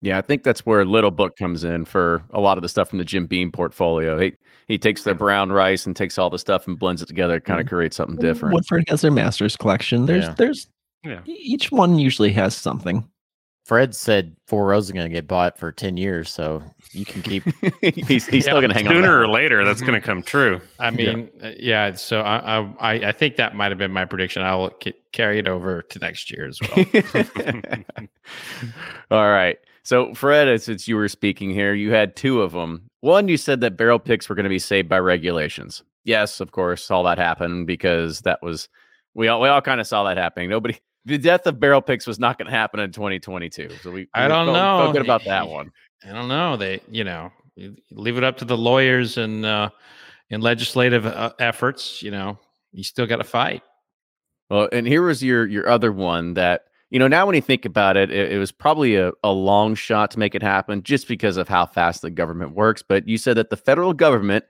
Yeah, 0.00 0.18
I 0.18 0.20
think 0.20 0.44
that's 0.44 0.64
where 0.64 0.84
Little 0.84 1.10
Book 1.10 1.36
comes 1.36 1.64
in 1.64 1.84
for 1.84 2.22
a 2.30 2.40
lot 2.40 2.56
of 2.56 2.62
the 2.62 2.68
stuff 2.68 2.90
from 2.90 2.98
the 2.98 3.04
Jim 3.04 3.26
Beam 3.26 3.50
portfolio. 3.50 4.18
He 4.18 4.32
he 4.68 4.78
takes 4.78 5.02
the 5.02 5.14
brown 5.14 5.50
rice 5.50 5.86
and 5.86 5.96
takes 5.96 6.18
all 6.18 6.30
the 6.30 6.38
stuff 6.38 6.66
and 6.68 6.78
blends 6.78 7.02
it 7.02 7.06
together, 7.06 7.40
kind 7.40 7.58
of 7.58 7.66
mm-hmm. 7.66 7.74
creates 7.74 7.96
something 7.96 8.16
different. 8.16 8.54
Woodford 8.54 8.84
has 8.88 9.00
their 9.00 9.10
masters 9.10 9.56
collection. 9.56 10.06
There's 10.06 10.26
Yeah. 10.26 10.34
there's 10.36 10.68
Yeah. 11.04 11.20
each 11.24 11.72
one 11.72 11.98
usually 11.98 12.32
has 12.32 12.54
something. 12.54 13.08
Fred 13.68 13.94
said 13.94 14.34
Four 14.46 14.66
Roses 14.66 14.92
going 14.92 15.04
to 15.06 15.14
get 15.14 15.28
bought 15.28 15.58
for 15.58 15.70
10 15.70 15.98
years, 15.98 16.30
so 16.30 16.62
you 16.92 17.04
can 17.04 17.20
keep. 17.20 17.42
he's 17.82 18.26
he's 18.26 18.44
still 18.44 18.62
gonna 18.62 18.72
hang 18.72 18.88
on. 18.88 18.94
Sooner 18.94 19.20
or 19.20 19.28
later, 19.28 19.62
that's 19.62 19.82
going 19.82 19.92
to 19.92 20.00
come 20.00 20.22
true. 20.22 20.62
I 20.78 20.90
mean, 20.90 21.28
uh, 21.42 21.50
yeah. 21.58 21.92
so 21.92 22.22
I, 22.22 22.60
I 22.60 22.74
I 22.80 22.92
I 23.08 23.12
think 23.12 23.36
that 23.36 23.54
might 23.54 23.70
have 23.70 23.76
been 23.76 23.92
my 23.92 24.06
prediction. 24.06 24.40
I 24.40 24.56
will 24.56 24.70
ca- 24.70 24.96
carry 25.12 25.38
it 25.38 25.46
over 25.46 25.82
to 25.82 25.98
next 25.98 26.30
year 26.30 26.48
as 26.48 26.58
well. 26.62 26.86
All 29.10 29.30
right. 29.30 29.58
So, 29.82 30.14
Fred, 30.14 30.62
since 30.62 30.88
you 30.88 30.96
were 30.96 31.08
speaking 31.08 31.50
here, 31.50 31.74
you 31.74 31.92
had 31.92 32.16
two 32.16 32.40
of 32.40 32.52
them. 32.52 32.88
One, 33.00 33.28
you 33.28 33.36
said 33.36 33.60
that 33.60 33.76
barrel 33.76 33.98
picks 33.98 34.30
were 34.30 34.34
going 34.34 34.44
to 34.44 34.50
be 34.50 34.58
saved 34.58 34.88
by 34.88 34.98
regulations. 34.98 35.82
Yes, 36.04 36.40
of 36.40 36.52
course, 36.52 36.82
saw 36.82 37.02
that 37.02 37.18
happen 37.18 37.66
because 37.66 38.22
that 38.22 38.42
was 38.42 38.70
we 39.12 39.28
all 39.28 39.42
we 39.42 39.48
all 39.48 39.60
kind 39.60 39.78
of 39.78 39.86
saw 39.86 40.04
that 40.04 40.16
happening. 40.16 40.48
Nobody, 40.48 40.78
the 41.08 41.18
death 41.18 41.46
of 41.46 41.58
barrel 41.58 41.80
picks 41.80 42.06
was 42.06 42.18
not 42.18 42.38
going 42.38 42.46
to 42.46 42.52
happen 42.52 42.80
in 42.80 42.92
2022. 42.92 43.70
So 43.82 43.90
we, 43.90 44.08
I 44.14 44.28
don't 44.28 44.46
felt- 44.46 44.56
know. 44.56 44.84
Felt 44.84 44.92
good 44.92 45.02
about 45.02 45.24
that 45.24 45.48
one. 45.48 45.72
I 46.04 46.12
don't 46.12 46.28
know. 46.28 46.56
They, 46.56 46.80
you 46.90 47.02
know, 47.02 47.32
leave 47.90 48.16
it 48.18 48.24
up 48.24 48.36
to 48.38 48.44
the 48.44 48.56
lawyers 48.56 49.18
and 49.18 49.44
uh, 49.44 49.70
and 50.30 50.42
legislative 50.42 51.06
uh, 51.06 51.32
efforts. 51.40 52.02
You 52.02 52.12
know, 52.12 52.38
you 52.72 52.84
still 52.84 53.06
got 53.06 53.16
to 53.16 53.24
fight. 53.24 53.62
Well, 54.50 54.68
and 54.72 54.86
here 54.86 55.02
was 55.02 55.22
your 55.22 55.46
your 55.46 55.68
other 55.68 55.90
one 55.90 56.34
that 56.34 56.66
you 56.90 56.98
know 56.98 57.08
now 57.08 57.26
when 57.26 57.34
you 57.34 57.42
think 57.42 57.64
about 57.64 57.96
it, 57.96 58.10
it, 58.10 58.32
it 58.32 58.38
was 58.38 58.52
probably 58.52 58.94
a, 58.96 59.12
a 59.24 59.32
long 59.32 59.74
shot 59.74 60.10
to 60.12 60.18
make 60.18 60.34
it 60.34 60.42
happen 60.42 60.82
just 60.82 61.08
because 61.08 61.36
of 61.36 61.48
how 61.48 61.66
fast 61.66 62.02
the 62.02 62.10
government 62.10 62.52
works. 62.54 62.82
But 62.82 63.08
you 63.08 63.18
said 63.18 63.36
that 63.36 63.50
the 63.50 63.56
federal 63.56 63.92
government 63.92 64.44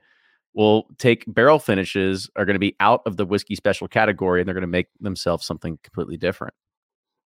will 0.59 0.87
take 0.97 1.23
barrel 1.25 1.57
finishes 1.57 2.29
are 2.35 2.43
going 2.43 2.53
to 2.55 2.59
be 2.59 2.75
out 2.81 3.01
of 3.05 3.15
the 3.15 3.25
whiskey 3.25 3.55
special 3.55 3.87
category 3.87 4.41
and 4.41 4.47
they're 4.47 4.53
going 4.53 4.61
to 4.61 4.67
make 4.67 4.87
themselves 4.99 5.45
something 5.45 5.79
completely 5.83 6.17
different. 6.17 6.53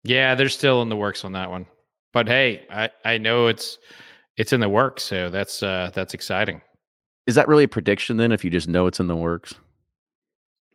Yeah, 0.04 0.36
they're 0.36 0.50
still 0.50 0.82
in 0.82 0.90
the 0.90 0.98
works 0.98 1.24
on 1.24 1.32
that 1.32 1.50
one. 1.50 1.66
But 2.12 2.28
hey, 2.28 2.66
I 2.70 2.90
I 3.06 3.18
know 3.18 3.48
it's 3.48 3.78
it's 4.36 4.52
in 4.52 4.60
the 4.60 4.68
works, 4.68 5.04
so 5.04 5.30
that's 5.30 5.64
uh 5.64 5.92
that's 5.94 6.14
exciting. 6.14 6.62
Is 7.26 7.36
that 7.36 7.48
really 7.48 7.64
a 7.64 7.70
prediction 7.70 8.18
then? 8.18 8.34
If 8.34 8.44
you 8.44 8.50
just 8.50 8.68
know 8.68 8.86
it's 8.88 9.00
in 9.00 9.08
the 9.08 9.16
works, 9.16 9.54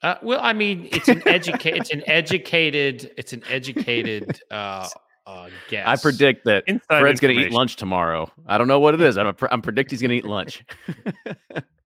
Uh, 0.02 0.14
well, 0.22 0.40
I 0.42 0.54
mean, 0.54 0.88
it's 0.92 1.08
an 1.08 1.22
educate, 1.28 1.76
it's 1.76 1.90
an 1.90 2.02
educated, 2.06 3.10
it's 3.18 3.34
an 3.34 3.42
educated 3.50 4.40
uh, 4.50 4.88
uh, 5.26 5.50
guess. 5.68 5.86
I 5.86 5.96
predict 5.96 6.46
that 6.46 6.64
Inside 6.66 7.00
Fred's 7.00 7.20
going 7.20 7.36
to 7.36 7.42
eat 7.46 7.52
lunch 7.52 7.76
tomorrow. 7.76 8.30
I 8.46 8.56
don't 8.56 8.68
know 8.68 8.80
what 8.80 8.94
it 8.94 9.02
is. 9.02 9.18
I'm 9.18 9.26
a, 9.26 9.34
I'm 9.50 9.60
predict 9.68 9.90
he's 9.90 10.00
going 10.00 10.10
to 10.10 10.16
eat 10.16 10.24
lunch. 10.24 10.64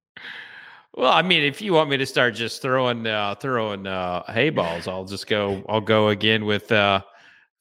Well, 1.00 1.12
I 1.12 1.22
mean, 1.22 1.42
if 1.42 1.62
you 1.62 1.72
want 1.72 1.88
me 1.88 1.96
to 1.96 2.04
start 2.04 2.34
just 2.34 2.60
throwing 2.60 3.06
uh, 3.06 3.34
throwing 3.36 3.86
uh, 3.86 4.22
hay 4.30 4.50
balls, 4.50 4.86
I'll 4.86 5.06
just 5.06 5.26
go. 5.26 5.64
I'll 5.66 5.80
go 5.80 6.08
again 6.08 6.44
with 6.44 6.70
uh, 6.70 7.00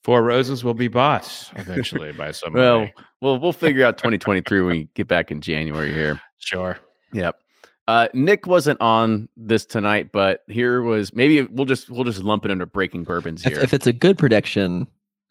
Four 0.04 0.24
Roses 0.24 0.62
will 0.62 0.74
be 0.74 0.90
bought 0.90 1.50
eventually 1.56 2.12
by 2.12 2.32
somebody. 2.34 2.62
well, 2.62 2.80
well, 2.80 2.92
we'll 3.22 3.40
we'll 3.40 3.54
figure 3.54 3.86
out 3.86 3.98
2023 3.98 4.60
when 4.62 4.70
we 4.70 4.90
get 4.94 5.08
back 5.08 5.32
in 5.32 5.40
January 5.40 5.94
here. 5.94 6.20
sure. 6.40 6.80
Yep. 7.14 7.40
Uh, 7.88 8.10
Nick 8.14 8.46
wasn't 8.46 8.80
on 8.82 9.30
this 9.38 9.66
tonight, 9.66 10.12
but 10.12 10.44
here 10.48 10.82
was 10.82 11.14
maybe 11.14 11.42
we'll 11.44 11.66
just 11.66 11.90
we'll 11.90 12.04
just 12.04 12.22
lump 12.22 12.44
it 12.44 12.52
under 12.52 12.66
breaking 12.66 13.06
bourbons 13.06 13.46
If, 13.46 13.54
here. 13.54 13.62
if 13.62 13.74
it's 13.74 13.88
a 13.88 13.94
good 13.94 14.18
prediction, 14.18 14.86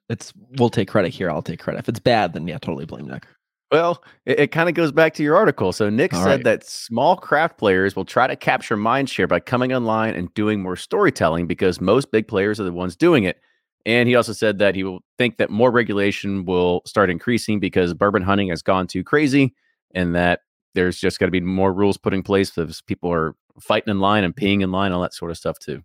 it's 0.09 0.33
we'll 0.57 0.71
take 0.71 0.89
credit 0.89 1.11
here. 1.13 1.31
I'll 1.31 1.43
take 1.43 1.61
credit. 1.61 1.81
If 1.81 1.91
it's 1.91 2.01
bad, 2.01 2.33
then 2.33 2.49
yeah, 2.49 2.57
totally 2.57 2.87
blame 2.87 3.07
Nick. 3.07 3.27
Well, 3.71 4.03
it, 4.25 4.41
it 4.41 4.47
kind 4.49 4.69
of 4.69 4.75
goes 4.75 4.93
back 4.93 5.15
to 5.15 5.23
your 5.23 5.37
article. 5.37 5.73
So 5.73 5.91
Nick 5.91 6.15
All 6.15 6.23
said 6.23 6.31
right. 6.31 6.45
that 6.45 6.65
small 6.65 7.17
craft 7.17 7.59
players 7.59 7.95
will 7.95 8.05
try 8.05 8.27
to 8.27 8.37
capture 8.37 8.77
mind 8.77 9.11
share 9.11 9.27
by 9.27 9.41
coming 9.41 9.73
online 9.73 10.15
and 10.15 10.33
doing 10.35 10.63
more 10.63 10.77
storytelling 10.77 11.47
because 11.47 11.81
most 11.81 12.11
big 12.11 12.29
players 12.29 12.59
are 12.61 12.65
the 12.65 12.73
ones 12.73 12.97
doing 12.97 13.25
it. 13.25 13.41
And 13.87 14.09
he 14.09 14.15
also 14.15 14.33
said 14.33 14.59
that 14.59 14.75
he 14.75 14.85
will 14.85 15.01
think 15.17 15.39
that 15.39 15.51
more 15.51 15.71
regulation 15.71 16.45
will 16.45 16.83
start 16.85 17.11
increasing 17.11 17.61
because 17.61 17.95
bourbon 17.95 18.23
hunting 18.23 18.49
has 18.49 18.63
gone 18.63 18.87
too 18.87 19.05
crazy 19.05 19.55
and 19.95 20.15
that 20.15 20.41
there's 20.75 20.99
just 20.99 21.19
got 21.19 21.27
to 21.27 21.33
be 21.33 21.41
more 21.41 21.73
rules 21.73 21.97
put 21.97 22.13
in 22.13 22.23
place 22.23 22.51
because 22.51 22.83
people 22.83 23.11
are 23.11 23.35
fighting 23.61 23.91
in 23.91 24.01
line 24.01 24.25
and 24.25 24.37
peeing 24.37 24.63
in 24.63 24.71
line, 24.71 24.93
all 24.93 25.01
that 25.03 25.15
sort 25.15 25.31
of 25.31 25.37
stuff 25.37 25.59
too. 25.59 25.83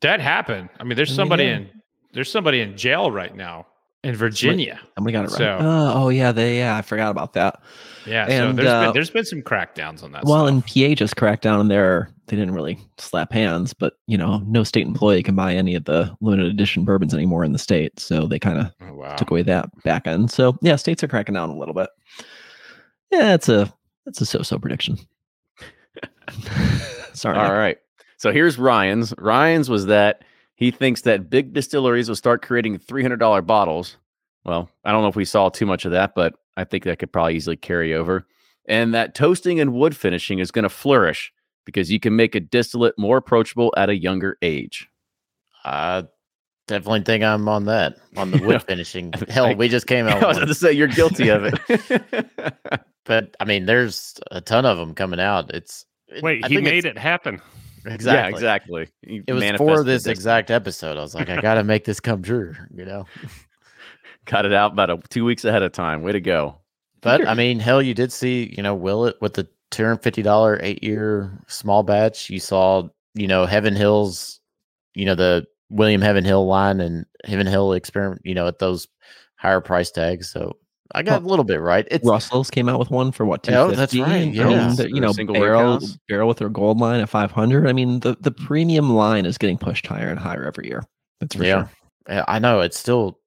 That 0.00 0.20
happened. 0.20 0.70
I 0.78 0.84
mean, 0.84 0.96
there's 0.96 1.14
somebody 1.14 1.44
yeah. 1.44 1.56
in 1.56 1.70
there's 2.12 2.30
somebody 2.30 2.60
in 2.60 2.76
jail 2.76 3.10
right 3.10 3.34
now 3.34 3.66
in 4.02 4.14
Virginia. 4.16 4.80
Somebody 4.96 5.12
got 5.12 5.24
it 5.26 5.30
right. 5.32 5.38
So- 5.38 5.58
oh, 5.60 5.92
oh, 6.04 6.08
yeah, 6.08 6.32
they 6.32 6.58
yeah, 6.58 6.76
I 6.76 6.82
forgot 6.82 7.10
about 7.10 7.34
that. 7.34 7.60
Yeah, 8.06 8.26
so 8.26 8.32
And, 8.48 8.58
there's 8.58 8.68
uh, 8.68 8.84
been 8.86 8.92
there's 8.94 9.10
been 9.10 9.24
some 9.26 9.42
crackdowns 9.42 10.02
on 10.02 10.12
that. 10.12 10.24
well, 10.24 10.46
stuff. 10.46 10.64
and 10.76 10.90
PA 10.90 10.94
just 10.94 11.16
cracked 11.16 11.42
down 11.42 11.60
on 11.60 11.68
their. 11.68 12.10
They 12.26 12.36
didn't 12.36 12.54
really 12.54 12.78
slap 12.96 13.32
hands, 13.32 13.74
but 13.74 13.94
you 14.06 14.16
know, 14.16 14.38
no 14.46 14.62
state 14.62 14.86
employee 14.86 15.22
can 15.22 15.34
buy 15.34 15.54
any 15.54 15.74
of 15.74 15.84
the 15.84 16.16
limited 16.20 16.46
edition 16.46 16.84
bourbons 16.84 17.12
anymore 17.12 17.44
in 17.44 17.52
the 17.52 17.58
state, 17.58 17.98
so 17.98 18.26
they 18.26 18.38
kind 18.38 18.58
of 18.58 18.72
Oh, 18.80 18.94
wow. 18.94 19.16
took 19.16 19.30
away 19.32 19.42
that 19.42 19.68
back 19.82 20.06
end. 20.06 20.30
So 20.30 20.56
yeah, 20.62 20.76
states 20.76 21.02
are 21.02 21.08
cracking 21.08 21.34
down 21.34 21.50
a 21.50 21.58
little 21.58 21.74
bit. 21.74 21.90
Yeah, 23.10 23.34
it's 23.34 23.48
a 23.48 23.72
it's 24.06 24.20
a 24.20 24.26
so-so 24.26 24.58
prediction. 24.58 24.96
Sorry. 27.12 27.36
All 27.36 27.52
right. 27.52 27.78
So 28.16 28.32
here's 28.32 28.58
Ryan's. 28.58 29.12
Ryan's 29.18 29.68
was 29.68 29.86
that 29.86 30.22
he 30.60 30.70
thinks 30.70 31.00
that 31.00 31.30
big 31.30 31.54
distilleries 31.54 32.08
will 32.08 32.16
start 32.16 32.42
creating 32.42 32.78
$300 32.78 33.46
bottles. 33.46 33.96
Well, 34.44 34.70
I 34.84 34.92
don't 34.92 35.00
know 35.02 35.08
if 35.08 35.16
we 35.16 35.24
saw 35.24 35.48
too 35.48 35.64
much 35.64 35.86
of 35.86 35.90
that, 35.92 36.14
but 36.14 36.34
I 36.56 36.64
think 36.64 36.84
that 36.84 36.98
could 36.98 37.10
probably 37.12 37.34
easily 37.34 37.56
carry 37.56 37.94
over. 37.94 38.26
And 38.68 38.94
that 38.94 39.14
toasting 39.14 39.58
and 39.58 39.72
wood 39.72 39.96
finishing 39.96 40.38
is 40.38 40.50
going 40.50 40.64
to 40.64 40.68
flourish 40.68 41.32
because 41.64 41.90
you 41.90 41.98
can 41.98 42.14
make 42.14 42.34
a 42.34 42.40
distillate 42.40 42.94
more 42.98 43.16
approachable 43.16 43.72
at 43.76 43.88
a 43.88 43.96
younger 43.96 44.36
age. 44.42 44.86
I 45.64 46.04
definitely 46.68 47.02
think 47.02 47.24
I'm 47.24 47.48
on 47.48 47.64
that, 47.64 47.96
on 48.18 48.30
the 48.30 48.38
wood 48.38 48.62
finishing. 48.68 49.12
Hell, 49.28 49.54
we 49.56 49.68
just 49.68 49.86
came 49.86 50.06
out. 50.08 50.22
I 50.22 50.26
was 50.28 50.36
with 50.36 50.44
about 50.44 50.48
to 50.48 50.54
say 50.54 50.72
you're 50.72 50.88
guilty 50.88 51.30
of 51.30 51.44
it. 51.46 52.30
but 53.06 53.34
I 53.40 53.44
mean, 53.46 53.64
there's 53.64 54.20
a 54.30 54.42
ton 54.42 54.66
of 54.66 54.76
them 54.76 54.94
coming 54.94 55.20
out. 55.20 55.54
It's 55.54 55.86
it- 56.08 56.22
Wait, 56.22 56.44
I 56.44 56.48
he 56.48 56.58
made 56.60 56.84
it 56.84 56.98
happen. 56.98 57.40
Exactly. 57.86 58.12
Yeah, 58.12 58.28
exactly. 58.28 58.88
He 59.02 59.22
It 59.26 59.32
was 59.32 59.44
for 59.56 59.84
this 59.84 60.04
this. 60.04 60.10
exact 60.18 60.50
episode. 60.50 60.96
I 60.96 61.00
was 61.00 61.14
like, 61.14 61.28
I 61.28 61.40
got 61.40 61.54
to 61.54 61.64
make 61.64 61.84
this 61.84 62.00
come 62.00 62.22
true. 62.22 62.54
You 62.74 62.84
know. 62.84 63.06
Cut 64.26 64.44
it 64.44 64.52
out 64.52 64.72
about 64.72 64.90
a, 64.90 64.98
two 65.08 65.24
weeks 65.24 65.44
ahead 65.44 65.62
of 65.62 65.72
time. 65.72 66.02
Way 66.02 66.12
to 66.12 66.20
go. 66.20 66.58
But 67.00 67.26
I 67.26 67.34
mean, 67.34 67.58
hell, 67.58 67.80
you 67.80 67.94
did 67.94 68.12
see, 68.12 68.52
you 68.56 68.62
know, 68.62 68.74
Willet 68.74 69.16
with 69.20 69.34
the 69.34 69.48
two 69.70 69.84
hundred 69.84 70.02
fifty 70.02 70.22
dollar 70.22 70.58
eight 70.62 70.84
year 70.84 71.32
small 71.48 71.82
batch. 71.82 72.28
You 72.28 72.38
saw, 72.38 72.88
you 73.14 73.26
know, 73.26 73.46
Heaven 73.46 73.74
Hills, 73.74 74.40
you 74.94 75.06
know, 75.06 75.14
the 75.14 75.46
William 75.70 76.02
Heaven 76.02 76.24
Hill 76.24 76.46
line 76.46 76.80
and 76.80 77.06
Heaven 77.24 77.46
Hill 77.46 77.72
experiment, 77.72 78.20
you 78.24 78.34
know, 78.34 78.46
at 78.46 78.58
those 78.58 78.86
higher 79.36 79.60
price 79.62 79.90
tags. 79.90 80.30
So 80.30 80.56
I 80.94 81.02
got 81.02 81.22
a 81.22 81.26
little 81.26 81.44
bit 81.44 81.60
right. 81.60 81.86
It's 81.90 82.06
Russell's 82.06 82.50
came 82.50 82.68
out 82.68 82.78
with 82.78 82.90
one 82.90 83.12
for 83.12 83.24
what? 83.24 83.46
Yeah, 83.46 83.68
that's 83.68 83.94
right, 83.96 84.08
I 84.08 84.24
mean, 84.26 84.40
um, 84.40 84.50
yeah. 84.50 84.72
the- 84.74 84.88
you 84.88 85.00
know, 85.00 85.12
barrel 85.12 85.40
warehouse. 85.40 85.98
barrel 86.08 86.28
with 86.28 86.38
their 86.38 86.48
gold 86.48 86.78
line 86.78 87.00
at 87.00 87.08
500. 87.08 87.66
I 87.66 87.72
mean, 87.72 88.00
the 88.00 88.16
the 88.20 88.30
premium 88.30 88.94
line 88.94 89.26
is 89.26 89.38
getting 89.38 89.58
pushed 89.58 89.86
higher 89.86 90.08
and 90.08 90.18
higher 90.18 90.44
every 90.44 90.66
year. 90.66 90.82
That's 91.20 91.34
for 91.34 91.44
yeah. 91.44 91.54
sure. 91.64 91.70
Yeah, 92.08 92.24
I 92.28 92.38
know 92.38 92.60
it's 92.60 92.78
still. 92.78 93.18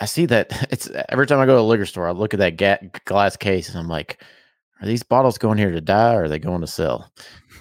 I 0.00 0.06
see 0.06 0.26
that 0.26 0.68
it's 0.72 0.90
every 1.08 1.26
time 1.26 1.38
I 1.38 1.46
go 1.46 1.54
to 1.54 1.60
a 1.60 1.62
liquor 1.62 1.86
store, 1.86 2.08
I 2.08 2.12
look 2.12 2.34
at 2.34 2.40
that 2.40 2.56
ga- 2.56 2.90
glass 3.04 3.36
case 3.36 3.68
and 3.68 3.78
I'm 3.78 3.88
like, 3.88 4.22
are 4.82 4.86
these 4.86 5.02
bottles 5.02 5.38
going 5.38 5.58
here 5.58 5.70
to 5.70 5.80
die 5.80 6.14
or 6.14 6.24
are 6.24 6.28
they 6.28 6.38
going 6.38 6.60
to 6.60 6.66
sell? 6.66 7.10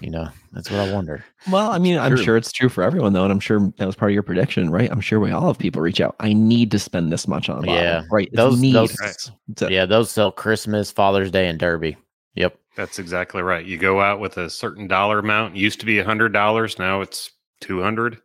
You 0.01 0.09
know, 0.09 0.27
that's 0.51 0.71
what 0.71 0.79
I 0.79 0.91
wonder. 0.91 1.23
Well, 1.51 1.69
I 1.71 1.77
mean, 1.77 1.99
I'm 1.99 2.15
true. 2.15 2.23
sure 2.23 2.37
it's 2.37 2.51
true 2.51 2.69
for 2.69 2.83
everyone 2.83 3.13
though, 3.13 3.23
and 3.23 3.31
I'm 3.31 3.39
sure 3.39 3.71
that 3.77 3.85
was 3.85 3.95
part 3.95 4.09
of 4.09 4.13
your 4.15 4.23
prediction, 4.23 4.71
right? 4.71 4.91
I'm 4.91 4.99
sure 5.01 5.19
we 5.19 5.31
all 5.31 5.45
have 5.47 5.59
people 5.59 5.81
reach 5.81 6.01
out. 6.01 6.15
I 6.19 6.33
need 6.33 6.71
to 6.71 6.79
spend 6.79 7.11
this 7.11 7.27
much 7.27 7.49
on 7.49 7.59
a 7.59 7.61
bottle. 7.61 7.75
Yeah, 7.75 8.03
right. 8.11 8.27
It's 8.27 8.35
Those, 8.35 8.59
need. 8.59 8.73
those 8.73 8.99
Right. 8.99 9.71
Yeah, 9.71 9.85
those 9.85 10.09
sell 10.09 10.31
Christmas, 10.31 10.91
Father's 10.91 11.29
Day, 11.29 11.47
and 11.47 11.59
Derby. 11.59 11.95
Yep. 12.33 12.57
That's 12.75 12.97
exactly 12.97 13.43
right. 13.43 13.63
You 13.65 13.77
go 13.77 14.01
out 14.01 14.19
with 14.19 14.37
a 14.37 14.49
certain 14.49 14.87
dollar 14.87 15.19
amount. 15.19 15.55
Used 15.55 15.79
to 15.81 15.85
be 15.85 15.99
a 15.99 16.03
hundred 16.05 16.33
dollars. 16.33 16.79
Now 16.79 17.01
it's 17.01 17.31
two 17.59 17.81
hundred. 17.81 18.17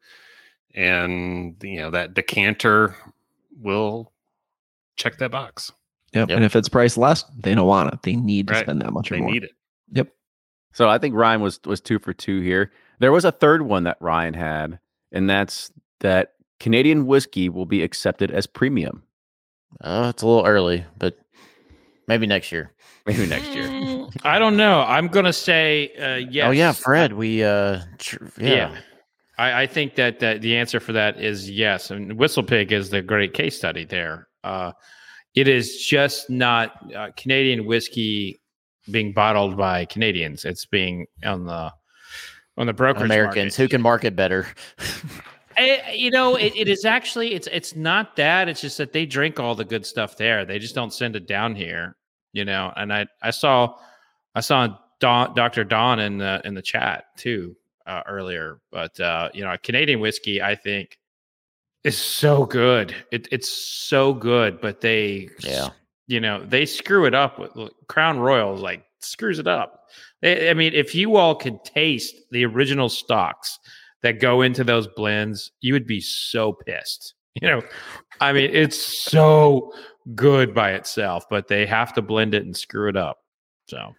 and 0.75 1.57
you 1.63 1.79
know 1.79 1.91
that 1.91 2.15
decanter 2.15 2.95
will 3.61 4.13
check 4.97 5.19
that 5.19 5.31
box. 5.31 5.73
Yep. 6.13 6.29
Yep. 6.29 6.37
And 6.37 6.45
if 6.45 6.57
it's 6.57 6.69
priced 6.69 6.97
less, 6.97 7.25
they 7.39 7.55
don't 7.55 7.67
want 7.67 7.93
it. 7.93 8.03
They 8.03 8.15
need 8.17 8.49
to 8.49 8.55
Right. 8.55 8.65
spend 8.65 8.81
that 8.83 8.93
much 8.93 9.11
or 9.11 9.17
They 9.17 9.21
more. 9.21 9.31
need 9.33 9.45
it. 9.45 9.51
Yep. 9.93 10.09
So 10.73 10.89
I 10.89 10.99
think 10.99 11.15
Ryan 11.15 11.41
was 11.41 11.61
was 11.65 11.81
two 11.81 11.99
for 11.99 12.13
two 12.13 12.41
here. 12.41 12.71
There 12.99 13.13
was 13.13 13.25
a 13.25 13.33
third 13.33 13.63
one 13.63 13.85
that 13.85 13.97
Ryan 14.01 14.35
had, 14.35 14.79
and 15.13 15.29
that's 15.29 15.71
that 16.01 16.35
Canadian 16.61 17.07
whiskey 17.07 17.49
will 17.49 17.67
be 17.67 17.83
accepted 17.83 18.31
as 18.31 18.47
premium. 18.47 19.03
Oh, 19.83 20.09
it's 20.09 20.23
a 20.23 20.27
little 20.27 20.47
early, 20.47 20.85
but 20.99 21.19
maybe 22.09 22.27
next 22.27 22.51
year. 22.53 22.73
Maybe 23.07 23.27
next 23.27 23.49
year. 23.55 23.67
I 24.23 24.39
don't 24.39 24.57
know. 24.57 24.81
I'm 24.81 25.09
gonna 25.09 25.33
say 25.33 25.91
uh, 25.99 26.17
yes. 26.31 26.47
Oh 26.47 26.51
yeah, 26.53 26.73
Fred. 26.73 27.13
We 27.13 27.43
uh, 27.45 27.81
tr- 27.99 28.25
Yeah. 28.39 28.49
yeah. 28.73 28.79
I, 29.39 29.63
I 29.63 29.67
think 29.67 29.97
that, 29.97 30.21
that 30.21 30.41
the 30.41 30.57
answer 30.57 30.81
for 30.81 30.93
that 30.95 31.21
is 31.21 31.51
yes. 31.51 31.91
And 31.91 32.15
Whistle 32.19 32.43
Pig 32.43 32.73
is 32.73 32.89
the 32.89 33.03
great 33.03 33.35
case 33.35 33.55
study 33.57 33.85
there. 33.85 34.29
Uh, 34.43 34.73
it 35.37 35.47
is 35.47 35.85
just 35.85 36.31
not 36.31 36.93
uh, 36.95 37.11
Canadian 37.17 37.67
whiskey 37.67 38.41
being 38.91 39.13
bottled 39.13 39.57
by 39.57 39.85
Canadians. 39.85 40.45
It's 40.45 40.65
being 40.65 41.07
on 41.25 41.45
the 41.45 41.73
on 42.57 42.67
the 42.67 42.73
brokerage 42.73 43.05
Americans 43.05 43.59
market. 43.59 43.63
who 43.63 43.69
can 43.69 43.83
market 43.83 44.17
better. 44.17 44.49
Eh, 45.59 45.93
you 45.93 46.11
know, 46.11 46.37
it, 46.37 46.55
it 46.55 46.69
is 46.69 46.85
actually 46.85 47.33
it's 47.33 47.49
it's 47.51 47.75
not 47.75 48.15
that. 48.17 48.47
It's 48.47 48.61
just 48.61 48.77
that 48.77 48.93
they 48.93 49.07
drink 49.07 49.41
all 49.41 49.55
the 49.55 49.65
good 49.65 49.87
stuff 49.87 50.15
there. 50.19 50.45
They 50.45 50.59
just 50.59 50.75
don't 50.75 50.93
send 50.93 51.17
it 51.17 51.27
down 51.27 51.55
here. 51.55 51.97
You 52.35 52.45
know, 52.45 52.75
and 52.77 52.93
I 52.93 53.07
I 53.23 53.31
saw 53.31 53.75
I 54.35 54.41
saw 54.41 54.77
Don, 55.01 55.35
Dr. 55.35 55.65
Don 55.65 55.99
in 55.99 56.19
the 56.19 56.43
in 56.45 56.53
the 56.53 56.61
chat 56.61 57.05
too 57.17 57.57
uh, 57.87 58.03
earlier. 58.07 58.61
But 58.71 59.01
uh, 59.01 59.31
you 59.33 59.45
know, 59.45 59.57
Canadian 59.63 60.01
whiskey 60.01 60.43
I 60.43 60.57
think 60.57 60.99
is 61.87 61.97
so 61.97 62.45
good. 62.45 62.95
It, 63.13 63.29
it's 63.31 63.49
so 63.49 64.13
good, 64.13 64.61
but 64.61 64.81
they 64.81 65.29
Yeah. 65.41 65.71
you 66.07 66.21
know 66.21 66.45
they 66.45 66.67
screw 66.67 67.07
it 67.07 67.15
up 67.15 67.39
with 67.39 67.55
look, 67.57 67.75
Crown 67.89 68.19
Royal 68.19 68.57
like 68.57 68.85
screws 69.01 69.39
it 69.39 69.47
up. 69.47 69.85
I 70.23 70.51
I 70.51 70.55
mean, 70.55 70.73
if 70.75 70.95
you 70.95 71.17
all 71.17 71.35
could 71.35 71.65
taste 71.65 72.15
the 72.31 72.45
original 72.45 72.89
stocks 72.89 73.59
that 74.03 74.21
go 74.21 74.43
into 74.43 74.65
those 74.65 74.87
blends, 74.89 75.53
you 75.61 75.73
would 75.73 75.87
be 75.87 76.01
so 76.01 76.53
pissed. 76.53 77.15
You 77.43 77.49
know, 77.49 77.63
I 78.23 78.33
mean, 78.33 78.49
it's 78.51 78.79
so 78.83 79.71
good 80.15 80.55
by 80.55 80.73
itself, 80.73 81.27
but 81.29 81.49
they 81.49 81.67
have 81.67 81.93
to 81.93 82.01
blend 82.01 82.35
it 82.35 82.47
and 82.47 82.57
screw 82.57 82.89
it 82.89 82.97
up. 82.97 83.19
So, 83.69 83.95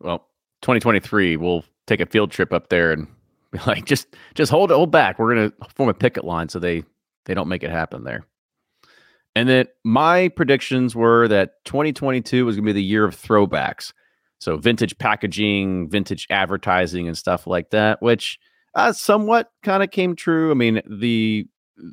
Well, 0.00 0.26
2023, 0.62 1.36
we'll 1.36 1.64
take 1.86 2.00
a 2.00 2.06
field 2.06 2.32
trip 2.32 2.52
up 2.52 2.70
there 2.70 2.90
and 2.90 3.06
like, 3.66 3.84
just 3.84 4.14
just 4.34 4.50
hold 4.50 4.70
hold 4.70 4.90
back. 4.90 5.18
We're 5.18 5.34
gonna 5.34 5.52
form 5.74 5.88
a 5.88 5.94
picket 5.94 6.24
line 6.24 6.48
so 6.48 6.58
they 6.58 6.84
they 7.26 7.34
don't 7.34 7.48
make 7.48 7.62
it 7.62 7.70
happen 7.70 8.04
there. 8.04 8.26
And 9.36 9.48
then 9.48 9.66
my 9.84 10.28
predictions 10.28 10.94
were 10.94 11.26
that 11.28 11.64
2022 11.64 12.44
was 12.44 12.56
gonna 12.56 12.66
be 12.66 12.72
the 12.72 12.82
year 12.82 13.04
of 13.04 13.16
throwbacks. 13.16 13.92
So 14.38 14.56
vintage 14.56 14.98
packaging, 14.98 15.88
vintage 15.88 16.26
advertising, 16.30 17.08
and 17.08 17.16
stuff 17.16 17.46
like 17.46 17.70
that, 17.70 18.02
which 18.02 18.38
uh, 18.74 18.92
somewhat 18.92 19.50
kind 19.62 19.82
of 19.82 19.90
came 19.90 20.16
true. 20.16 20.50
I 20.50 20.54
mean, 20.54 20.82
the 20.88 21.46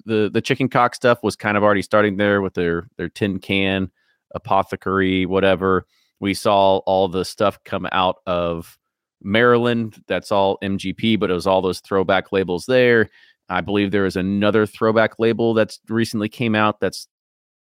the 0.05 0.29
the 0.31 0.41
chicken 0.41 0.67
cock 0.67 0.95
stuff 0.95 1.19
was 1.23 1.35
kind 1.35 1.57
of 1.57 1.63
already 1.63 1.81
starting 1.81 2.17
there 2.17 2.41
with 2.41 2.53
their 2.53 2.87
their 2.97 3.09
tin 3.09 3.39
can 3.39 3.91
apothecary, 4.33 5.25
whatever. 5.25 5.85
We 6.19 6.33
saw 6.33 6.77
all 6.79 7.07
the 7.07 7.25
stuff 7.25 7.59
come 7.63 7.87
out 7.91 8.17
of 8.25 8.77
Maryland. 9.21 10.01
That's 10.07 10.31
all 10.31 10.57
MGP, 10.63 11.19
but 11.19 11.29
it 11.29 11.33
was 11.33 11.47
all 11.47 11.61
those 11.61 11.79
throwback 11.79 12.31
labels 12.31 12.65
there. 12.65 13.09
I 13.49 13.61
believe 13.61 13.91
there 13.91 14.05
is 14.05 14.15
another 14.15 14.65
throwback 14.65 15.19
label 15.19 15.53
that's 15.53 15.79
recently 15.89 16.29
came 16.29 16.55
out 16.55 16.79
that's 16.79 17.07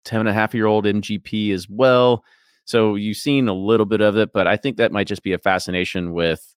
10 0.05 0.21
and 0.21 0.29
a 0.29 0.33
half 0.33 0.53
year 0.53 0.67
old 0.67 0.85
MGP 0.85 1.53
as 1.53 1.67
well. 1.69 2.23
So 2.65 2.95
you've 2.95 3.17
seen 3.17 3.47
a 3.47 3.53
little 3.53 3.87
bit 3.87 4.01
of 4.01 4.15
it, 4.15 4.31
but 4.31 4.45
I 4.45 4.55
think 4.55 4.77
that 4.77 4.91
might 4.91 5.07
just 5.07 5.23
be 5.23 5.33
a 5.33 5.39
fascination 5.39 6.13
with 6.13 6.55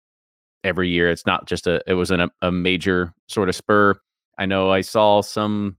every 0.64 0.89
year. 0.89 1.10
It's 1.10 1.26
not 1.26 1.47
just 1.47 1.68
a, 1.68 1.82
it 1.88 1.93
was 1.93 2.12
an, 2.12 2.30
a 2.41 2.52
major 2.52 3.14
sort 3.28 3.47
of 3.47 3.56
spur. 3.56 3.95
I 4.38 4.45
know 4.45 4.70
I 4.70 4.82
saw 4.82 5.22
some 5.22 5.78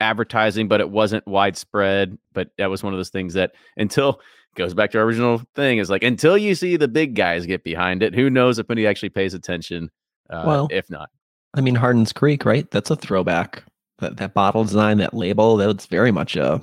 advertising, 0.00 0.66
but 0.66 0.80
it 0.80 0.90
wasn't 0.90 1.26
widespread. 1.26 2.16
But 2.32 2.50
that 2.58 2.70
was 2.70 2.82
one 2.82 2.94
of 2.94 2.98
those 2.98 3.10
things 3.10 3.34
that 3.34 3.52
until 3.76 4.20
goes 4.56 4.74
back 4.74 4.90
to 4.92 4.98
our 4.98 5.04
original 5.04 5.42
thing 5.54 5.78
is 5.78 5.90
like 5.90 6.02
until 6.02 6.36
you 6.36 6.54
see 6.54 6.76
the 6.76 6.88
big 6.88 7.14
guys 7.14 7.46
get 7.46 7.64
behind 7.64 8.02
it, 8.02 8.14
who 8.14 8.30
knows 8.30 8.58
if 8.58 8.68
anybody 8.70 8.86
actually 8.86 9.10
pays 9.10 9.34
attention? 9.34 9.90
Uh, 10.28 10.44
Well, 10.46 10.68
if 10.70 10.88
not, 10.90 11.10
I 11.54 11.60
mean, 11.60 11.74
Hardin's 11.74 12.12
Creek, 12.12 12.44
right? 12.44 12.70
That's 12.70 12.90
a 12.90 12.96
throwback. 12.96 13.64
That, 13.98 14.16
that 14.16 14.32
bottle 14.32 14.64
design, 14.64 14.98
that 14.98 15.12
label, 15.12 15.56
that's 15.56 15.86
very 15.86 16.10
much 16.10 16.34
a 16.36 16.62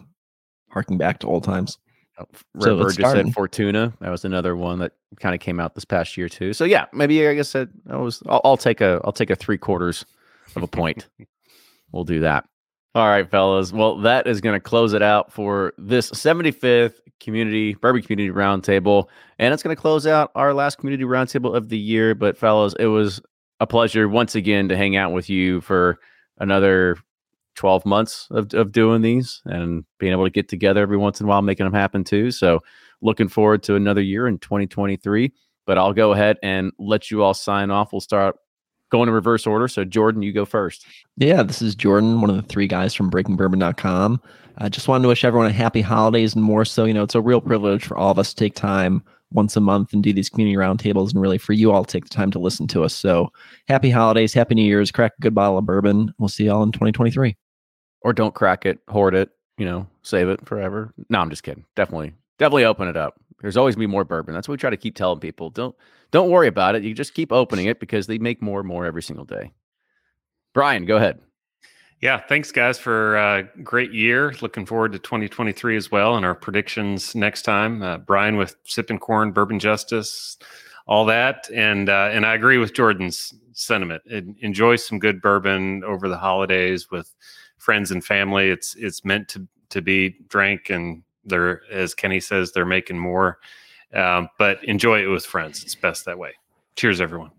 harking 0.70 0.98
back 0.98 1.20
to 1.20 1.28
old 1.28 1.44
times. 1.44 1.78
Oh, 2.18 2.26
So 2.60 2.72
Red 2.76 2.82
Bird 2.82 2.88
it's 2.88 2.96
just 2.98 3.12
said. 3.12 3.34
Fortuna. 3.34 3.94
That 4.00 4.10
was 4.10 4.26
another 4.26 4.56
one 4.56 4.80
that 4.80 4.94
kind 5.20 5.36
of 5.36 5.42
came 5.42 5.60
out 5.60 5.76
this 5.76 5.86
past 5.86 6.18
year 6.18 6.30
too. 6.30 6.54
So 6.54 6.66
yeah, 6.66 6.86
maybe 6.94 7.28
I 7.28 7.36
guess 7.36 7.52
that 7.52 7.70
I 7.90 7.98
was. 7.98 8.24
I'll, 8.28 8.42
I'll 8.44 8.58
take 8.58 8.82
a. 8.82 9.00
I'll 9.04 9.12
take 9.12 9.30
a 9.30 9.36
three 9.36 9.58
quarters 9.58 10.04
of 10.56 10.64
a 10.64 10.68
point. 10.68 11.08
we'll 11.92 12.06
do 12.06 12.22
that. 12.22 12.46
All 12.96 13.08
right, 13.08 13.30
fellas. 13.30 13.72
Well, 13.72 13.98
that 14.00 14.26
is 14.26 14.42
going 14.42 14.56
to 14.56 14.60
close 14.60 14.94
it 14.94 15.04
out 15.04 15.32
for 15.32 15.74
this 15.78 16.10
75th 16.10 16.96
community 17.20 17.74
bourbon 17.76 18.02
community 18.02 18.30
roundtable, 18.30 19.08
and 19.40 19.54
it's 19.54 19.64
going 19.64 19.76
to 19.76 19.82
close 19.82 20.08
out 20.08 20.32
our 20.36 20.54
last 20.54 20.78
community 20.78 21.04
roundtable 21.04 21.56
of 21.56 21.70
the 21.70 21.78
year. 21.78 22.16
But 22.16 22.38
fellas, 22.38 22.74
it 22.80 22.88
was 22.88 23.22
a 23.60 23.68
pleasure 23.68 24.08
once 24.08 24.36
again 24.36 24.70
to 24.70 24.78
hang 24.78 24.96
out 24.96 25.14
with 25.14 25.30
you 25.30 25.62
for 25.62 26.00
another 26.40 26.98
12 27.56 27.86
months 27.86 28.28
of, 28.32 28.54
of 28.54 28.72
doing 28.72 29.02
these 29.02 29.42
and 29.46 29.84
being 30.00 30.12
able 30.12 30.26
to 30.26 30.30
get 30.30 30.48
together 30.48 30.82
every 30.82 30.98
once 30.98 31.20
in 31.20 31.26
a 31.26 31.30
while, 31.30 31.42
making 31.42 31.66
them 31.66 31.74
happen 31.74 32.04
too. 32.04 32.32
So 32.32 32.62
looking 33.02 33.28
forward 33.28 33.64
to 33.64 33.76
another 33.76 34.02
year 34.02 34.28
in 34.28 34.38
2023. 34.38 35.34
But 35.66 35.78
I'll 35.78 35.94
go 35.94 36.14
ahead 36.14 36.38
and 36.42 36.72
let 36.80 37.12
you 37.12 37.24
all 37.24 37.34
sign 37.34 37.72
off. 37.72 37.92
We'll 37.92 38.00
start 38.00 38.38
going 38.90 39.10
in 39.10 39.14
reverse 39.14 39.46
order. 39.46 39.68
So 39.68 39.84
Jordan, 39.84 40.22
you 40.22 40.32
go 40.32 40.46
first. 40.46 40.86
Yeah, 41.18 41.44
this 41.44 41.62
is 41.62 41.76
Jordan, 41.76 42.22
one 42.22 42.30
of 42.30 42.38
the 42.38 42.42
three 42.44 42.68
guys 42.68 42.94
from 42.94 43.12
breakingbourbon.com. 43.12 44.22
I 44.60 44.70
just 44.70 44.88
wanted 44.88 45.04
to 45.04 45.08
wish 45.10 45.24
everyone 45.24 45.50
a 45.50 45.54
happy 45.54 45.82
holidays 45.82 46.34
and 46.34 46.44
more 46.44 46.66
so, 46.66 46.86
you 46.86 46.94
know, 46.94 47.04
it's 47.04 47.16
a 47.16 47.22
real 47.22 47.42
privilege 47.42 47.86
for 47.86 47.96
all 47.96 48.12
of 48.12 48.20
us 48.20 48.30
to 48.30 48.36
take 48.36 48.56
time 48.56 49.04
once 49.32 49.56
a 49.56 49.62
month 49.62 49.94
and 49.94 50.02
do 50.02 50.14
these 50.14 50.30
community 50.30 50.56
roundtables 50.56 51.12
and 51.12 51.22
really 51.22 51.38
for 51.38 51.54
you 51.54 51.72
all 51.72 51.86
take 51.86 52.06
the 52.06 52.10
time 52.10 52.32
to 52.32 52.40
listen 52.40 52.68
to 52.68 52.84
us. 52.84 52.94
So 52.94 53.32
happy 53.68 53.90
holidays, 53.90 54.34
happy 54.34 54.56
New 54.56 54.64
Year's, 54.64 54.92
crack 54.92 55.14
a 55.18 55.22
good 55.22 55.36
bottle 55.36 55.58
of 55.58 55.66
bourbon. 55.66 56.14
We'll 56.18 56.30
see 56.30 56.46
y'all 56.46 56.64
in 56.64 56.72
2023. 56.72 57.36
Or 58.02 58.14
don't 58.14 58.34
crack 58.34 58.66
it, 58.66 58.80
hoard 58.88 59.16
it, 59.16 59.30
you 59.58 59.66
know, 59.66 59.86
save 60.02 60.30
it 60.30 60.46
forever. 60.46 60.94
No, 61.10 61.20
I'm 61.20 61.30
just 61.30 61.44
kidding. 61.44 61.66
Definitely, 61.76 62.14
definitely 62.40 62.66
open 62.66 62.88
it 62.88 62.98
up. 62.98 63.16
There's 63.42 63.58
always 63.58 63.76
be 63.76 63.86
more 63.86 64.06
bourbon. 64.06 64.34
That's 64.34 64.48
what 64.48 64.54
we 64.54 64.58
try 64.58 64.70
to 64.70 64.78
keep 64.78 64.96
telling 64.96 65.20
people. 65.20 65.50
Don't 65.50 65.76
don't 66.12 66.32
worry 66.32 66.48
about 66.48 66.76
it. 66.76 66.84
You 66.84 66.94
just 66.94 67.14
keep 67.14 67.32
opening 67.32 67.68
it 67.68 67.80
because 67.80 68.08
they 68.08 68.18
make 68.18 68.42
more 68.42 68.60
and 68.60 68.68
more 68.68 68.86
every 68.86 69.04
single 69.04 69.26
day. 69.26 69.52
Brian, 70.54 70.86
go 70.86 70.96
ahead. 70.96 71.20
Yeah, 72.02 72.20
thanks 72.20 72.52
guys 72.52 72.78
for 72.78 73.18
a 73.18 73.44
great 73.64 73.92
year. 73.92 74.36
Looking 74.42 74.68
forward 74.68 74.92
to 74.92 75.00
2023 75.00 75.76
as 75.78 75.92
well 75.92 76.16
and 76.16 76.24
our 76.26 76.36
predictions 76.36 77.16
next 77.16 77.42
time. 77.42 77.82
Uh, 77.82 77.98
Brian 77.98 78.38
with 78.38 78.56
Sipping 78.66 79.00
Corn, 79.00 79.32
Bourbon 79.32 79.58
Justice, 79.58 80.38
all 80.86 81.06
that, 81.06 81.50
and 81.54 81.90
uh, 81.90 82.10
and 82.12 82.26
I 82.26 82.36
agree 82.36 82.60
with 82.60 82.74
Jordan's 82.74 83.34
sentiment. 83.54 84.04
Enjoy 84.42 84.76
some 84.76 85.00
good 85.00 85.22
bourbon 85.22 85.84
over 85.84 86.08
the 86.08 86.18
holidays 86.18 86.92
with 86.92 87.14
friends 87.58 87.90
and 87.90 88.06
family. 88.06 88.50
It's 88.50 88.76
it's 88.76 89.04
meant 89.04 89.28
to 89.30 89.48
to 89.70 89.82
be 89.82 90.16
drank, 90.30 90.70
and 90.70 91.02
they're 91.26 91.62
as 91.72 91.96
Kenny 91.96 92.20
says 92.20 92.52
they're 92.52 92.66
making 92.66 93.00
more. 93.00 93.40
Um, 93.94 94.30
but 94.38 94.64
enjoy 94.64 95.02
it 95.02 95.08
with 95.08 95.26
friends. 95.26 95.64
It's 95.64 95.76
best 95.76 96.06
that 96.06 96.20
way. 96.20 96.34
Cheers, 96.76 97.02
everyone. 97.02 97.32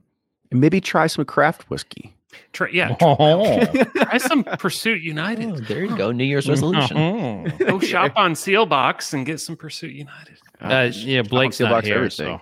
And 0.51 0.61
maybe 0.61 0.81
try 0.81 1.07
some 1.07 1.25
craft 1.25 1.71
whiskey. 1.71 2.18
Try, 2.53 2.69
yeah, 2.73 2.95
Oh. 3.01 3.65
try 3.65 4.19
some 4.19 4.45
Pursuit 4.59 5.03
United. 5.03 5.47
Oh, 5.51 5.57
there 5.57 5.85
you 5.85 5.97
go. 5.97 6.13
New 6.13 6.25
Year's 6.25 6.49
resolution. 6.49 7.51
Go 7.59 7.79
shop 7.81 8.13
on 8.17 8.35
Seelbach's 8.35 9.15
and 9.15 9.25
get 9.25 9.41
some 9.41 9.57
Pursuit 9.57 9.93
United. 9.95 10.39
Uh, 10.61 10.91
yeah, 10.93 11.23
Blake's 11.23 11.57
Seal 11.57 11.69
not 11.69 11.77
box 11.77 11.87
here, 11.87 11.97
everything. 11.97 12.39
so 12.39 12.41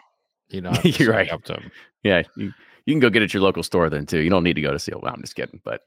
you 0.49 0.61
know 0.61 0.72
You're 0.82 1.12
right. 1.12 1.30
Up 1.30 1.45
to 1.45 1.55
him. 1.55 1.70
Yeah, 2.03 2.22
you, 2.37 2.53
you 2.84 2.93
can 2.95 3.01
go 3.01 3.11
get 3.11 3.22
it 3.22 3.26
at 3.26 3.34
your 3.34 3.43
local 3.43 3.62
store 3.62 3.89
then 3.91 4.07
too. 4.07 4.18
You 4.18 4.30
don't 4.30 4.43
need 4.45 4.55
to 4.55 4.61
go 4.62 4.72
to 4.72 4.78
Seal. 4.78 5.01
I'm 5.07 5.20
just 5.20 5.34
kidding, 5.37 5.61
but 5.64 5.82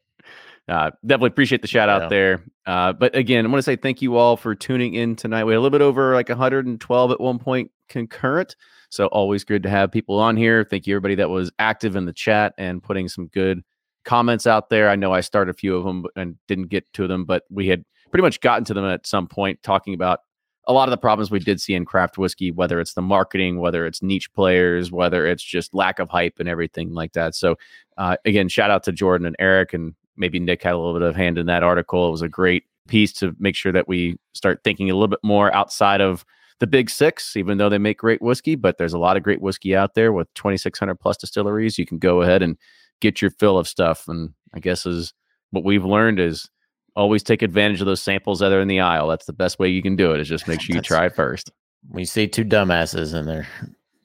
uh, 0.69 0.91
definitely 1.05 1.29
appreciate 1.29 1.61
the 1.61 1.67
shout 1.67 1.89
out 1.89 2.03
Yeah. 2.03 2.07
there. 2.09 2.43
Uh, 2.65 2.93
but 2.93 3.15
again, 3.15 3.45
I 3.45 3.49
want 3.49 3.57
to 3.59 3.63
say 3.63 3.75
thank 3.75 4.01
you 4.01 4.15
all 4.17 4.37
for 4.37 4.53
tuning 4.55 4.93
in 4.93 5.15
tonight. 5.15 5.43
We 5.45 5.53
had 5.53 5.57
a 5.57 5.61
little 5.61 5.77
bit 5.77 5.83
over 5.83 6.13
like 6.13 6.29
112 6.29 7.11
at 7.11 7.19
one 7.19 7.39
point 7.39 7.71
concurrent, 7.89 8.55
so 8.89 9.07
always 9.07 9.43
good 9.43 9.63
to 9.63 9.69
have 9.69 9.91
people 9.91 10.19
on 10.19 10.37
here. 10.37 10.63
Thank 10.63 10.85
you 10.87 10.93
everybody 10.95 11.15
that 11.15 11.29
was 11.29 11.51
active 11.59 11.95
in 11.95 12.05
the 12.05 12.13
chat 12.13 12.53
and 12.57 12.81
putting 12.83 13.09
some 13.09 13.27
good 13.27 13.61
comments 14.05 14.47
out 14.47 14.69
there. 14.69 14.89
I 14.89 14.95
know 14.95 15.13
I 15.13 15.21
started 15.21 15.51
a 15.51 15.57
few 15.57 15.75
of 15.75 15.83
them 15.83 16.05
and 16.15 16.35
didn't 16.47 16.67
get 16.67 16.91
to 16.93 17.07
them, 17.07 17.25
but 17.25 17.43
we 17.49 17.67
had 17.67 17.83
pretty 18.11 18.23
much 18.23 18.41
gotten 18.41 18.65
to 18.65 18.73
them 18.73 18.85
at 18.85 19.05
some 19.05 19.27
point 19.27 19.61
talking 19.63 19.93
about 19.93 20.21
a 20.67 20.73
lot 20.73 20.87
of 20.87 20.91
the 20.91 20.97
problems 20.97 21.31
we 21.31 21.39
did 21.39 21.59
see 21.59 21.73
in 21.73 21.83
craft 21.83 22.17
whiskey, 22.17 22.51
whether 22.51 22.79
it's 22.79 22.93
the 22.93 23.01
marketing, 23.01 23.59
whether 23.59 23.85
it's 23.85 24.03
niche 24.03 24.31
players, 24.33 24.91
whether 24.91 25.25
it's 25.25 25.43
just 25.43 25.73
lack 25.73 25.99
of 25.99 26.09
hype 26.09 26.35
and 26.39 26.47
everything 26.47 26.93
like 26.93 27.13
that. 27.13 27.33
So, 27.33 27.55
uh, 27.97 28.17
again, 28.23 28.49
shout 28.49 28.69
out 28.69 28.83
to 28.83 28.91
Jordan 28.91 29.25
and 29.25 29.35
Eric 29.39 29.73
and 29.73 29.95
maybe 30.15 30.39
Nick 30.39 30.61
had 30.61 30.73
a 30.73 30.77
little 30.77 30.93
bit 30.93 31.01
of 31.01 31.15
hand 31.15 31.37
in 31.37 31.47
that 31.47 31.63
article. 31.63 32.07
It 32.07 32.11
was 32.11 32.21
a 32.21 32.29
great 32.29 32.65
piece 32.87 33.13
to 33.13 33.35
make 33.39 33.55
sure 33.55 33.71
that 33.71 33.87
we 33.87 34.17
start 34.33 34.61
thinking 34.63 34.91
a 34.91 34.93
little 34.93 35.07
bit 35.07 35.19
more 35.23 35.53
outside 35.55 36.01
of 36.01 36.23
the 36.59 36.67
big 36.67 36.89
six, 36.89 37.35
even 37.35 37.57
though 37.57 37.69
they 37.69 37.77
make 37.77 37.97
great 37.97 38.21
whiskey, 38.21 38.55
but 38.55 38.77
there's 38.77 38.93
a 38.93 38.99
lot 38.99 39.17
of 39.17 39.23
great 39.23 39.41
whiskey 39.41 39.75
out 39.75 39.95
there 39.95 40.11
with 40.11 40.31
2,600 40.35 40.95
plus 40.99 41.17
distilleries. 41.17 41.79
You 41.79 41.85
can 41.85 41.99
go 41.99 42.21
ahead 42.21 42.41
and 42.41 42.57
get 42.99 43.21
your 43.21 43.31
fill 43.31 43.57
of 43.57 43.67
stuff. 43.67 44.07
And 44.07 44.33
I 44.53 44.59
guess 44.59 44.85
is 44.85 45.13
what 45.51 45.63
we've 45.63 45.85
learned 45.85 46.19
is 46.19 46.49
always 46.95 47.23
take 47.23 47.41
advantage 47.41 47.79
of 47.79 47.87
those 47.87 48.01
samples 48.01 48.39
that 48.39 48.51
are 48.51 48.61
in 48.61 48.67
the 48.67 48.79
aisle. 48.79 49.07
That's 49.07 49.25
the 49.25 49.33
best 49.33 49.59
way 49.59 49.69
you 49.69 49.81
can 49.81 49.95
do 49.95 50.11
it 50.11 50.19
is 50.19 50.27
just 50.27 50.47
make 50.47 50.61
sure 50.61 50.75
you 50.75 50.81
try 50.81 51.05
it 51.05 51.15
first. 51.15 51.51
When 51.89 52.01
you 52.01 52.05
see 52.05 52.27
two 52.27 52.43
dumbasses 52.43 53.13
and 53.13 53.27
they're 53.27 53.47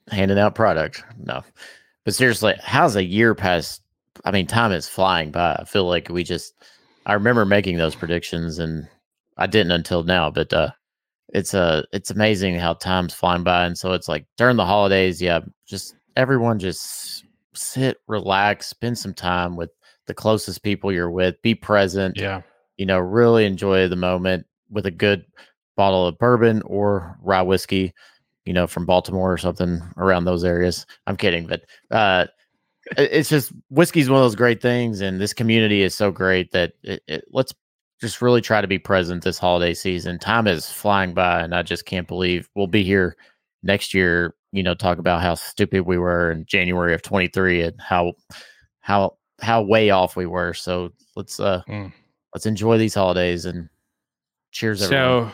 handing 0.09 0.39
out 0.39 0.55
product, 0.55 1.03
no. 1.17 1.43
But 2.05 2.15
seriously, 2.15 2.55
how's 2.63 2.95
a 2.95 3.03
year 3.03 3.35
past? 3.35 3.81
I 4.23 4.31
mean, 4.31 4.47
time 4.47 4.71
is 4.71 4.87
flying 4.87 5.31
by. 5.31 5.55
I 5.55 5.65
feel 5.65 5.85
like 5.85 6.09
we 6.09 6.23
just. 6.23 6.53
I 7.05 7.13
remember 7.13 7.45
making 7.45 7.77
those 7.77 7.95
predictions, 7.95 8.57
and 8.59 8.87
I 9.37 9.47
didn't 9.47 9.71
until 9.71 10.03
now. 10.03 10.29
But 10.31 10.53
uh, 10.53 10.71
it's 11.33 11.53
uh, 11.53 11.83
it's 11.91 12.11
amazing 12.11 12.55
how 12.55 12.75
time's 12.75 13.13
flying 13.13 13.43
by, 13.43 13.65
and 13.65 13.77
so 13.77 13.91
it's 13.91 14.07
like 14.07 14.25
during 14.37 14.55
the 14.55 14.65
holidays, 14.65 15.21
yeah, 15.21 15.41
just 15.65 15.95
everyone 16.15 16.59
just 16.59 17.24
sit, 17.55 17.97
relax, 18.07 18.67
spend 18.67 18.97
some 18.97 19.13
time 19.13 19.55
with 19.55 19.69
the 20.07 20.13
closest 20.13 20.63
people 20.63 20.91
you're 20.91 21.09
with, 21.09 21.41
be 21.41 21.55
present 21.55 22.17
Yeah. 22.17 22.41
you 22.77 22.85
know, 22.85 22.99
really 22.99 23.45
enjoy 23.45 23.87
the 23.87 23.95
moment 23.95 24.45
with 24.69 24.85
a 24.85 24.91
good 24.91 25.25
bottle 25.75 26.07
of 26.07 26.17
bourbon 26.17 26.61
or 26.65 27.17
rye 27.21 27.41
whiskey, 27.41 27.93
you 28.45 28.53
know, 28.53 28.67
from 28.67 28.85
Baltimore 28.85 29.33
or 29.33 29.37
something 29.37 29.81
around 29.97 30.25
those 30.25 30.43
areas. 30.43 30.85
I'm 31.07 31.17
kidding, 31.17 31.47
but 31.47 31.63
uh, 31.91 32.27
it's 32.97 33.29
just 33.29 33.51
whiskey's 33.69 34.09
one 34.09 34.19
of 34.19 34.25
those 34.25 34.35
great 34.35 34.61
things, 34.61 35.01
and 35.01 35.19
this 35.19 35.33
community 35.33 35.81
is 35.81 35.95
so 35.95 36.11
great 36.11 36.51
that 36.51 36.73
it, 36.83 37.01
it, 37.07 37.25
let's 37.31 37.53
just 37.99 38.21
really 38.21 38.41
try 38.41 38.61
to 38.61 38.67
be 38.67 38.77
present 38.77 39.23
this 39.23 39.39
holiday 39.39 39.73
season. 39.73 40.19
Time 40.19 40.47
is 40.47 40.69
flying 40.69 41.13
by, 41.13 41.41
and 41.41 41.55
I 41.55 41.63
just 41.63 41.85
can't 41.85 42.07
believe 42.07 42.47
we'll 42.55 42.67
be 42.67 42.83
here 42.83 43.15
next 43.63 43.93
year. 43.93 44.35
You 44.51 44.63
know, 44.63 44.73
talk 44.73 44.97
about 44.99 45.21
how 45.21 45.35
stupid 45.35 45.85
we 45.85 45.97
were 45.97 46.31
in 46.31 46.45
January 46.45 46.93
of 46.93 47.01
23 47.01 47.63
and 47.63 47.81
how 47.81 48.13
how 48.79 49.17
how 49.41 49.61
way 49.61 49.89
off 49.89 50.15
we 50.15 50.25
were. 50.25 50.53
So 50.53 50.91
let's 51.15 51.39
uh 51.39 51.61
Mm. 51.67 51.91
let's 52.33 52.45
enjoy 52.45 52.77
these 52.77 52.93
holidays 52.93 53.45
and 53.45 53.69
cheers 54.51 54.81
everyone. 54.81 55.29
So, 55.29 55.31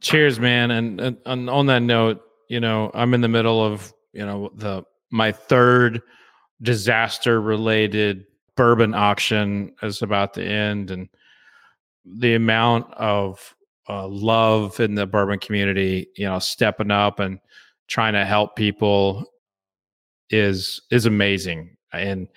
cheers, 0.00 0.40
man. 0.40 0.70
And, 0.70 1.00
and, 1.00 1.16
and 1.26 1.50
on 1.50 1.66
that 1.66 1.82
note, 1.82 2.22
you 2.48 2.60
know, 2.60 2.90
I'm 2.94 3.12
in 3.14 3.20
the 3.20 3.28
middle 3.28 3.62
of 3.64 3.92
you 4.12 4.24
know 4.24 4.50
the 4.54 4.84
my 5.10 5.32
third 5.32 6.00
disaster 6.62 7.40
related 7.40 8.24
bourbon 8.56 8.94
auction 8.94 9.72
is 9.82 10.00
about 10.02 10.34
to 10.34 10.44
end, 10.44 10.90
and 10.90 11.08
the 12.04 12.34
amount 12.34 12.92
of 12.94 13.54
uh, 13.88 14.06
love 14.06 14.78
in 14.80 14.94
the 14.94 15.06
bourbon 15.06 15.38
community, 15.38 16.06
you 16.16 16.26
know, 16.26 16.38
stepping 16.38 16.90
up 16.90 17.18
and 17.18 17.38
trying 17.86 18.14
to 18.14 18.24
help 18.24 18.56
people 18.56 19.24
is 20.30 20.80
is 20.90 21.06
amazing. 21.06 21.76
And 21.92 22.28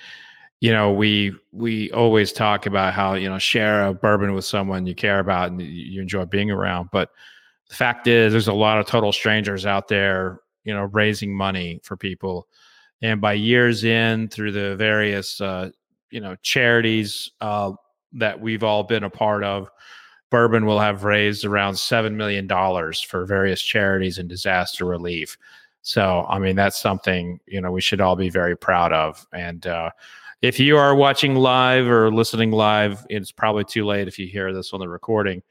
you 0.60 0.72
know, 0.72 0.92
we 0.92 1.34
we 1.52 1.92
always 1.92 2.32
talk 2.34 2.66
about 2.66 2.94
how 2.94 3.14
you 3.14 3.30
know 3.30 3.38
share 3.38 3.88
a 3.88 3.94
bourbon 3.94 4.34
with 4.34 4.46
someone 4.46 4.86
you 4.86 4.96
care 4.96 5.20
about 5.20 5.52
and 5.52 5.62
you- 5.62 6.02
enjoy 6.02 6.26
being 6.26 6.52
around. 6.52 6.90
But 6.92 7.10
the 7.70 7.76
fact 7.76 8.08
is, 8.08 8.32
there's 8.32 8.48
a 8.48 8.54
lot 8.54 8.80
of 8.80 8.86
total 8.86 9.12
strangers 9.12 9.66
out 9.66 9.88
there, 9.88 10.42
you 10.64 10.74
know, 10.74 10.84
raising 10.86 11.36
money 11.36 11.80
for 11.84 11.98
people. 11.98 12.48
And 13.02 13.22
by 13.22 13.34
years 13.34 13.84
in, 13.84 14.30
through 14.30 14.54
the 14.54 14.76
various 14.76 15.40
uh, 15.42 15.70
you 16.10 16.22
know 16.22 16.36
charities 16.42 17.32
uh, 17.42 17.74
that 18.14 18.40
we've 18.40 18.64
all 18.64 18.84
been 18.84 19.04
a 19.04 19.10
part 19.10 19.44
of, 19.44 19.70
Bourbon 20.30 20.66
will 20.66 20.80
have 20.80 21.04
raised 21.04 21.46
around 21.46 21.76
seven 21.76 22.18
million 22.18 22.48
dollars 22.48 23.02
for 23.02 23.26
various 23.26 23.62
charities 23.62 24.18
and 24.18 24.28
disaster 24.28 24.86
relief. 24.86 25.38
So, 25.82 26.26
I 26.28 26.40
mean, 26.40 26.56
that's 26.56 26.80
something 26.80 27.40
you 27.48 27.62
know 27.62 27.72
we 27.72 27.82
should 27.82 28.02
all 28.02 28.16
be 28.16 28.30
very 28.30 28.58
proud 28.58 28.92
of. 28.92 29.26
And 29.32 29.66
uh, 29.66 29.92
if 30.42 30.60
you 30.60 30.78
are 30.78 30.96
watching 30.96 31.36
live 31.36 31.88
or 31.88 32.12
listening 32.12 32.52
live, 32.52 33.06
it's 33.10 33.32
probably 33.32 33.64
too 33.64 33.86
late 33.86 34.08
if 34.08 34.20
you 34.20 34.28
hear 34.28 34.54
this 34.54 34.74
on 34.74 34.80
the 34.80 34.90
recording. 34.90 35.42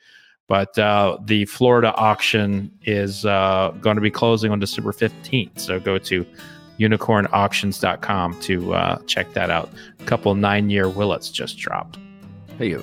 But 0.49 0.79
uh, 0.79 1.19
the 1.25 1.45
Florida 1.47 1.93
auction 1.95 2.71
is 2.83 3.25
uh, 3.25 3.75
going 3.81 3.97
to 3.97 4.03
be 4.03 4.13
closing 4.13 4.53
on 4.53 4.61
December 4.61 4.93
15th. 4.93 5.59
So 5.59 5.81
go 5.81 5.99
to 5.99 6.25
unicornauctions.com 6.79 8.41
to 8.41 8.75
uh, 8.75 8.99
check 9.07 9.33
that 9.33 9.51
out. 9.51 9.71
A 9.99 10.05
couple 10.05 10.35
nine 10.35 10.71
year 10.71 10.85
Willetts 10.85 11.33
just 11.33 11.59
dropped. 11.59 11.99
Hey, 12.59 12.77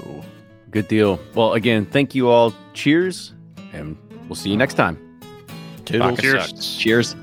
good 0.73 0.87
deal. 0.87 1.19
Well, 1.35 1.53
again, 1.53 1.85
thank 1.85 2.13
you 2.13 2.29
all. 2.29 2.53
Cheers, 2.73 3.33
and 3.71 3.95
we'll 4.27 4.35
see 4.35 4.49
you 4.49 4.57
next 4.57 4.73
time. 4.73 4.97
Toodles. 5.85 6.19
Cheers. 6.19 6.77
Cheers. 6.77 7.15